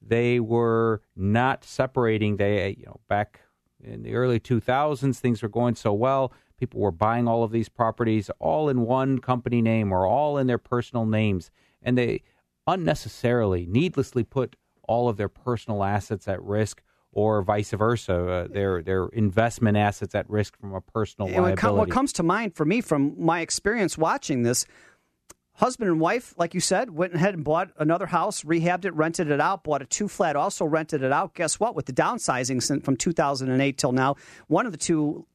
They 0.02 0.40
were 0.40 1.02
not 1.14 1.64
separating. 1.64 2.36
They 2.36 2.76
you 2.78 2.86
know 2.86 3.00
back 3.08 3.40
in 3.82 4.02
the 4.02 4.14
early 4.14 4.40
2000s, 4.40 5.16
things 5.18 5.42
were 5.42 5.48
going 5.48 5.74
so 5.74 5.92
well. 5.92 6.32
People 6.58 6.80
were 6.80 6.90
buying 6.90 7.26
all 7.26 7.42
of 7.42 7.52
these 7.52 7.70
properties 7.70 8.30
all 8.38 8.68
in 8.68 8.82
one 8.82 9.18
company 9.18 9.62
name 9.62 9.92
or 9.92 10.06
all 10.06 10.36
in 10.36 10.46
their 10.46 10.58
personal 10.58 11.06
names, 11.06 11.50
and 11.82 11.96
they 11.96 12.22
unnecessarily, 12.66 13.66
needlessly 13.66 14.22
put 14.22 14.56
all 14.84 15.08
of 15.08 15.16
their 15.16 15.28
personal 15.28 15.84
assets 15.84 16.28
at 16.28 16.42
risk 16.42 16.82
or 17.12 17.42
vice 17.42 17.70
versa, 17.70 18.14
uh, 18.14 18.48
their 18.48 18.82
their 18.82 19.06
investment 19.06 19.76
assets 19.76 20.14
at 20.14 20.28
risk 20.30 20.58
from 20.58 20.74
a 20.74 20.80
personal 20.80 21.28
and 21.28 21.42
liability. 21.42 21.78
What 21.78 21.90
comes 21.90 22.12
to 22.14 22.22
mind 22.22 22.54
for 22.54 22.64
me 22.64 22.80
from 22.80 23.14
my 23.18 23.40
experience 23.40 23.98
watching 23.98 24.42
this, 24.42 24.66
husband 25.54 25.90
and 25.90 26.00
wife, 26.00 26.34
like 26.38 26.54
you 26.54 26.60
said, 26.60 26.90
went 26.90 27.14
ahead 27.14 27.34
and 27.34 27.44
bought 27.44 27.70
another 27.78 28.06
house, 28.06 28.44
rehabbed 28.44 28.84
it, 28.84 28.94
rented 28.94 29.30
it 29.30 29.40
out, 29.40 29.64
bought 29.64 29.82
a 29.82 29.86
two 29.86 30.08
flat, 30.08 30.36
also 30.36 30.64
rented 30.64 31.02
it 31.02 31.12
out. 31.12 31.34
Guess 31.34 31.58
what? 31.58 31.74
With 31.74 31.86
the 31.86 31.92
downsizing 31.92 32.84
from 32.84 32.96
2008 32.96 33.78
till 33.78 33.92
now, 33.92 34.14
one 34.46 34.66
of 34.66 34.72
the 34.72 34.78
two 34.78 35.26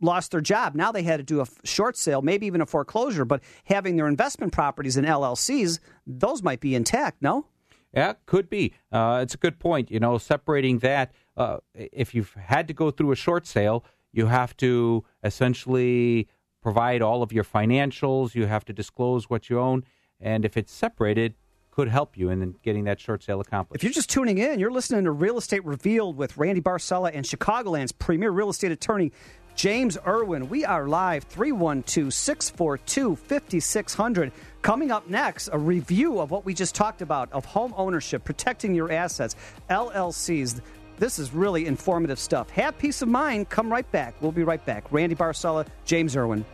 lost 0.00 0.30
their 0.30 0.40
job. 0.40 0.74
Now 0.74 0.92
they 0.92 1.02
had 1.02 1.16
to 1.16 1.24
do 1.24 1.40
a 1.40 1.46
short 1.64 1.96
sale, 1.96 2.22
maybe 2.22 2.46
even 2.46 2.60
a 2.60 2.66
foreclosure, 2.66 3.24
but 3.24 3.42
having 3.64 3.96
their 3.96 4.06
investment 4.06 4.52
properties 4.52 4.96
in 4.96 5.04
LLCs, 5.04 5.80
those 6.06 6.42
might 6.42 6.60
be 6.60 6.74
intact, 6.74 7.20
no? 7.20 7.46
Yeah, 7.92 8.14
could 8.26 8.50
be. 8.50 8.74
Uh, 8.92 9.20
it's 9.22 9.34
a 9.34 9.38
good 9.38 9.58
point. 9.58 9.90
You 9.90 10.00
know, 10.00 10.18
separating 10.18 10.78
that. 10.80 11.12
Uh, 11.36 11.58
if 11.74 12.14
you've 12.14 12.34
had 12.34 12.68
to 12.68 12.74
go 12.74 12.90
through 12.90 13.12
a 13.12 13.16
short 13.16 13.46
sale, 13.46 13.84
you 14.12 14.26
have 14.26 14.56
to 14.58 15.04
essentially 15.22 16.28
provide 16.62 17.00
all 17.02 17.22
of 17.22 17.32
your 17.32 17.44
financials. 17.44 18.34
You 18.34 18.46
have 18.46 18.64
to 18.66 18.72
disclose 18.72 19.30
what 19.30 19.48
you 19.48 19.58
own, 19.58 19.84
and 20.20 20.44
if 20.44 20.56
it's 20.56 20.72
separated, 20.72 21.34
could 21.78 21.88
help 21.88 22.16
you 22.18 22.28
in 22.28 22.56
getting 22.64 22.82
that 22.82 22.98
short 22.98 23.22
sale 23.22 23.40
accomplished. 23.40 23.78
If 23.78 23.84
you're 23.84 23.92
just 23.92 24.10
tuning 24.10 24.38
in, 24.38 24.58
you're 24.58 24.72
listening 24.72 25.04
to 25.04 25.12
Real 25.12 25.38
Estate 25.38 25.64
Revealed 25.64 26.16
with 26.16 26.36
Randy 26.36 26.60
Barcella 26.60 27.12
and 27.14 27.24
Chicagoland's 27.24 27.92
premier 27.92 28.32
real 28.32 28.50
estate 28.50 28.72
attorney, 28.72 29.12
James 29.58 29.98
Irwin. 30.06 30.48
We 30.48 30.64
are 30.64 30.86
live 30.86 31.24
312 31.24 32.14
642 32.14 33.16
5600. 33.16 34.30
Coming 34.62 34.92
up 34.92 35.10
next, 35.10 35.48
a 35.52 35.58
review 35.58 36.20
of 36.20 36.30
what 36.30 36.44
we 36.44 36.54
just 36.54 36.76
talked 36.76 37.02
about 37.02 37.32
of 37.32 37.44
home 37.44 37.74
ownership, 37.76 38.22
protecting 38.24 38.72
your 38.72 38.92
assets, 38.92 39.34
LLCs. 39.68 40.60
This 40.98 41.18
is 41.18 41.34
really 41.34 41.66
informative 41.66 42.20
stuff. 42.20 42.50
Have 42.50 42.78
peace 42.78 43.02
of 43.02 43.08
mind. 43.08 43.48
Come 43.48 43.68
right 43.68 43.90
back. 43.90 44.14
We'll 44.22 44.30
be 44.30 44.44
right 44.44 44.64
back. 44.64 44.92
Randy 44.92 45.16
Barcella, 45.16 45.66
James 45.84 46.14
Irwin. 46.14 46.44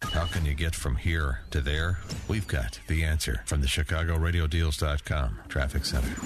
How 0.00 0.24
can 0.24 0.46
you 0.46 0.54
get 0.54 0.74
from 0.74 0.96
here 0.96 1.40
to 1.50 1.60
there? 1.60 1.98
We've 2.26 2.48
got 2.48 2.80
the 2.86 3.04
answer 3.04 3.42
from 3.44 3.60
the 3.60 3.66
ChicagoRadioDeals.com 3.66 5.40
Traffic 5.50 5.84
Center. 5.84 6.16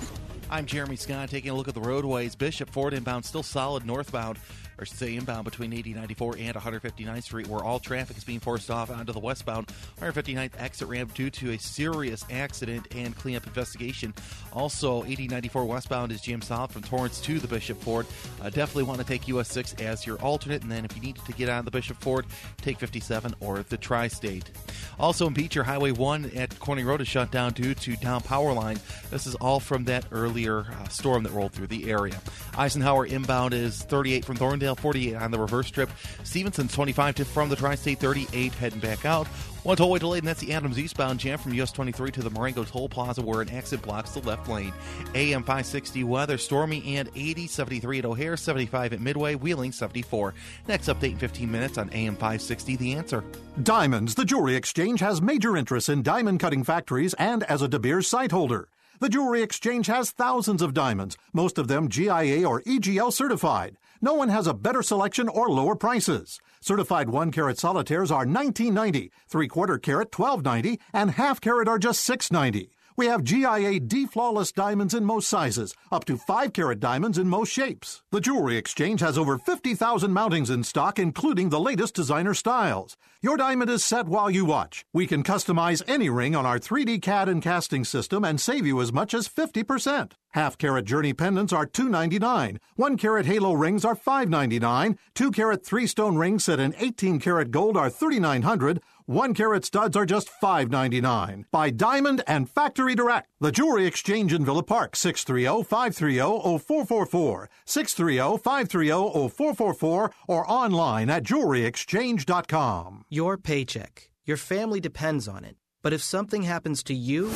I'm 0.54 0.66
Jeremy 0.66 0.94
Scott 0.94 1.30
taking 1.30 1.50
a 1.50 1.54
look 1.54 1.66
at 1.66 1.74
the 1.74 1.80
roadways. 1.80 2.36
Bishop 2.36 2.70
Ford 2.70 2.94
inbound 2.94 3.24
still 3.24 3.42
solid 3.42 3.84
northbound 3.84 4.38
or 4.78 4.84
say 4.84 5.16
inbound 5.16 5.44
between 5.44 5.72
8094 5.72 6.36
and 6.38 6.54
159th 6.56 7.22
Street, 7.22 7.46
where 7.48 7.62
all 7.62 7.78
traffic 7.78 8.16
is 8.16 8.24
being 8.24 8.40
forced 8.40 8.70
off 8.70 8.90
onto 8.90 9.12
the 9.12 9.20
westbound 9.20 9.68
159th 10.00 10.52
exit 10.58 10.88
ramp 10.88 11.14
due 11.14 11.30
to 11.30 11.52
a 11.52 11.58
serious 11.58 12.24
accident 12.30 12.86
and 12.94 13.16
cleanup 13.16 13.46
investigation. 13.46 14.12
Also, 14.52 15.04
8094 15.04 15.64
westbound 15.64 16.12
is 16.12 16.20
jammed 16.20 16.44
solid 16.44 16.70
from 16.70 16.82
Torrance 16.82 17.20
to 17.20 17.38
the 17.38 17.48
Bishop 17.48 17.80
Ford. 17.80 18.06
Uh, 18.40 18.50
definitely 18.50 18.84
want 18.84 19.00
to 19.00 19.06
take 19.06 19.28
US 19.28 19.48
6 19.50 19.74
as 19.74 20.06
your 20.06 20.16
alternate, 20.18 20.62
and 20.62 20.70
then 20.70 20.84
if 20.84 20.94
you 20.94 21.02
needed 21.02 21.24
to 21.24 21.32
get 21.32 21.48
on 21.48 21.64
the 21.64 21.70
Bishop 21.70 22.00
Ford, 22.00 22.26
take 22.58 22.78
57 22.78 23.34
or 23.40 23.62
the 23.68 23.76
Tri 23.76 24.08
State. 24.08 24.50
Also 24.98 25.26
in 25.26 25.34
Beecher, 25.34 25.64
Highway 25.64 25.90
1 25.90 26.32
at 26.36 26.58
Corning 26.58 26.86
Road 26.86 27.00
is 27.00 27.08
shut 27.08 27.30
down 27.30 27.52
due 27.52 27.74
to 27.74 27.96
down 27.96 28.20
power 28.22 28.52
line. 28.52 28.78
This 29.10 29.26
is 29.26 29.34
all 29.36 29.60
from 29.60 29.84
that 29.84 30.04
earlier 30.12 30.60
uh, 30.60 30.88
storm 30.88 31.22
that 31.24 31.32
rolled 31.32 31.52
through 31.52 31.66
the 31.68 31.90
area. 31.90 32.20
Eisenhower 32.56 33.06
inbound 33.06 33.54
is 33.54 33.82
38 33.82 34.24
from 34.24 34.36
Thorndale. 34.36 34.63
48 34.72 35.16
on 35.16 35.30
the 35.30 35.38
reverse 35.38 35.70
trip. 35.70 35.90
Stevenson 36.22 36.68
25 36.68 37.16
to 37.16 37.24
from 37.24 37.48
the 37.48 37.56
Tri 37.56 37.74
State 37.74 37.98
38 37.98 38.54
heading 38.54 38.80
back 38.80 39.04
out. 39.04 39.26
One 39.64 39.78
tollway 39.78 39.98
delayed, 39.98 40.22
and 40.22 40.28
that's 40.28 40.40
the 40.40 40.52
Addams 40.52 40.78
eastbound 40.78 41.18
jam 41.18 41.38
from 41.38 41.54
US 41.54 41.72
23 41.72 42.10
to 42.12 42.22
the 42.22 42.28
Marengo 42.30 42.64
Toll 42.64 42.88
Plaza, 42.88 43.22
where 43.22 43.40
an 43.40 43.50
exit 43.50 43.80
blocks 43.80 44.10
the 44.10 44.20
left 44.20 44.46
lane. 44.46 44.74
AM 45.14 45.42
560 45.42 46.04
weather 46.04 46.36
stormy 46.36 46.96
and 46.96 47.10
80, 47.16 47.46
73 47.46 48.00
at 48.00 48.04
O'Hare, 48.04 48.36
75 48.36 48.92
at 48.92 49.00
Midway, 49.00 49.34
Wheeling 49.34 49.72
74. 49.72 50.34
Next 50.68 50.88
update 50.88 51.12
in 51.12 51.18
15 51.18 51.50
minutes 51.50 51.78
on 51.78 51.90
AM 51.92 52.14
560. 52.14 52.76
The 52.76 52.92
answer. 52.92 53.24
Diamonds, 53.62 54.14
the 54.14 54.24
Jewelry 54.24 54.54
Exchange 54.54 55.00
has 55.00 55.22
major 55.22 55.56
interests 55.56 55.88
in 55.88 56.02
diamond 56.02 56.40
cutting 56.40 56.62
factories 56.62 57.14
and 57.14 57.42
as 57.44 57.62
a 57.62 57.68
De 57.68 57.78
Beers 57.78 58.06
site 58.06 58.32
holder. 58.32 58.68
The 59.00 59.08
Jewelry 59.08 59.42
Exchange 59.42 59.86
has 59.88 60.12
thousands 60.12 60.62
of 60.62 60.72
diamonds, 60.72 61.16
most 61.32 61.58
of 61.58 61.68
them 61.68 61.88
GIA 61.88 62.46
or 62.46 62.62
EGL 62.62 63.12
certified. 63.12 63.76
No 64.04 64.12
one 64.12 64.28
has 64.28 64.46
a 64.46 64.52
better 64.52 64.82
selection 64.82 65.30
or 65.30 65.48
lower 65.48 65.74
prices. 65.74 66.38
Certified 66.60 67.08
1 67.08 67.32
carat 67.32 67.58
solitaires 67.58 68.10
are 68.10 68.26
$19.90, 68.26 69.08
3 69.28 69.48
quarter 69.48 69.78
carat 69.78 70.12
$12.90, 70.12 70.78
and 70.92 71.12
half 71.12 71.40
carat 71.40 71.68
are 71.68 71.78
just 71.78 72.06
$6.90. 72.06 72.68
We 72.98 73.06
have 73.06 73.24
GIA 73.24 73.80
D 73.80 74.04
flawless 74.04 74.52
diamonds 74.52 74.92
in 74.92 75.06
most 75.06 75.26
sizes, 75.26 75.74
up 75.90 76.04
to 76.04 76.18
5 76.18 76.52
carat 76.52 76.80
diamonds 76.80 77.16
in 77.16 77.30
most 77.30 77.50
shapes. 77.50 78.02
The 78.10 78.20
Jewelry 78.20 78.58
Exchange 78.58 79.00
has 79.00 79.16
over 79.16 79.38
50,000 79.38 80.12
mountings 80.12 80.50
in 80.50 80.64
stock, 80.64 80.98
including 80.98 81.48
the 81.48 81.58
latest 81.58 81.94
designer 81.94 82.34
styles. 82.34 82.98
Your 83.24 83.38
diamond 83.38 83.70
is 83.70 83.82
set 83.82 84.06
while 84.06 84.30
you 84.30 84.44
watch. 84.44 84.84
We 84.92 85.06
can 85.06 85.22
customize 85.22 85.80
any 85.88 86.10
ring 86.10 86.36
on 86.36 86.44
our 86.44 86.58
3D 86.58 87.00
CAD 87.00 87.30
and 87.30 87.42
casting 87.42 87.82
system 87.82 88.22
and 88.22 88.38
save 88.38 88.66
you 88.66 88.82
as 88.82 88.92
much 88.92 89.14
as 89.14 89.26
50%. 89.26 90.12
Half 90.34 90.58
carat 90.58 90.84
journey 90.84 91.14
pendants 91.14 91.52
are 91.52 91.64
$2.99. 91.64 92.58
1 92.74 92.96
carat 92.98 93.24
halo 93.24 93.54
rings 93.54 93.82
are 93.84 93.94
$5.99. 93.94 94.98
2 95.14 95.30
carat 95.30 95.64
3 95.64 95.86
stone 95.86 96.16
rings 96.16 96.44
set 96.44 96.60
in 96.60 96.74
18 96.76 97.18
karat 97.20 97.50
gold 97.52 97.78
are 97.78 97.88
3,900. 97.88 98.82
One 99.06 99.32
carat 99.32 99.64
studs 99.64 99.96
are 99.96 100.06
just 100.06 100.28
$5.99. 100.42 101.44
By 101.52 101.70
Diamond 101.70 102.24
and 102.26 102.50
Factory 102.50 102.96
Direct. 102.96 103.28
The 103.38 103.52
Jewelry 103.52 103.86
Exchange 103.86 104.32
in 104.32 104.44
Villa 104.44 104.64
Park, 104.64 104.94
630-530-0444, 104.94 107.46
630-530-0444, 107.66 110.10
or 110.26 110.50
online 110.50 111.10
at 111.10 111.22
jewelryexchange.com. 111.22 113.04
Your 113.14 113.38
paycheck. 113.38 114.10
Your 114.24 114.36
family 114.36 114.80
depends 114.80 115.28
on 115.28 115.44
it. 115.44 115.54
But 115.84 115.92
if 115.92 116.02
something 116.02 116.42
happens 116.42 116.82
to 116.82 116.94
you, 116.94 117.30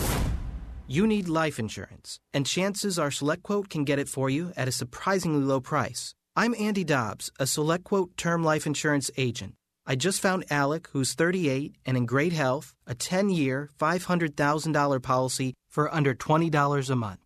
you 0.89 1.07
need 1.07 1.29
life 1.29 1.61
insurance. 1.61 2.19
And 2.35 2.45
chances 2.45 2.99
are 2.99 3.11
SelectQuote 3.11 3.69
can 3.69 3.85
get 3.85 4.01
it 4.01 4.09
for 4.09 4.29
you 4.29 4.51
at 4.57 4.67
a 4.67 4.73
surprisingly 4.73 5.45
low 5.45 5.61
price. 5.61 6.15
I'm 6.35 6.53
Andy 6.59 6.83
Dobbs, 6.83 7.31
a 7.39 7.45
SelectQuote 7.45 8.17
term 8.17 8.43
life 8.43 8.67
insurance 8.67 9.09
agent. 9.17 9.55
I 9.87 9.95
just 9.95 10.21
found 10.21 10.47
Alec, 10.51 10.89
who's 10.93 11.15
38 11.15 11.77
and 11.87 11.97
in 11.97 12.07
great 12.07 12.33
health, 12.33 12.75
a 12.85 12.97
10 12.97 13.31
year, 13.31 13.71
$500,000 13.79 15.01
policy 15.01 15.55
for 15.69 15.95
under 15.95 16.13
$20 16.13 16.91
a 16.91 16.97
month. 16.97 17.21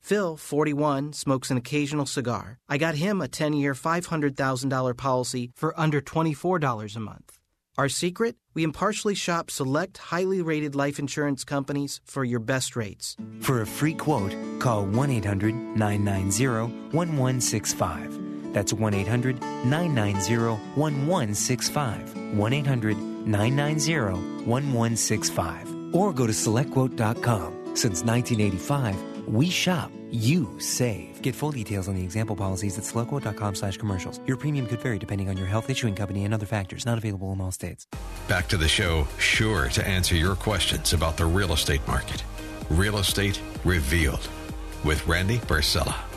Phil, 0.00 0.38
41, 0.38 1.12
smokes 1.12 1.50
an 1.50 1.58
occasional 1.58 2.06
cigar. 2.06 2.56
I 2.66 2.78
got 2.78 2.94
him 2.94 3.20
a 3.20 3.28
10 3.28 3.52
year, 3.52 3.74
$500,000 3.74 4.96
policy 4.96 5.50
for 5.54 5.78
under 5.78 6.00
$24 6.00 6.96
a 6.96 7.00
month. 7.00 7.39
Our 7.80 7.88
secret? 7.88 8.36
We 8.52 8.62
impartially 8.62 9.14
shop 9.14 9.50
select, 9.50 9.96
highly 10.12 10.42
rated 10.42 10.74
life 10.74 10.98
insurance 10.98 11.44
companies 11.44 12.02
for 12.04 12.24
your 12.24 12.38
best 12.38 12.76
rates. 12.76 13.16
For 13.40 13.62
a 13.62 13.66
free 13.66 13.94
quote, 13.94 14.34
call 14.58 14.84
1 14.84 15.10
800 15.10 15.54
990 15.54 16.92
1165. 16.94 18.52
That's 18.52 18.74
1 18.74 18.92
800 18.92 19.40
990 19.40 20.60
1165. 20.78 22.36
1 22.36 22.52
800 22.52 22.98
990 22.98 24.44
1165. 24.44 25.94
Or 25.94 26.12
go 26.12 26.26
to 26.26 26.34
selectquote.com. 26.34 27.76
Since 27.76 28.04
1985, 28.04 28.96
we 29.30 29.48
shop, 29.48 29.90
you 30.10 30.48
save. 30.58 31.22
Get 31.22 31.34
full 31.34 31.52
details 31.52 31.88
on 31.88 31.94
the 31.94 32.02
example 32.02 32.34
policies 32.34 32.76
at 32.78 32.84
selectquote.com 32.84 33.54
slash 33.54 33.76
commercials. 33.76 34.20
Your 34.26 34.36
premium 34.36 34.66
could 34.66 34.80
vary 34.80 34.98
depending 34.98 35.28
on 35.28 35.36
your 35.36 35.46
health 35.46 35.70
issuing 35.70 35.94
company 35.94 36.24
and 36.24 36.34
other 36.34 36.46
factors. 36.46 36.84
Not 36.84 36.98
available 36.98 37.32
in 37.32 37.40
all 37.40 37.52
states. 37.52 37.86
Back 38.28 38.48
to 38.48 38.56
the 38.56 38.68
show, 38.68 39.06
sure 39.18 39.68
to 39.70 39.86
answer 39.86 40.16
your 40.16 40.34
questions 40.34 40.92
about 40.92 41.16
the 41.16 41.26
real 41.26 41.52
estate 41.52 41.86
market. 41.86 42.24
Real 42.70 42.98
Estate 42.98 43.40
Revealed 43.64 44.28
with 44.84 45.06
Randy 45.06 45.38
Barcella. 45.38 46.09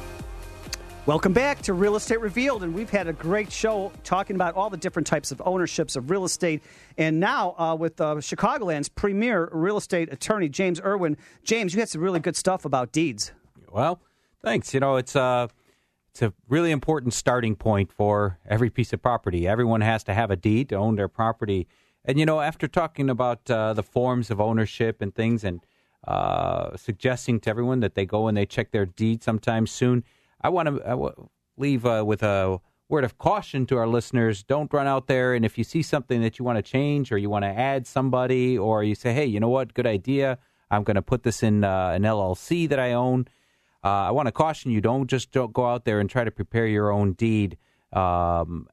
Welcome 1.06 1.34
back 1.34 1.62
to 1.64 1.74
Real 1.74 1.97
Estate 1.97 2.22
Revealed, 2.22 2.64
and 2.64 2.74
we've 2.74 2.89
had 2.89 3.10
a 3.10 3.14
great 3.14 3.51
show 3.51 3.91
talking 4.06 4.38
about 4.38 4.56
all 4.56 4.70
the 4.70 4.78
different 4.78 5.06
types 5.06 5.34
of 5.34 5.41
ownerships 5.45 5.97
of 5.97 6.10
real 6.10 6.24
estate. 6.24 6.64
And 6.97 7.20
now, 7.20 7.56
uh, 7.58 7.76
with 7.76 7.99
uh, 7.99 8.22
Chicagoland's 8.22 8.88
premier 8.88 9.49
real 9.51 9.76
estate 9.76 10.14
attorney, 10.14 10.47
James 10.47 10.80
Irwin. 10.80 11.18
James, 11.43 11.74
you 11.74 11.82
had 11.82 11.89
some 11.89 11.99
really 11.99 12.22
good 12.22 12.38
stuff 12.38 12.64
about 12.64 12.93
deeds. 12.93 13.34
Well, 13.70 13.99
thanks. 14.41 14.74
You 14.74 14.80
know, 14.80 14.95
it's 14.95 15.14
a 15.14 15.49
it's 16.12 16.22
a 16.22 16.32
really 16.47 16.72
important 16.72 17.14
starting 17.14 17.58
point 17.58 17.91
for 17.91 18.39
every 18.47 18.70
piece 18.70 18.93
of 18.93 19.01
property. 19.01 19.45
Everyone 19.45 19.82
has 19.82 20.06
to 20.06 20.14
have 20.14 20.32
a 20.32 20.38
deed 20.38 20.70
to 20.70 20.76
own 20.76 20.95
their 20.95 21.10
property. 21.10 21.68
And 22.06 22.18
you 22.18 22.26
know, 22.26 22.39
after 22.39 22.66
talking 22.70 23.10
about 23.10 23.51
uh, 23.51 23.74
the 23.74 23.84
forms 23.84 24.32
of 24.32 24.39
ownership 24.39 25.01
and 25.01 25.14
things, 25.14 25.43
and 25.43 25.66
uh, 26.08 26.78
suggesting 26.78 27.41
to 27.41 27.49
everyone 27.49 27.82
that 27.82 27.95
they 27.95 28.06
go 28.06 28.28
and 28.28 28.38
they 28.38 28.45
check 28.45 28.72
their 28.72 28.86
deed 28.86 29.22
sometime 29.22 29.68
soon, 29.68 30.06
I 30.44 30.50
want 30.50 30.68
to 30.70 31.30
leave 31.58 31.86
uh, 31.86 32.04
with 32.06 32.24
a 32.24 32.60
word 32.89 33.04
of 33.04 33.18
caution 33.18 33.66
to 33.68 33.78
our 33.78 33.88
listeners. 33.88 34.44
Don't 34.44 34.72
run 34.74 34.88
out 34.88 35.08
there 35.08 35.34
and 35.34 35.46
if 35.46 35.58
you 35.58 35.64
see 35.64 35.82
something 35.82 36.22
that 36.22 36.38
you 36.38 36.46
want 36.46 36.58
to 36.58 36.62
change 36.62 37.12
or 37.12 37.18
you 37.18 37.30
want 37.30 37.44
to 37.44 37.50
add 37.50 37.88
somebody, 37.88 38.58
or 38.58 38.84
you 38.84 38.96
say, 38.96 39.14
"Hey, 39.14 39.26
you 39.26 39.39
know 39.39 39.50
what? 39.50 39.74
Good 39.74 39.88
idea. 39.88 40.38
I'm 40.70 40.84
going 40.84 40.96
to 40.96 41.02
put 41.02 41.24
this 41.24 41.44
in 41.44 41.64
uh, 41.64 41.89
an 41.89 42.04
LLC 42.04 42.68
that 42.70 42.80
I 42.80 42.94
own." 42.94 43.28
Uh, 43.84 43.88
I 44.08 44.12
want 44.12 44.28
to 44.28 44.32
caution 44.32 44.72
you: 44.72 44.82
don't 44.82 45.08
just 45.10 45.32
don't 45.32 45.54
go 45.54 45.66
out 45.66 45.86
there 45.86 46.00
and 46.00 46.10
try 46.10 46.24
to 46.24 46.32
prepare 46.32 46.68
your 46.68 46.91
own 46.91 47.14
deed. 47.14 47.58
Um, 47.91 48.68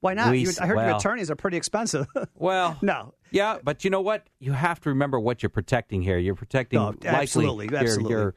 Why 0.00 0.14
not? 0.14 0.30
we- 0.32 0.40
You, 0.40 0.50
I 0.60 0.66
heard 0.66 0.76
your 0.86 0.96
attorneys 0.96 1.30
are 1.30 1.36
pretty 1.36 1.56
expensive. 1.56 2.06
well, 2.34 2.76
no. 2.82 3.14
Yeah, 3.30 3.58
but 3.62 3.84
you 3.84 3.90
know 3.90 4.00
what? 4.00 4.28
You 4.38 4.52
have 4.52 4.80
to 4.82 4.90
remember 4.90 5.18
what 5.18 5.42
you're 5.42 5.50
protecting 5.50 6.02
here. 6.02 6.18
You're 6.18 6.34
protecting 6.36 6.78
No, 6.78 6.86
likely 6.88 7.08
absolutely, 7.08 7.68
your, 7.70 7.78
absolutely. 7.80 8.10
your 8.12 8.34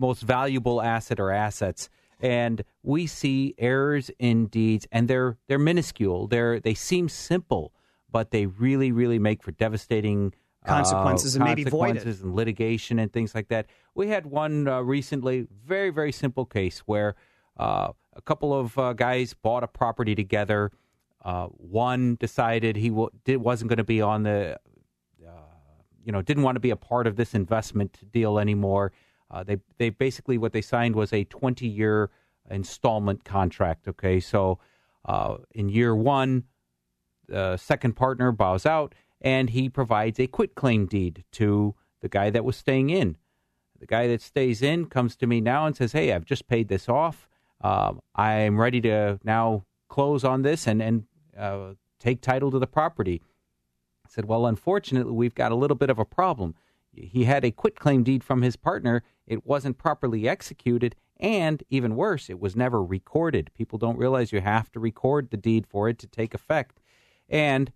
most 0.00 0.22
valuable 0.22 0.80
asset 0.82 1.20
or 1.20 1.30
assets. 1.30 1.88
And 2.20 2.64
we 2.82 3.06
see 3.06 3.54
errors 3.58 4.10
in 4.18 4.46
deeds, 4.46 4.86
and 4.92 5.08
they're 5.08 5.38
they're 5.46 5.58
minuscule. 5.58 6.26
They're 6.26 6.60
they 6.60 6.74
seem 6.74 7.08
simple, 7.08 7.72
but 8.10 8.30
they 8.30 8.46
really 8.46 8.92
really 8.92 9.18
make 9.18 9.42
for 9.42 9.52
devastating 9.52 10.34
uh, 10.64 10.68
Consequences 10.68 11.34
and 11.36 11.44
maybe 11.44 11.64
void 11.64 11.70
it. 11.70 11.78
consequences 11.94 12.22
and 12.22 12.34
litigation 12.34 12.98
and 12.98 13.10
things 13.10 13.34
like 13.34 13.48
that. 13.48 13.66
We 13.94 14.08
had 14.08 14.26
one 14.26 14.68
uh, 14.68 14.80
recently, 14.80 15.46
very 15.64 15.88
very 15.90 16.12
simple 16.12 16.44
case 16.44 16.80
where 16.80 17.14
uh, 17.58 17.92
a 18.14 18.22
couple 18.22 18.52
of 18.52 18.76
uh, 18.78 18.92
guys 18.92 19.32
bought 19.32 19.64
a 19.64 19.68
property 19.68 20.14
together. 20.14 20.72
Uh, 21.24 21.46
one 21.46 22.16
decided 22.16 22.76
he 22.76 22.88
w- 22.90 23.10
did, 23.24 23.36
wasn't 23.38 23.68
going 23.68 23.78
to 23.78 23.84
be 23.84 24.02
on 24.02 24.22
the 24.24 24.58
you 26.04 26.12
know 26.12 26.22
didn't 26.22 26.42
want 26.42 26.56
to 26.56 26.60
be 26.60 26.70
a 26.70 26.76
part 26.76 27.06
of 27.06 27.16
this 27.16 27.34
investment 27.34 27.98
deal 28.12 28.38
anymore. 28.38 28.92
Uh, 29.30 29.44
they 29.44 29.58
they 29.78 29.90
basically 29.90 30.38
what 30.38 30.52
they 30.52 30.60
signed 30.60 30.96
was 30.96 31.12
a 31.12 31.24
20 31.24 31.66
year 31.66 32.10
installment 32.50 33.24
contract. 33.24 33.86
Okay, 33.88 34.20
so 34.20 34.58
uh, 35.04 35.36
in 35.54 35.68
year 35.68 35.94
one, 35.94 36.44
the 37.28 37.56
second 37.56 37.94
partner 37.94 38.32
bows 38.32 38.66
out 38.66 38.94
and 39.20 39.50
he 39.50 39.68
provides 39.68 40.18
a 40.18 40.26
quit 40.26 40.54
claim 40.54 40.86
deed 40.86 41.24
to 41.32 41.74
the 42.00 42.08
guy 42.08 42.30
that 42.30 42.44
was 42.44 42.56
staying 42.56 42.90
in. 42.90 43.16
The 43.78 43.86
guy 43.86 44.08
that 44.08 44.20
stays 44.20 44.62
in 44.62 44.86
comes 44.86 45.16
to 45.16 45.26
me 45.26 45.40
now 45.40 45.66
and 45.66 45.76
says, 45.76 45.92
"Hey, 45.92 46.12
I've 46.12 46.24
just 46.24 46.48
paid 46.48 46.68
this 46.68 46.88
off. 46.88 47.28
Um, 47.60 48.00
I'm 48.14 48.58
ready 48.58 48.80
to 48.82 49.18
now 49.22 49.64
close 49.88 50.24
on 50.24 50.42
this 50.42 50.66
and 50.66 50.82
and 50.82 51.04
uh, 51.38 51.74
take 51.98 52.20
title 52.20 52.50
to 52.50 52.58
the 52.58 52.66
property." 52.66 53.22
I 54.10 54.12
said, 54.12 54.24
Well, 54.24 54.46
unfortunately, 54.46 55.12
we've 55.12 55.34
got 55.34 55.52
a 55.52 55.54
little 55.54 55.76
bit 55.76 55.90
of 55.90 55.98
a 55.98 56.04
problem. 56.04 56.54
He 56.92 57.24
had 57.24 57.44
a 57.44 57.50
quit 57.50 57.78
claim 57.78 58.02
deed 58.02 58.24
from 58.24 58.42
his 58.42 58.56
partner. 58.56 59.02
It 59.26 59.46
wasn't 59.46 59.78
properly 59.78 60.28
executed. 60.28 60.96
And 61.18 61.62
even 61.68 61.96
worse, 61.96 62.30
it 62.30 62.40
was 62.40 62.56
never 62.56 62.82
recorded. 62.82 63.50
People 63.54 63.78
don't 63.78 63.98
realize 63.98 64.32
you 64.32 64.40
have 64.40 64.72
to 64.72 64.80
record 64.80 65.30
the 65.30 65.36
deed 65.36 65.66
for 65.66 65.88
it 65.88 65.98
to 65.98 66.06
take 66.06 66.34
effect. 66.34 66.80
And 67.28 67.72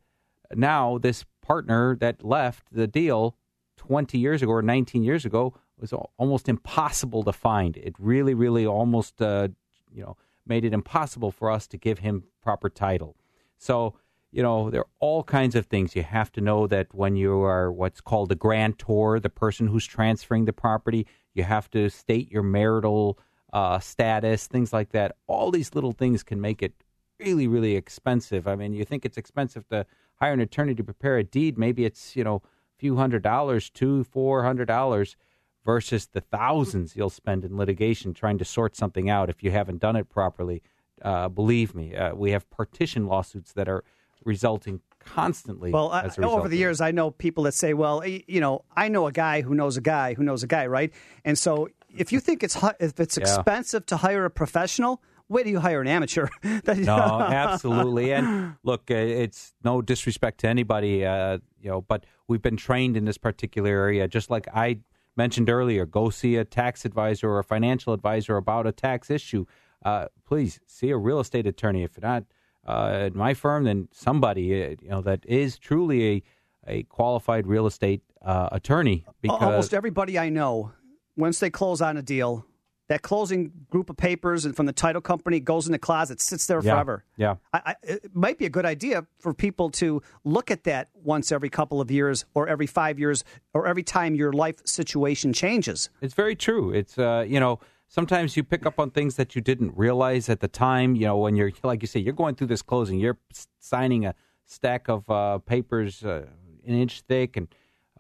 now, 0.55 0.99
this 0.99 1.25
partner 1.43 1.97
that 1.97 2.25
left 2.25 2.69
the 2.73 2.87
deal 2.87 3.37
20 3.77 4.19
years 4.19 4.43
ago 4.43 4.53
or 4.53 4.63
19 4.63 5.03
years 5.03 5.25
ago 5.25 5.55
was 5.79 5.93
almost 6.17 6.49
impossible 6.49 7.23
to 7.25 7.33
find. 7.33 7.77
It 7.77 7.95
really, 7.99 8.35
really 8.35 8.67
almost, 8.67 9.21
uh, 9.21 9.49
you 9.93 10.03
know, 10.03 10.17
made 10.47 10.65
it 10.65 10.73
impossible 10.73 11.31
for 11.31 11.51
us 11.51 11.67
to 11.69 11.77
give 11.77 11.99
him 11.99 12.25
proper 12.43 12.69
title. 12.69 13.17
So, 13.59 13.95
you 14.35 14.43
know, 14.43 14.69
there 14.69 14.81
are 14.81 14.89
all 14.99 15.23
kinds 15.23 15.55
of 15.55 15.67
things. 15.67 15.95
You 15.95 16.03
have 16.03 16.33
to 16.33 16.41
know 16.41 16.67
that 16.67 16.89
when 16.93 17.15
you 17.15 17.43
are 17.43 17.71
what's 17.71 18.01
called 18.01 18.33
a 18.33 18.35
grantor, 18.35 19.21
the 19.21 19.31
person 19.31 19.69
who's 19.69 19.87
transferring 19.87 20.45
the 20.45 20.53
property, 20.53 21.07
you 21.35 21.45
have 21.45 21.71
to 21.71 21.89
state 21.89 22.33
your 22.33 22.43
marital 22.43 23.17
uh, 23.53 23.79
status, 23.79 24.49
things 24.49 24.73
like 24.73 24.91
that. 24.91 25.15
All 25.29 25.53
these 25.53 25.77
little 25.77 25.93
things 25.93 26.25
can 26.25 26.41
make 26.41 26.65
it 26.65 26.73
really, 27.21 27.47
really 27.47 27.77
expensive. 27.77 28.49
I 28.49 28.57
mean, 28.57 28.73
you 28.73 28.85
think 28.85 29.05
it's 29.05 29.17
expensive 29.17 29.69
to 29.69 29.87
hire 30.17 30.33
an 30.33 30.41
attorney 30.41 30.75
to 30.75 30.83
prepare 30.83 31.17
a 31.19 31.23
deed. 31.23 31.57
Maybe 31.57 31.85
it's, 31.85 32.17
you 32.17 32.25
know, 32.25 32.37
a 32.37 32.79
few 32.81 32.97
hundred 32.97 33.23
dollars, 33.23 33.71
two, 33.71 34.03
four 34.03 34.43
hundred 34.43 34.67
dollars 34.67 35.17
versus 35.65 36.09
the 36.09 36.21
thousands 36.21 36.97
you'll 36.97 37.09
spend 37.09 37.45
in 37.45 37.57
litigation 37.57 38.13
trying 38.13 38.39
to 38.39 38.45
sort 38.45 38.75
something 38.75 39.09
out 39.09 39.31
if 39.31 39.45
you 39.45 39.53
haven't 39.53 39.81
done 39.81 39.95
it 39.95 40.09
properly. 40.09 40.61
Uh, 41.03 41.29
believe 41.29 41.73
me, 41.73 41.95
uh, 41.95 42.15
we 42.15 42.33
have 42.33 42.51
partition 42.51 43.07
lawsuits 43.07 43.53
that 43.53 43.69
are 43.69 43.85
resulting 44.25 44.81
constantly. 45.01 45.71
Well, 45.71 45.91
I, 45.91 46.03
as 46.03 46.19
a 46.19 46.27
over 46.27 46.49
the 46.49 46.57
years, 46.57 46.81
I 46.81 46.91
know 46.91 47.11
people 47.11 47.45
that 47.45 47.53
say, 47.55 47.75
"Well, 47.75 48.03
you 48.07 48.41
know, 48.41 48.65
I 48.77 48.89
know 48.89 49.07
a 49.07 49.13
guy 49.13 49.43
who 49.43 49.55
knows 49.55 49.77
a 49.77 49.81
guy 49.81 50.15
who 50.15 50.23
knows 50.23 50.43
a 50.43 50.47
guy, 50.47 50.67
right?" 50.67 50.93
And 51.25 51.39
so, 51.39 51.69
if 51.97 52.13
you 52.13 52.21
think 52.21 52.43
it's 52.43 52.57
if 52.81 52.99
it's 53.01 53.17
Yeah. 53.19 53.25
expensive 53.25 53.87
to 53.87 53.97
hire 53.99 54.25
a 54.25 54.31
professional, 54.31 55.03
wait 55.29 55.45
do 55.45 55.51
you 55.51 55.61
hire 55.61 55.81
an 55.81 55.89
amateur. 55.89 56.29
No, 56.67 57.21
absolutely. 57.21 58.13
And 58.13 58.57
look, 58.63 58.91
uh, 58.91 58.95
it's 58.95 59.55
no 59.63 59.83
disrespect 59.83 60.41
to 60.41 60.49
anybody, 60.49 61.05
uh, 61.05 61.39
you 61.61 61.71
know, 61.71 61.81
but 61.83 62.05
we've 62.29 62.43
been 62.43 62.57
trained 62.57 62.97
in 62.97 63.05
this 63.05 63.19
particular 63.19 63.71
area. 63.71 64.09
Just 64.09 64.31
like 64.31 64.49
I 64.55 64.79
mentioned 65.17 65.49
earlier, 65.49 65.87
go 65.87 66.11
see 66.11 66.37
a 66.37 66.45
tax 66.45 66.85
advisor 66.85 67.29
or 67.31 67.39
a 67.39 67.45
financial 67.45 67.93
advisor 67.93 68.37
about 68.37 68.67
a 68.67 68.73
tax 68.73 69.11
issue. 69.11 69.45
Uh, 69.85 70.07
please 70.27 70.61
see 70.67 70.91
a 70.91 70.97
real 70.97 71.21
estate 71.21 71.47
attorney. 71.47 71.83
If 71.85 72.01
not 72.01 72.25
uh, 72.67 73.07
at 73.07 73.15
my 73.15 73.35
firm, 73.35 73.65
than 73.65 73.89
somebody 73.93 74.65
uh, 74.65 74.69
you 74.81 74.89
know 74.89 75.03
that 75.03 75.25
is 75.27 75.59
truly 75.59 76.09
a 76.09 76.23
a 76.67 76.83
qualified 76.85 77.47
real 77.47 77.67
estate 77.67 78.03
uh, 78.23 78.49
attorney. 78.53 79.05
Because 79.21 79.43
Almost 79.43 79.75
everybody 79.75 80.19
I 80.19 80.29
know, 80.31 80.73
once 81.17 81.41
they 81.41 81.51
close 81.51 81.83
on 81.83 81.97
a 81.97 82.03
deal, 82.03 82.47
that 82.89 83.03
closing 83.03 83.51
group 83.71 83.89
of 83.89 83.97
papers 83.97 84.45
and 84.45 84.55
from 84.55 84.67
the 84.67 84.73
title 84.73 85.01
company 85.01 85.41
goes 85.41 85.67
in 85.67 85.73
the 85.73 85.79
closet, 85.79 86.21
sits 86.21 86.47
there 86.47 86.61
Yeah, 86.63 86.73
forever. 86.73 87.05
Yeah. 87.17 87.37
I, 87.53 87.61
I, 87.65 87.75
it 87.83 88.15
might 88.15 88.39
be 88.39 88.45
a 88.45 88.51
good 88.51 88.67
idea 88.67 89.07
for 89.19 89.33
people 89.33 89.71
to 89.73 90.03
look 90.25 90.51
at 90.51 90.65
that 90.65 90.89
once 90.95 91.33
every 91.33 91.49
couple 91.49 91.81
of 91.81 91.91
years, 91.91 92.27
or 92.35 92.47
every 92.47 92.67
five 92.67 92.99
years, 92.99 93.25
or 93.55 93.67
every 93.67 93.83
time 93.83 94.15
your 94.15 94.33
life 94.33 94.57
situation 94.67 95.33
changes. 95.33 95.89
It's 96.03 96.15
very 96.15 96.37
true. 96.37 96.73
It's 96.73 96.99
uh, 96.99 97.25
you 97.27 97.41
know 97.41 97.59
sometimes 97.89 98.37
you 98.37 98.45
pick 98.45 98.67
up 98.67 98.79
on 98.79 98.91
things 98.91 99.17
that 99.17 99.35
you 99.35 99.43
didn't 99.43 99.77
realize 99.77 100.29
at 100.29 100.41
the 100.41 100.49
time. 100.49 100.97
You 100.97 101.07
know 101.07 101.19
when 101.19 101.37
you're 101.37 101.53
like 101.63 101.83
you 101.83 101.89
say 101.89 102.01
you're 102.01 102.13
going 102.13 102.35
through 102.35 102.49
this 102.49 102.63
closing, 102.63 102.99
you're 102.99 103.19
signing 103.61 104.05
a 104.07 104.15
stack 104.45 104.89
of 104.89 105.09
uh, 105.11 105.39
papers 105.39 106.05
uh, 106.05 106.27
an 106.67 106.75
inch 106.75 107.03
thick, 107.03 107.37
and 107.37 107.49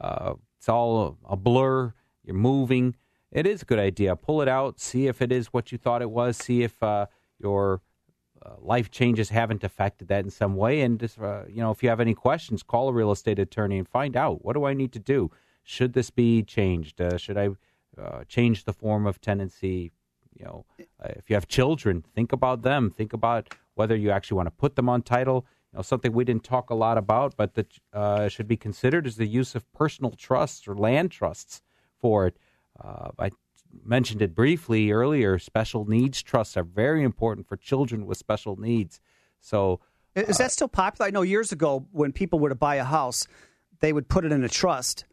uh, 0.00 0.34
it's 0.58 0.68
all 0.68 1.18
a 1.28 1.36
blur. 1.36 1.92
You're 2.24 2.34
moving. 2.34 2.96
It 3.30 3.46
is 3.46 3.62
a 3.62 3.64
good 3.64 3.78
idea. 3.78 4.16
Pull 4.16 4.42
it 4.42 4.48
out. 4.48 4.80
See 4.80 5.06
if 5.08 5.20
it 5.20 5.32
is 5.32 5.48
what 5.48 5.72
you 5.72 5.78
thought 5.78 6.02
it 6.02 6.10
was. 6.10 6.36
See 6.36 6.62
if 6.62 6.80
uh, 6.82 7.06
your 7.38 7.82
uh, 8.40 8.54
life 8.60 8.90
changes 8.90 9.28
haven't 9.30 9.64
affected 9.64 10.08
that 10.08 10.24
in 10.24 10.30
some 10.30 10.54
way. 10.56 10.82
And 10.82 11.00
just, 11.00 11.18
uh, 11.18 11.42
you 11.48 11.60
know, 11.60 11.70
if 11.70 11.82
you 11.82 11.88
have 11.88 12.00
any 12.00 12.14
questions, 12.14 12.62
call 12.62 12.88
a 12.88 12.92
real 12.92 13.10
estate 13.10 13.38
attorney 13.38 13.78
and 13.78 13.88
find 13.88 14.16
out 14.16 14.44
what 14.44 14.54
do 14.54 14.64
I 14.64 14.72
need 14.72 14.92
to 14.92 14.98
do. 14.98 15.30
Should 15.64 15.94
this 15.94 16.10
be 16.10 16.42
changed? 16.42 17.00
Should 17.16 17.36
I 17.36 17.50
uh, 18.00 18.24
change 18.24 18.64
the 18.64 18.72
form 18.72 19.06
of 19.06 19.20
tenancy. 19.20 19.92
You 20.38 20.44
know, 20.44 20.66
uh, 21.02 21.12
if 21.16 21.30
you 21.30 21.36
have 21.36 21.46
children, 21.46 22.04
think 22.14 22.32
about 22.32 22.62
them. 22.62 22.90
Think 22.90 23.12
about 23.12 23.54
whether 23.74 23.96
you 23.96 24.10
actually 24.10 24.36
want 24.36 24.46
to 24.46 24.52
put 24.52 24.76
them 24.76 24.88
on 24.88 25.02
title. 25.02 25.46
You 25.72 25.78
know, 25.78 25.82
something 25.82 26.12
we 26.12 26.24
didn't 26.24 26.44
talk 26.44 26.70
a 26.70 26.74
lot 26.74 26.98
about, 26.98 27.36
but 27.36 27.54
that 27.54 27.78
uh, 27.92 28.28
should 28.28 28.48
be 28.48 28.56
considered 28.56 29.06
is 29.06 29.16
the 29.16 29.26
use 29.26 29.54
of 29.54 29.70
personal 29.72 30.12
trusts 30.12 30.66
or 30.66 30.76
land 30.76 31.10
trusts 31.10 31.62
for 32.00 32.26
it. 32.26 32.36
Uh, 32.82 33.10
I 33.18 33.30
mentioned 33.84 34.22
it 34.22 34.34
briefly 34.34 34.90
earlier. 34.90 35.38
Special 35.38 35.84
needs 35.84 36.22
trusts 36.22 36.56
are 36.56 36.64
very 36.64 37.02
important 37.02 37.48
for 37.48 37.56
children 37.56 38.06
with 38.06 38.18
special 38.18 38.56
needs. 38.56 39.00
So, 39.40 39.80
is 40.14 40.38
that 40.38 40.52
still 40.52 40.68
popular? 40.68 41.08
I 41.08 41.10
know 41.10 41.22
years 41.22 41.50
ago 41.50 41.86
when 41.90 42.12
people 42.12 42.38
were 42.38 42.48
to 42.48 42.54
buy 42.54 42.76
a 42.76 42.84
house, 42.84 43.26
they 43.80 43.92
would 43.92 44.08
put 44.08 44.24
it 44.24 44.32
in 44.32 44.44
a 44.44 44.48
trust 44.48 45.04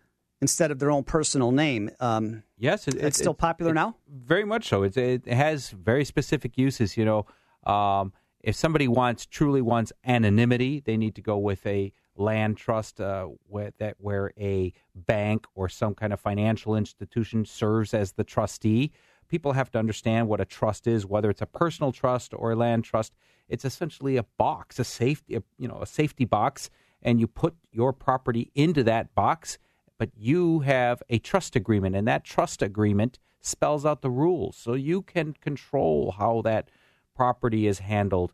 instead 0.42 0.72
of 0.72 0.80
their 0.80 0.92
own 0.92 1.04
personal 1.04 1.52
name. 1.52 1.92
Um, 2.00 2.44
yes, 2.58 2.88
it, 2.88 2.96
it's 2.96 3.18
still 3.18 3.34
popular 3.34 3.72
it, 3.72 3.76
now. 3.76 3.96
Very 4.10 4.44
much 4.44 4.68
so. 4.68 4.84
It, 4.84 4.98
it 4.98 5.28
has 5.28 5.70
very 5.70 6.04
specific 6.04 6.58
uses. 6.58 6.98
You 6.98 7.06
know, 7.06 7.72
um, 7.72 8.12
if 8.42 8.56
somebody 8.56 8.88
wants 8.88 9.26
truly 9.26 9.62
wants 9.62 9.94
anonymity, 10.06 10.82
they 10.84 10.98
need 10.98 11.16
to 11.16 11.22
go 11.22 11.38
with 11.38 11.66
a 11.66 11.94
land 12.16 12.58
trust 12.58 13.00
uh, 13.00 13.28
where, 13.48 13.72
that 13.78 13.96
where 14.00 14.34
a 14.38 14.74
bank 14.96 15.46
or 15.56 15.70
some 15.70 15.94
kind 15.94 16.12
of 16.12 16.20
financial 16.20 16.76
institution 16.76 17.46
serves 17.46 17.94
as 17.94 18.14
the 18.14 18.24
trustee. 18.24 18.92
People 19.28 19.54
have 19.54 19.72
to 19.72 19.80
understand 19.80 20.28
what 20.28 20.42
a 20.42 20.46
trust 20.46 20.88
is, 20.88 21.06
whether 21.06 21.30
it's 21.30 21.42
a 21.42 21.46
personal 21.46 21.92
trust 21.92 22.34
or 22.34 22.52
a 22.52 22.56
land 22.56 22.84
trust. 22.84 23.14
It's 23.48 23.64
essentially 23.64 24.18
a 24.18 24.26
box, 24.38 24.78
a 24.80 24.84
safety, 24.84 25.38
you 25.58 25.68
know, 25.68 25.80
a 25.82 25.86
safety 25.86 26.26
box, 26.26 26.70
and 27.02 27.20
you 27.20 27.28
put 27.28 27.56
your 27.72 27.94
property 27.94 28.52
into 28.56 28.84
that 28.84 29.16
box. 29.16 29.58
But 30.02 30.10
you 30.18 30.62
have 30.62 31.04
a 31.12 31.20
trust 31.20 31.56
agreement, 31.56 31.96
and 31.96 32.08
that 32.08 32.24
trust 32.24 32.64
agreement 32.64 33.20
spells 33.40 33.86
out 33.86 34.02
the 34.02 34.10
rules, 34.10 34.58
so 34.58 34.74
you 34.74 35.04
can 35.04 35.34
control 35.34 36.16
how 36.18 36.42
that 36.42 36.70
property 37.16 37.68
is 37.68 37.78
handled 37.78 38.34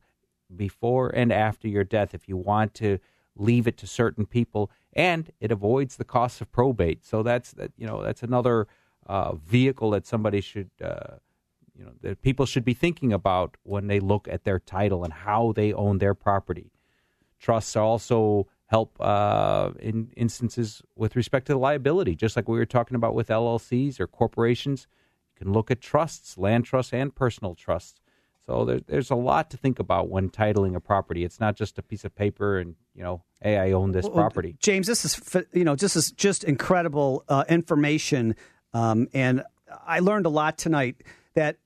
before 0.55 1.09
and 1.09 1.30
after 1.30 1.68
your 1.68 1.84
death. 1.84 2.13
If 2.13 2.30
you 2.30 2.38
want 2.38 2.74
to 2.76 2.99
leave 3.36 3.68
it 3.68 3.76
to 3.80 3.86
certain 3.86 4.26
people, 4.26 4.72
and 4.93 5.30
it 5.41 5.51
avoids 5.51 5.97
the 5.97 6.05
cost 6.05 6.39
of 6.39 6.49
probate. 6.53 7.03
So 7.03 7.22
that's 7.22 7.51
that. 7.51 7.74
You 7.76 7.86
know, 7.86 8.01
that's 8.01 8.24
another 8.24 8.70
uh, 9.05 9.36
vehicle 9.36 9.89
that 9.89 10.07
somebody 10.07 10.39
should, 10.39 10.70
uh, 10.82 11.18
you 11.78 11.84
know, 11.84 11.91
that 12.01 12.22
people 12.22 12.45
should 12.45 12.63
be 12.63 12.76
thinking 12.76 13.11
about 13.11 13.57
when 13.63 13.88
they 13.88 13.99
look 13.99 14.30
at 14.30 14.45
their 14.45 14.59
title 14.59 15.03
and 15.03 15.11
how 15.11 15.51
they 15.51 15.74
own 15.74 15.97
their 15.97 16.13
property. 16.13 16.72
Trusts 17.38 17.76
are 17.76 17.84
also 17.84 18.47
help 18.68 18.95
uh, 18.99 19.72
in 19.80 20.11
instances 20.15 20.82
with 20.95 21.15
respect 21.15 21.47
to 21.47 21.53
the 21.53 21.59
liability, 21.59 22.15
just 22.15 22.36
like 22.36 22.47
we 22.47 22.57
were 22.57 22.65
talking 22.65 22.95
about 22.95 23.15
with 23.15 23.30
LLCs 23.30 23.99
or 23.99 24.07
corporations. 24.07 24.88
You 25.34 25.45
can 25.45 25.53
look 25.53 25.72
at 25.72 25.82
trusts, 25.82 26.38
land 26.38 26.65
trusts, 26.65 26.93
and 26.93 27.13
personal 27.13 27.55
trusts. 27.55 28.01
So 28.45 28.65
there, 28.65 28.80
there's 28.80 29.09
a 29.09 29.15
lot 29.15 29.49
to 29.51 29.57
think 29.57 29.80
about 29.80 30.09
when 30.09 30.30
titling 30.30 30.76
a 30.76 30.80
property. 30.80 31.24
It's 31.24 31.39
not 31.39 31.55
just 31.55 31.78
a 31.78 31.82
piece 31.82 32.05
of 32.05 32.15
paper 32.15 32.59
and 32.59 32.76
you 32.95 33.03
know, 33.03 33.24
hey, 33.41 33.57
I 33.57 33.72
own 33.72 33.91
this 33.91 34.05
well, 34.05 34.13
property. 34.13 34.55
James, 34.59 34.88
this 34.88 35.05
is 35.05 35.45
you 35.53 35.63
know, 35.63 35.76
this 35.76 35.95
is 35.95 36.11
just 36.11 36.43
incredible 36.43 37.24
uh, 37.30 37.43
information, 37.49 38.36
um, 38.74 39.07
and 39.13 39.43
I 39.86 39.99
learned 39.99 40.26
a 40.26 40.30
lot 40.30 40.57
tonight 40.57 41.03
that 41.36 41.57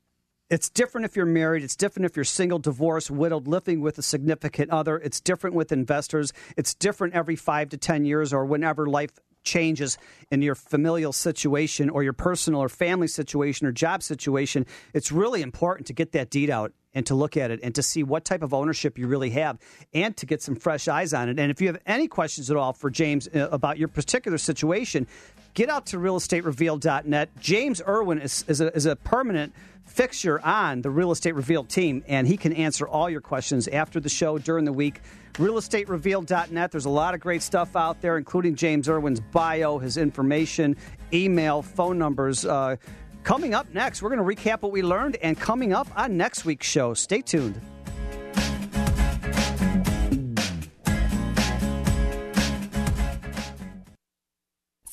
it's 0.51 0.69
different 0.69 1.05
if 1.05 1.15
you're 1.15 1.25
married. 1.25 1.63
It's 1.63 1.77
different 1.77 2.05
if 2.05 2.17
you're 2.17 2.25
single, 2.25 2.59
divorced, 2.59 3.09
widowed, 3.09 3.47
living 3.47 3.79
with 3.79 3.97
a 3.97 4.01
significant 4.01 4.69
other. 4.69 4.97
It's 4.97 5.21
different 5.21 5.55
with 5.55 5.71
investors. 5.71 6.33
It's 6.57 6.73
different 6.73 7.13
every 7.13 7.37
five 7.37 7.69
to 7.69 7.77
10 7.77 8.03
years 8.03 8.33
or 8.33 8.45
whenever 8.45 8.85
life 8.85 9.11
changes 9.43 9.97
in 10.29 10.41
your 10.41 10.55
familial 10.55 11.13
situation 11.13 11.89
or 11.89 12.03
your 12.03 12.13
personal 12.13 12.61
or 12.61 12.69
family 12.69 13.07
situation 13.07 13.65
or 13.65 13.71
job 13.71 14.03
situation, 14.03 14.65
it's 14.93 15.11
really 15.11 15.41
important 15.41 15.87
to 15.87 15.93
get 15.93 16.11
that 16.11 16.29
deed 16.29 16.49
out 16.49 16.73
and 16.93 17.05
to 17.05 17.15
look 17.15 17.37
at 17.37 17.49
it 17.49 17.59
and 17.63 17.73
to 17.73 17.81
see 17.81 18.03
what 18.03 18.25
type 18.25 18.43
of 18.43 18.53
ownership 18.53 18.97
you 18.97 19.07
really 19.07 19.29
have 19.29 19.57
and 19.93 20.17
to 20.17 20.25
get 20.25 20.41
some 20.41 20.55
fresh 20.55 20.87
eyes 20.87 21.13
on 21.13 21.29
it. 21.29 21.39
And 21.39 21.49
if 21.49 21.61
you 21.61 21.67
have 21.67 21.79
any 21.85 22.07
questions 22.07 22.51
at 22.51 22.57
all 22.57 22.73
for 22.73 22.89
James 22.89 23.29
uh, 23.29 23.47
about 23.51 23.77
your 23.77 23.87
particular 23.87 24.37
situation, 24.37 25.07
get 25.53 25.69
out 25.69 25.85
to 25.87 25.97
realestatereveal.net. 25.97 27.29
James 27.39 27.81
Irwin 27.87 28.19
is, 28.19 28.43
is, 28.47 28.61
a, 28.61 28.75
is 28.75 28.85
a 28.85 28.95
permanent 28.97 29.53
fixture 29.91 30.39
on 30.43 30.81
the 30.81 30.89
Real 30.89 31.11
Estate 31.11 31.35
Revealed 31.35 31.69
team, 31.69 32.03
and 32.07 32.27
he 32.27 32.37
can 32.37 32.53
answer 32.53 32.87
all 32.87 33.09
your 33.09 33.21
questions 33.21 33.67
after 33.67 33.99
the 33.99 34.09
show 34.09 34.37
during 34.37 34.65
the 34.65 34.73
week. 34.73 35.01
RealEstateRevealed.net. 35.33 36.71
There's 36.71 36.85
a 36.85 36.89
lot 36.89 37.13
of 37.13 37.19
great 37.19 37.41
stuff 37.41 37.75
out 37.75 38.01
there, 38.01 38.17
including 38.17 38.55
James 38.55 38.87
Irwin's 38.87 39.19
bio, 39.19 39.79
his 39.79 39.97
information, 39.97 40.77
email, 41.13 41.61
phone 41.61 41.97
numbers. 41.97 42.45
Uh, 42.45 42.77
coming 43.23 43.53
up 43.53 43.73
next, 43.73 44.01
we're 44.01 44.15
going 44.15 44.35
to 44.35 44.43
recap 44.43 44.61
what 44.61 44.71
we 44.71 44.81
learned, 44.81 45.17
and 45.17 45.39
coming 45.39 45.73
up 45.73 45.87
on 45.95 46.15
next 46.17 46.45
week's 46.45 46.67
show. 46.67 46.93
Stay 46.93 47.21
tuned. 47.21 47.59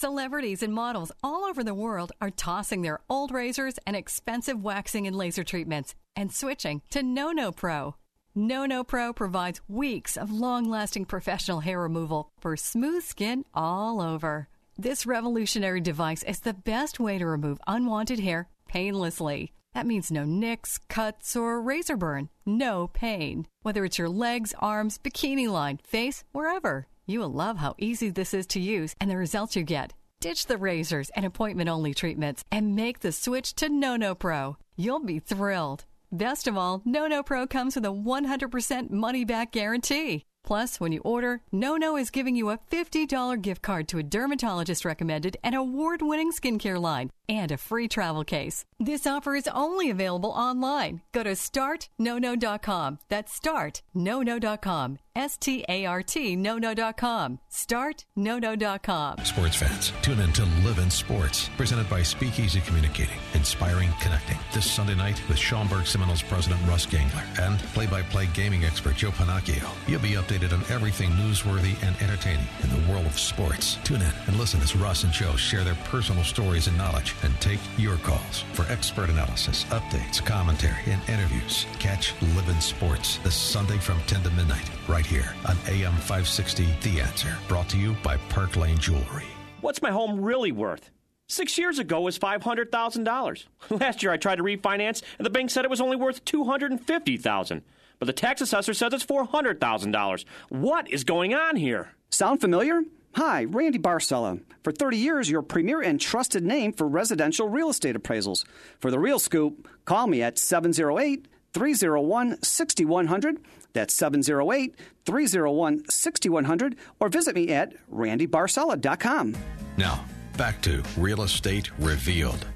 Celebrities 0.01 0.63
and 0.63 0.73
models 0.73 1.11
all 1.25 1.45
over 1.45 1.65
the 1.65 1.75
world 1.75 2.13
are 2.21 2.31
tossing 2.31 2.83
their 2.83 3.01
old 3.11 3.33
razors 3.33 3.81
and 3.85 3.97
expensive 3.97 4.63
waxing 4.63 5.09
and 5.09 5.17
laser 5.17 5.43
treatments 5.43 5.97
and 6.15 6.33
switching 6.33 6.83
to 6.91 7.03
No 7.03 7.33
No 7.33 7.51
Pro. 7.51 7.97
No 8.33 8.65
No 8.65 8.85
Pro 8.85 9.13
provides 9.13 9.61
weeks 9.67 10.17
of 10.17 10.31
long 10.31 10.71
lasting 10.71 11.05
professional 11.05 11.59
hair 11.59 11.81
removal 11.81 12.31
for 12.39 12.57
smooth 12.57 13.03
skin 13.03 13.45
all 13.53 14.01
over. 14.01 14.47
This 14.77 15.05
revolutionary 15.05 15.81
device 15.81 16.23
is 16.23 16.43
the 16.43 16.55
best 16.55 17.01
way 17.01 17.19
to 17.19 17.27
remove 17.27 17.59
unwanted 17.67 18.21
hair 18.21 18.49
painlessly. 18.69 19.53
That 19.75 19.85
means 19.85 20.13
no 20.13 20.23
nicks, 20.25 20.79
cuts, 20.89 21.35
or 21.35 21.61
razor 21.61 21.97
burn. 21.97 22.29
No 22.47 22.87
pain. 22.87 23.49
Whether 23.63 23.85
it's 23.85 23.99
your 23.99 24.09
legs, 24.09 24.55
arms, 24.61 24.97
bikini 24.97 25.49
line, 25.49 25.81
face, 25.83 26.23
wherever. 26.31 26.87
You 27.11 27.21
will 27.21 27.33
love 27.33 27.57
how 27.57 27.75
easy 27.79 28.11
this 28.11 28.35
is 28.35 28.47
to 28.49 28.61
use 28.61 28.95
and 29.01 29.11
the 29.11 29.17
results 29.17 29.57
you 29.57 29.63
get. 29.63 29.95
Ditch 30.21 30.45
the 30.45 30.59
razors 30.59 31.11
and 31.17 31.25
appointment 31.25 31.71
only 31.71 31.95
treatments 31.95 32.45
and 32.53 32.77
make 32.77 33.01
the 33.01 33.13
switch 33.13 33.55
to 33.55 33.71
No 33.71 33.97
No 33.97 34.15
Pro. 34.15 34.59
You'll 34.77 35.01
be 35.01 35.19
thrilled. 35.19 35.87
Best 36.13 36.47
of 36.47 36.59
all, 36.59 36.83
No 36.85 37.07
No 37.07 37.23
Pro 37.23 37.47
comes 37.47 37.77
with 37.77 37.87
a 37.87 37.89
100% 37.89 38.91
money 38.91 39.25
back 39.25 39.53
guarantee. 39.53 40.25
Plus, 40.45 40.81
when 40.81 40.93
you 40.93 41.01
order, 41.01 41.41
NoNo 41.51 41.99
is 41.99 42.11
giving 42.11 42.37
you 42.37 42.51
a 42.51 42.59
$50 42.71 43.41
gift 43.41 43.63
card 43.63 43.89
to 43.89 43.99
a 43.99 44.03
dermatologist 44.03 44.85
recommended 44.85 45.39
and 45.43 45.55
award 45.55 46.03
winning 46.03 46.31
skincare 46.31 46.81
line 46.81 47.11
and 47.29 47.53
a 47.53 47.57
free 47.57 47.89
travel 47.89 48.25
case. 48.25 48.65
This 48.81 49.07
offer 49.07 49.35
is 49.35 49.49
only 49.49 49.91
available 49.91 50.31
online. 50.31 51.03
Go 51.13 51.23
to 51.23 51.33
startnono.com. 51.33 52.99
That's 53.09 53.39
startnono.com. 53.39 54.99
S 55.19 55.37
T 55.37 55.65
A 55.69 55.85
R 55.85 56.01
T 56.03 56.37
nono.com. 56.37 57.41
Startnono.com. 57.51 59.19
Sports 59.25 59.57
fans, 59.57 59.93
tune 60.01 60.21
in 60.21 60.33
to 60.33 60.45
Live 60.65 60.79
in 60.79 60.91
Sports, 60.91 61.51
presented 61.57 61.91
by 61.91 62.05
Speakeasy 62.05 62.61
Communicating, 62.61 63.19
inspiring 63.35 63.91
connecting. 64.01 64.39
This 64.55 64.71
Sunday 64.71 64.95
night 64.95 65.21
with 65.29 65.37
Schaumburg 65.37 65.87
Seminoles 65.87 66.23
president 66.23 66.61
Russ 66.69 66.87
Gangler 66.87 67.25
and 67.41 67.59
play 67.75 67.87
by 67.87 68.03
play 68.03 68.29
gaming 68.33 68.65
expert 68.65 68.95
Joe 68.95 69.11
Panacchio. 69.11 69.69
You'll 69.89 70.01
be 70.01 70.13
updated 70.13 70.53
on 70.53 70.61
everything 70.73 71.11
newsworthy 71.11 71.75
and 71.83 72.01
entertaining 72.01 72.47
in 72.63 72.71
the 72.71 72.89
world 72.89 73.07
of 73.07 73.19
sports. 73.19 73.77
Tune 73.83 74.03
in 74.03 74.13
and 74.29 74.39
listen 74.39 74.61
as 74.61 74.77
Russ 74.77 75.03
and 75.03 75.13
Joe 75.13 75.35
share 75.35 75.65
their 75.65 75.75
personal 75.87 76.23
stories 76.23 76.69
and 76.69 76.79
knowledge 76.79 77.18
and 77.23 77.39
take 77.41 77.61
your 77.77 77.97
calls 77.99 78.45
for 78.53 78.65
expert 78.71 79.11
analysis, 79.11 79.65
updates, 79.65 80.25
commentary, 80.25 80.83
and 80.87 81.01
interviews. 81.09 81.67
Catch 81.79 82.15
Live 82.35 82.49
in 82.49 82.61
Sports 82.61 83.19
this 83.25 83.35
Sunday 83.35 83.79
from 83.79 84.01
10 84.07 84.23
to 84.23 84.31
midnight, 84.31 84.71
right 84.89 85.07
here 85.07 85.35
on 85.47 85.57
AM 85.69 85.93
560 85.93 86.67
The 86.83 87.01
Answer. 87.01 87.37
Brought 87.49 87.69
to 87.71 87.79
you 87.79 87.97
by 88.03 88.17
Park 88.29 88.57
Lane 88.57 88.79
Jewelry. 88.79 89.27
What's 89.61 89.83
my 89.83 89.91
home 89.91 90.21
really 90.21 90.53
worth? 90.53 90.91
Six 91.27 91.59
years 91.59 91.79
ago 91.79 91.99
it 91.99 92.05
was 92.05 92.19
$500,000. 92.19 93.45
Last 93.71 94.03
year 94.03 94.13
I 94.13 94.17
tried 94.17 94.37
to 94.37 94.43
refinance, 94.43 95.03
and 95.19 95.27
the 95.27 95.31
bank 95.31 95.51
said 95.51 95.65
it 95.65 95.71
was 95.71 95.81
only 95.81 95.97
worth 95.97 96.25
$250,000. 96.25 97.63
But 97.99 98.07
the 98.07 98.13
tax 98.13 98.41
assessor 98.41 98.75
says 98.75 98.93
it's 98.93 99.05
$400,000. 99.05 100.25
What 100.49 100.89
is 100.89 101.05
going 101.05 101.35
on 101.35 101.57
here? 101.57 101.91
Sound 102.11 102.41
familiar? 102.41 102.83
Hi, 103.19 103.43
Randy 103.43 103.81
Barcella. 103.81 104.41
For 104.63 104.71
30 104.71 104.97
years, 104.97 105.29
your 105.29 105.43
premier 105.43 105.83
and 105.83 106.01
trusted 106.01 106.45
name 106.45 106.73
for 106.73 106.87
residential 106.87 107.49
real 107.49 107.69
estate 107.69 107.97
appraisals. 107.97 108.45
For 108.79 108.93
the 108.93 108.99
real 109.01 109.19
scoop, 109.19 109.67
call 109.87 110.07
me 110.07 110.23
at 110.23 110.39
708 110.39 111.27
301 111.53 112.41
6100. 112.41 113.41
That's 113.73 113.93
708 113.93 114.77
301 115.05 115.91
6100. 115.91 116.77
Or 117.01 117.09
visit 117.09 117.35
me 117.35 117.49
at 117.49 117.75
randybarcella.com. 117.91 119.37
Now, 119.77 120.05
back 120.37 120.63
to 120.63 120.85
Real 120.97 121.23
Estate 121.23 121.77
Revealed 121.81 122.47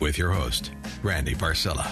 with 0.00 0.18
your 0.18 0.32
host, 0.32 0.72
Randy 1.04 1.36
Barcella. 1.36 1.88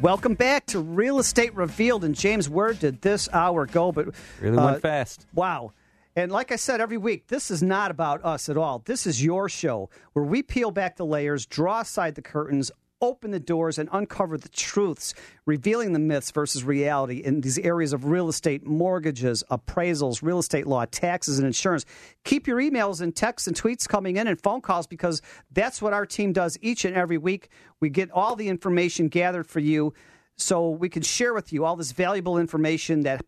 Welcome 0.00 0.34
back 0.34 0.66
to 0.66 0.78
Real 0.78 1.18
Estate 1.18 1.52
Revealed. 1.56 2.04
And 2.04 2.14
James, 2.14 2.48
where 2.48 2.74
did 2.74 3.02
this 3.02 3.28
hour 3.32 3.66
go? 3.66 3.90
But 3.90 4.14
really 4.40 4.56
went 4.56 4.76
uh, 4.76 4.78
fast. 4.78 5.26
Wow. 5.34 5.72
And 6.14 6.30
like 6.30 6.52
I 6.52 6.56
said 6.56 6.80
every 6.80 6.98
week, 6.98 7.28
this 7.28 7.50
is 7.50 7.62
not 7.62 7.90
about 7.90 8.24
us 8.24 8.48
at 8.48 8.58
all. 8.58 8.82
This 8.84 9.06
is 9.06 9.24
your 9.24 9.48
show 9.48 9.88
where 10.12 10.24
we 10.24 10.42
peel 10.42 10.70
back 10.70 10.96
the 10.96 11.06
layers, 11.06 11.46
draw 11.46 11.80
aside 11.80 12.16
the 12.16 12.22
curtains, 12.22 12.70
open 13.00 13.30
the 13.30 13.40
doors, 13.40 13.78
and 13.78 13.88
uncover 13.92 14.36
the 14.36 14.48
truths, 14.50 15.14
revealing 15.46 15.92
the 15.92 15.98
myths 15.98 16.30
versus 16.30 16.64
reality 16.64 17.16
in 17.16 17.40
these 17.40 17.58
areas 17.58 17.94
of 17.94 18.04
real 18.04 18.28
estate, 18.28 18.66
mortgages, 18.66 19.42
appraisals, 19.50 20.22
real 20.22 20.38
estate 20.38 20.66
law, 20.66 20.84
taxes, 20.84 21.38
and 21.38 21.46
insurance. 21.46 21.86
Keep 22.24 22.46
your 22.46 22.58
emails 22.58 23.00
and 23.00 23.16
texts 23.16 23.48
and 23.48 23.56
tweets 23.56 23.88
coming 23.88 24.18
in 24.18 24.26
and 24.26 24.40
phone 24.40 24.60
calls 24.60 24.86
because 24.86 25.22
that's 25.50 25.80
what 25.80 25.94
our 25.94 26.06
team 26.06 26.32
does 26.32 26.58
each 26.60 26.84
and 26.84 26.94
every 26.94 27.18
week. 27.18 27.48
We 27.80 27.88
get 27.88 28.10
all 28.10 28.36
the 28.36 28.48
information 28.48 29.08
gathered 29.08 29.46
for 29.46 29.60
you 29.60 29.94
so 30.36 30.70
we 30.70 30.88
can 30.88 31.02
share 31.02 31.34
with 31.34 31.52
you 31.52 31.64
all 31.64 31.76
this 31.76 31.92
valuable 31.92 32.38
information 32.38 33.00
that 33.02 33.24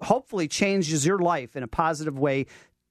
hopefully 0.00 0.48
changes 0.48 1.06
your 1.06 1.18
life 1.18 1.56
in 1.56 1.62
a 1.62 1.68
positive 1.68 2.18
way 2.18 2.46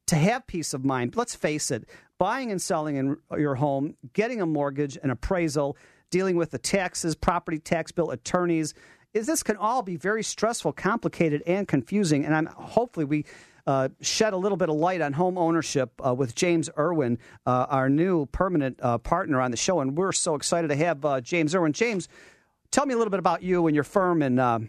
to 0.07 0.15
have 0.15 0.45
peace 0.47 0.73
of 0.73 0.84
mind. 0.84 1.15
Let's 1.15 1.36
face 1.36 1.71
it, 1.71 1.86
buying 2.19 2.51
and 2.51 2.61
selling 2.61 2.95
in 2.97 3.17
your 3.38 3.55
home, 3.55 3.95
getting 4.13 4.41
a 4.41 4.45
mortgage, 4.45 4.97
an 5.01 5.09
appraisal, 5.09 5.77
dealing 6.09 6.36
with 6.36 6.51
the 6.51 6.57
taxes, 6.57 7.15
property 7.15 7.59
tax 7.59 7.91
bill, 7.91 8.11
attorneys, 8.11 8.73
is 9.13 9.27
this 9.27 9.43
can 9.43 9.57
all 9.57 9.81
be 9.81 9.95
very 9.95 10.23
stressful, 10.23 10.73
complicated, 10.73 11.43
and 11.45 11.67
confusing. 11.67 12.25
And 12.25 12.36
I'm 12.36 12.47
hopefully 12.47 13.05
we 13.05 13.25
uh, 13.65 13.89
shed 14.01 14.34
a 14.34 14.38
little 14.38 14.57
bit 14.57 14.69
of 14.69 14.75
light 14.75 15.01
on 15.01 15.13
home 15.13 15.38
ownership 15.38 15.91
uh, 16.05 16.13
with 16.13 16.36
James 16.36 16.69
Irwin, 16.77 17.17
uh, 17.45 17.67
our 17.69 17.89
new 17.89 18.25
permanent 18.27 18.79
uh, 18.81 18.97
partner 18.97 19.39
on 19.39 19.51
the 19.51 19.57
show, 19.57 19.79
and 19.79 19.97
we're 19.97 20.11
so 20.11 20.36
excited 20.36 20.67
to 20.67 20.75
have 20.75 21.05
uh, 21.05 21.21
James 21.21 21.55
Irwin. 21.55 21.73
James, 21.73 22.09
tell 22.71 22.86
me 22.86 22.93
a 22.93 22.97
little 22.97 23.11
bit 23.11 23.19
about 23.19 23.41
you 23.41 23.67
and 23.67 23.75
your 23.75 23.86
firm 23.86 24.21
and 24.21 24.39
uh, 24.39 24.59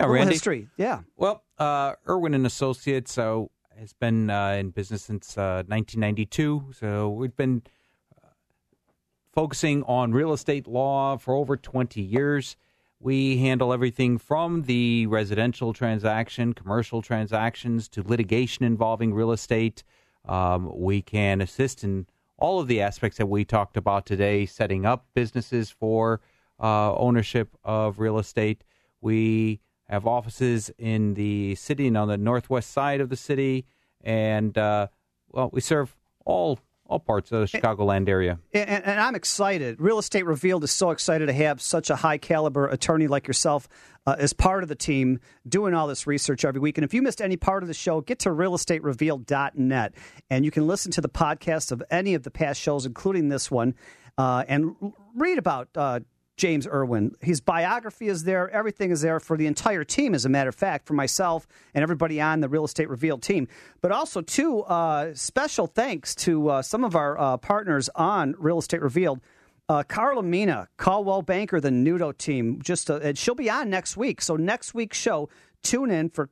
Yeah, 0.00 0.06
little 0.06 0.14
Randy. 0.14 0.34
history. 0.34 0.68
Yeah. 0.78 1.00
Well, 1.16 1.44
uh, 1.58 1.94
Irwin 2.08 2.32
and 2.32 2.46
Associates 2.46 3.18
uh, 3.18 3.44
has 3.78 3.92
been 3.92 4.30
uh, 4.30 4.56
in 4.58 4.70
business 4.70 5.02
since 5.02 5.36
uh, 5.36 5.64
1992. 5.66 6.70
So 6.72 7.10
we've 7.10 7.36
been 7.36 7.62
uh, 8.16 8.28
focusing 9.34 9.82
on 9.82 10.12
real 10.12 10.32
estate 10.32 10.66
law 10.66 11.18
for 11.18 11.34
over 11.34 11.54
20 11.54 12.00
years. 12.00 12.56
We 12.98 13.38
handle 13.38 13.74
everything 13.74 14.16
from 14.16 14.62
the 14.62 15.06
residential 15.06 15.74
transaction, 15.74 16.54
commercial 16.54 17.02
transactions, 17.02 17.86
to 17.90 18.02
litigation 18.02 18.64
involving 18.64 19.12
real 19.12 19.32
estate. 19.32 19.84
Um, 20.26 20.70
we 20.74 21.02
can 21.02 21.42
assist 21.42 21.84
in 21.84 22.06
all 22.38 22.58
of 22.58 22.68
the 22.68 22.80
aspects 22.80 23.18
that 23.18 23.26
we 23.26 23.44
talked 23.44 23.76
about 23.76 24.06
today, 24.06 24.46
setting 24.46 24.86
up 24.86 25.06
businesses 25.14 25.70
for 25.70 26.22
uh, 26.58 26.94
ownership 26.94 27.54
of 27.64 27.98
real 27.98 28.18
estate. 28.18 28.64
We 29.02 29.60
have 29.90 30.06
offices 30.06 30.70
in 30.78 31.14
the 31.14 31.54
city 31.56 31.88
and 31.88 31.96
on 31.96 32.08
the 32.08 32.16
northwest 32.16 32.70
side 32.70 33.00
of 33.00 33.08
the 33.08 33.16
city, 33.16 33.66
and 34.02 34.56
uh, 34.56 34.86
well, 35.30 35.50
we 35.52 35.60
serve 35.60 35.96
all 36.24 36.58
all 36.90 36.98
parts 36.98 37.30
of 37.30 37.40
the 37.40 37.46
Chicagoland 37.46 38.08
area. 38.08 38.40
And, 38.52 38.84
and 38.84 39.00
I'm 39.00 39.14
excited. 39.14 39.80
Real 39.80 40.00
Estate 40.00 40.26
Revealed 40.26 40.64
is 40.64 40.72
so 40.72 40.90
excited 40.90 41.26
to 41.26 41.32
have 41.32 41.62
such 41.62 41.88
a 41.88 41.94
high 41.96 42.18
caliber 42.18 42.66
attorney 42.66 43.06
like 43.06 43.28
yourself 43.28 43.68
uh, 44.06 44.16
as 44.18 44.32
part 44.32 44.64
of 44.64 44.68
the 44.68 44.74
team 44.74 45.20
doing 45.48 45.72
all 45.72 45.86
this 45.86 46.06
research 46.06 46.44
every 46.44 46.60
week. 46.60 46.76
And 46.78 46.84
if 46.84 46.92
you 46.92 47.00
missed 47.00 47.22
any 47.22 47.36
part 47.36 47.62
of 47.62 47.68
the 47.68 47.74
show, 47.74 48.00
get 48.00 48.18
to 48.20 48.30
realestaterevealed.net 48.30 49.94
and 50.28 50.44
you 50.44 50.50
can 50.50 50.66
listen 50.66 50.90
to 50.92 51.00
the 51.00 51.08
podcast 51.08 51.70
of 51.70 51.80
any 51.90 52.14
of 52.14 52.24
the 52.24 52.30
past 52.30 52.60
shows, 52.60 52.84
including 52.84 53.28
this 53.28 53.52
one, 53.52 53.76
uh, 54.18 54.44
and 54.48 54.74
read 55.14 55.38
about. 55.38 55.68
Uh, 55.76 56.00
James 56.40 56.66
Irwin. 56.66 57.14
His 57.20 57.42
biography 57.42 58.08
is 58.08 58.24
there. 58.24 58.48
Everything 58.48 58.90
is 58.90 59.02
there 59.02 59.20
for 59.20 59.36
the 59.36 59.46
entire 59.46 59.84
team, 59.84 60.14
as 60.14 60.24
a 60.24 60.28
matter 60.30 60.48
of 60.48 60.54
fact, 60.54 60.86
for 60.86 60.94
myself 60.94 61.46
and 61.74 61.82
everybody 61.82 62.18
on 62.18 62.40
the 62.40 62.48
Real 62.48 62.64
Estate 62.64 62.88
Revealed 62.88 63.20
team. 63.20 63.46
But 63.82 63.92
also, 63.92 64.22
too, 64.22 64.62
uh, 64.62 65.12
special 65.14 65.66
thanks 65.66 66.14
to 66.16 66.48
uh, 66.48 66.62
some 66.62 66.82
of 66.82 66.96
our 66.96 67.20
uh, 67.20 67.36
partners 67.36 67.90
on 67.94 68.34
Real 68.38 68.58
Estate 68.58 68.80
Revealed. 68.80 69.20
Uh, 69.68 69.82
Carla 69.82 70.22
Mina, 70.22 70.68
Coldwell 70.78 71.20
Banker, 71.20 71.60
the 71.60 71.68
Nudo 71.68 72.16
team. 72.16 72.58
Just 72.62 72.90
uh, 72.90 73.00
and 73.02 73.18
she'll 73.18 73.34
be 73.34 73.50
on 73.50 73.68
next 73.68 73.98
week. 73.98 74.22
So 74.22 74.36
next 74.36 74.72
week's 74.72 74.96
show, 74.96 75.28
tune 75.62 75.90
in 75.90 76.08
for 76.08 76.30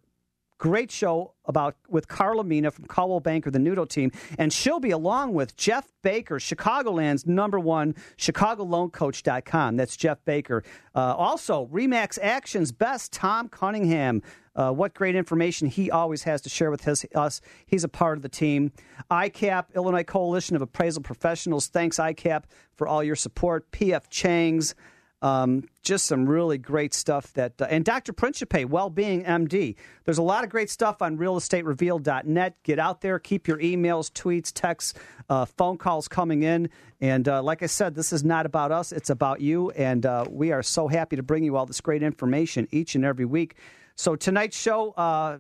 great 0.59 0.91
show 0.91 1.35
about 1.45 1.77
with 1.89 2.09
Carla 2.09 2.45
Mina 2.45 2.71
from 2.71 2.85
Coldwell 2.87 3.21
Banker, 3.21 3.51
the 3.51 3.59
Nudo 3.59 3.89
team, 3.89 4.13
and 4.39 4.53
she'll 4.53 4.81
be 4.81 4.91
along 4.91 5.33
with 5.33 5.57
Jeff 5.57 5.91
Baker, 6.03 6.37
Chicagoland's 6.37 7.27
number 7.27 7.59
one, 7.59 7.95
ChicagoLoanCoach.com. 8.19 9.77
That's 9.77 9.97
Jeff 9.97 10.25
Baker. 10.25 10.63
Uh, 10.95 11.15
also, 11.15 11.67
Remax 11.67 12.19
Action's 12.21 12.73
best, 12.73 13.13
Tom 13.13 13.49
Cunningham. 13.49 14.23
Uh, 14.55 14.73
what 14.73 14.93
great 14.93 15.15
information 15.15 15.69
he 15.69 15.89
always 15.89 16.25
has 16.25 16.41
to 16.43 16.49
share 16.49 16.71
with 16.71 16.83
his, 16.83 17.07
us. 17.15 17.41
He's 17.67 17.85
a 17.85 17.89
part 17.89 18.19
of 18.19 18.23
the 18.23 18.29
team. 18.29 18.73
ICAP, 19.09 19.67
Illinois 19.77 20.03
Coalition 20.03 20.57
of 20.57 20.63
Appraisal 20.63 21.03
Professionals. 21.03 21.69
Thanks, 21.69 21.99
ICAP, 21.99 22.43
for 22.75 22.89
all 22.89 23.05
your 23.05 23.15
support. 23.15 23.71
PF 23.71 24.11
Chang's. 24.11 24.75
Um, 25.21 25.65
just 25.83 26.07
some 26.07 26.29
really 26.29 26.59
great 26.59 26.95
stuff 26.95 27.33
that, 27.33 27.61
uh, 27.61 27.67
and 27.69 27.85
Dr. 27.85 28.13
Principe, 28.13 28.65
Wellbeing 28.65 29.25
MD. 29.25 29.75
There's 30.05 30.19
a 30.19 30.23
lot 30.23 30.45
of 30.45 30.51
great 30.51 30.71
stuff 30.71 31.03
on 31.03 31.19
realestaterevealed.net. 31.19 32.63
Get 32.63 32.79
out 32.79 33.01
there, 33.01 33.19
keep 33.19 33.49
your 33.49 33.59
emails, 33.59 34.13
tweets, 34.13 34.53
texts, 34.53 34.95
uh, 35.29 35.45
phone 35.45 35.77
calls 35.77 36.07
coming 36.07 36.45
in. 36.45 36.69
And 37.01 37.29
uh, 37.29 37.43
like 37.43 37.63
I 37.63 37.67
said, 37.67 37.95
this 37.95 38.13
is 38.13 38.23
not 38.23 38.47
about 38.47 38.71
us, 38.71 38.93
it's 38.93 39.11
about 39.11 39.41
you. 39.41 39.71
And 39.71 40.07
uh, 40.07 40.25
we 40.29 40.53
are 40.53 40.63
so 40.63 40.87
happy 40.87 41.17
to 41.17 41.23
bring 41.23 41.43
you 41.43 41.57
all 41.57 41.67
this 41.67 41.81
great 41.81 42.03
information 42.03 42.69
each 42.71 42.95
and 42.95 43.05
every 43.05 43.25
week. 43.25 43.57
So 43.97 44.15
tonight's 44.15 44.57
show, 44.57 44.93
uh, 44.93 45.39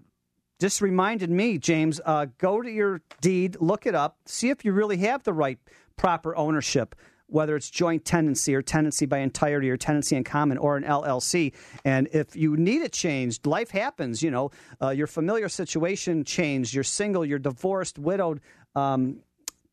just 0.61 0.81
reminded 0.83 1.31
me, 1.31 1.59
James, 1.59 2.01
uh, 2.05 2.27
go 2.39 2.61
to 2.61 2.71
your 2.71 3.01
deed, 3.21 3.57
look 3.61 3.87
it 3.87 3.95
up, 3.95 4.19
see 4.27 4.51
if 4.51 4.65
you 4.65 4.73
really 4.73 4.97
have 4.99 5.23
the 5.23 5.33
right 5.33 5.59
proper 5.97 6.35
ownership 6.37 6.97
whether 7.29 7.57
it's 7.57 7.71
joint 7.71 8.05
tenancy 8.05 8.55
or 8.55 8.63
tenancy 8.63 9.07
by 9.07 9.19
entirety 9.19 9.71
or 9.71 9.77
tenancy 9.77 10.17
in 10.17 10.25
common 10.25 10.59
or 10.59 10.77
an 10.77 10.85
LLC. 10.85 11.53
And 11.85 12.09
if 12.13 12.35
you 12.35 12.57
need 12.57 12.83
it 12.83 12.93
changed, 12.93 13.47
life 13.47 13.71
happens. 13.71 14.23
You 14.23 14.31
know, 14.31 14.51
uh, 14.83 14.91
your 14.91 15.07
familiar 15.07 15.49
situation 15.49 16.25
changed. 16.25 16.75
You're 16.75 16.85
single. 16.85 17.25
You're 17.25 17.39
divorced, 17.39 17.99
widowed. 17.99 18.41
Um, 18.75 19.21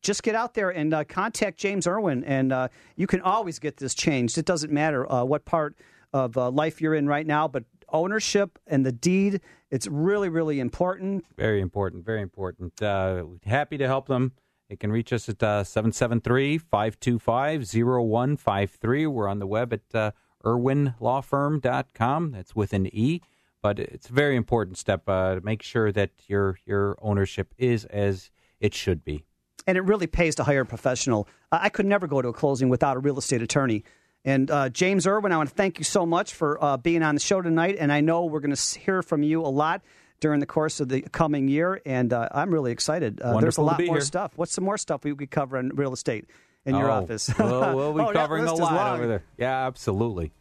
just 0.02 0.22
get 0.22 0.34
out 0.34 0.54
there 0.54 0.70
and 0.70 0.94
uh, 0.94 1.04
contact 1.04 1.58
James 1.58 1.86
Irwin, 1.86 2.22
and 2.24 2.52
uh, 2.52 2.68
you 2.94 3.08
can 3.08 3.20
always 3.22 3.58
get 3.58 3.76
this 3.78 3.94
changed. 3.94 4.38
It 4.38 4.44
doesn't 4.44 4.72
matter 4.72 5.10
uh, 5.10 5.24
what 5.24 5.44
part 5.44 5.76
of 6.12 6.36
uh, 6.36 6.50
life 6.50 6.80
you're 6.80 6.94
in 6.94 7.08
right 7.08 7.26
now, 7.26 7.48
but 7.48 7.64
ownership 7.88 8.58
and 8.66 8.84
the 8.86 8.92
deed, 8.92 9.40
it's 9.70 9.86
really, 9.86 10.28
really 10.28 10.60
important. 10.60 11.24
Very 11.36 11.60
important, 11.60 12.04
very 12.04 12.22
important. 12.22 12.80
Uh, 12.80 13.24
happy 13.44 13.78
to 13.78 13.86
help 13.86 14.06
them. 14.06 14.32
You 14.68 14.76
can 14.76 14.90
reach 14.90 15.12
us 15.12 15.28
at 15.28 15.42
uh, 15.42 15.62
773 15.64 16.58
525 16.58 17.62
0153. 17.62 19.06
We're 19.06 19.28
on 19.28 19.38
the 19.38 19.46
web 19.46 19.72
at 19.72 19.94
uh, 19.94 20.10
irwinlawfirm.com. 20.44 22.32
That's 22.32 22.56
with 22.56 22.72
an 22.72 22.86
E. 22.88 23.20
But 23.62 23.78
it's 23.78 24.08
a 24.08 24.12
very 24.12 24.36
important 24.36 24.78
step 24.78 25.08
uh, 25.08 25.36
to 25.36 25.40
make 25.40 25.62
sure 25.62 25.90
that 25.92 26.10
your 26.28 26.58
your 26.66 26.96
ownership 27.00 27.54
is 27.58 27.84
as 27.86 28.30
it 28.60 28.74
should 28.74 29.04
be. 29.04 29.24
and 29.66 29.76
it 29.76 29.82
really 29.82 30.06
pays 30.06 30.34
to 30.36 30.44
hire 30.44 30.60
a 30.60 30.66
professional. 30.66 31.26
I 31.50 31.68
could 31.68 31.86
never 31.86 32.06
go 32.06 32.22
to 32.22 32.28
a 32.28 32.32
closing 32.32 32.68
without 32.68 32.96
a 32.96 33.00
real 33.00 33.18
estate 33.18 33.42
attorney. 33.42 33.82
And 34.24 34.50
uh, 34.50 34.68
James 34.68 35.06
Irwin, 35.06 35.32
I 35.32 35.36
want 35.36 35.48
to 35.48 35.54
thank 35.54 35.78
you 35.78 35.84
so 35.84 36.04
much 36.06 36.34
for 36.34 36.62
uh, 36.62 36.76
being 36.76 37.02
on 37.02 37.14
the 37.14 37.20
show 37.20 37.40
tonight. 37.42 37.76
And 37.78 37.92
I 37.92 38.00
know 38.00 38.24
we're 38.24 38.40
going 38.40 38.54
to 38.54 38.78
hear 38.78 39.02
from 39.02 39.22
you 39.22 39.42
a 39.42 39.48
lot 39.50 39.82
during 40.20 40.40
the 40.40 40.46
course 40.46 40.80
of 40.80 40.88
the 40.88 41.02
coming 41.02 41.48
year. 41.48 41.80
And 41.84 42.12
uh, 42.12 42.28
I'm 42.32 42.50
really 42.50 42.72
excited. 42.72 43.20
Uh, 43.20 43.38
there's 43.40 43.58
a 43.58 43.62
lot 43.62 43.78
more 43.84 43.96
here. 43.96 44.00
stuff. 44.00 44.32
What's 44.36 44.52
some 44.52 44.64
more 44.64 44.78
stuff 44.78 45.04
we 45.04 45.14
could 45.14 45.30
cover 45.30 45.58
in 45.58 45.70
real 45.70 45.92
estate 45.92 46.26
in 46.64 46.74
your 46.74 46.90
Oh, 46.90 47.02
office? 47.02 47.30
We'll, 47.38 47.76
we'll 47.76 47.92
be 47.94 48.00
Oh, 48.08 48.12
covering 48.12 48.46
a 48.46 48.54
lot 48.54 48.94
over 48.94 49.06
there. 49.06 49.22
Yeah, 49.38 49.66
absolutely. 49.66 50.32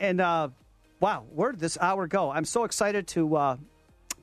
And 0.00 0.20
uh, 0.20 0.48
wow, 1.00 1.24
where 1.34 1.50
did 1.52 1.60
this 1.60 1.76
hour 1.80 2.06
go? 2.06 2.30
I'm 2.30 2.44
so 2.44 2.64
excited 2.64 3.08
to 3.08 3.36
uh, 3.36 3.56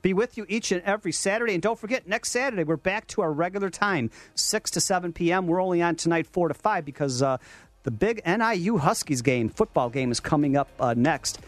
be 0.00 0.14
with 0.14 0.36
you 0.38 0.46
each 0.48 0.72
and 0.72 0.82
every 0.82 1.12
Saturday. 1.12 1.52
And 1.54 1.62
don't 1.62 1.78
forget, 1.78 2.08
next 2.08 2.30
Saturday, 2.30 2.64
we're 2.64 2.76
back 2.76 3.06
to 3.08 3.20
our 3.22 3.32
regular 3.32 3.68
time, 3.70 4.10
6 4.34 4.70
to 4.72 4.80
7 4.80 5.12
p.m. 5.12 5.46
We're 5.46 5.62
only 5.62 5.82
on 5.82 5.96
tonight 5.96 6.26
4 6.26 6.48
to 6.48 6.54
5 6.54 6.84
because 6.84 7.22
uh, 7.22 7.36
the 7.82 7.90
big 7.90 8.22
NIU 8.26 8.78
Huskies 8.78 9.20
game, 9.20 9.50
football 9.50 9.90
game, 9.90 10.10
is 10.10 10.20
coming 10.20 10.56
up 10.56 10.68
uh, 10.80 10.94
next. 10.96 11.40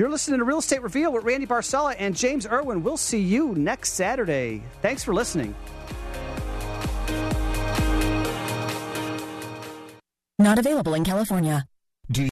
You're 0.00 0.08
listening 0.08 0.38
to 0.38 0.46
Real 0.46 0.60
Estate 0.60 0.80
Reveal 0.80 1.12
with 1.12 1.24
Randy 1.24 1.46
Barcella 1.46 1.94
and 1.98 2.16
James 2.16 2.46
Irwin. 2.46 2.82
We'll 2.82 2.96
see 2.96 3.20
you 3.20 3.54
next 3.54 3.92
Saturday. 3.92 4.62
Thanks 4.80 5.04
for 5.04 5.12
listening. 5.12 5.54
Not 10.38 10.58
available 10.58 10.94
in 10.94 11.04
California. 11.04 11.66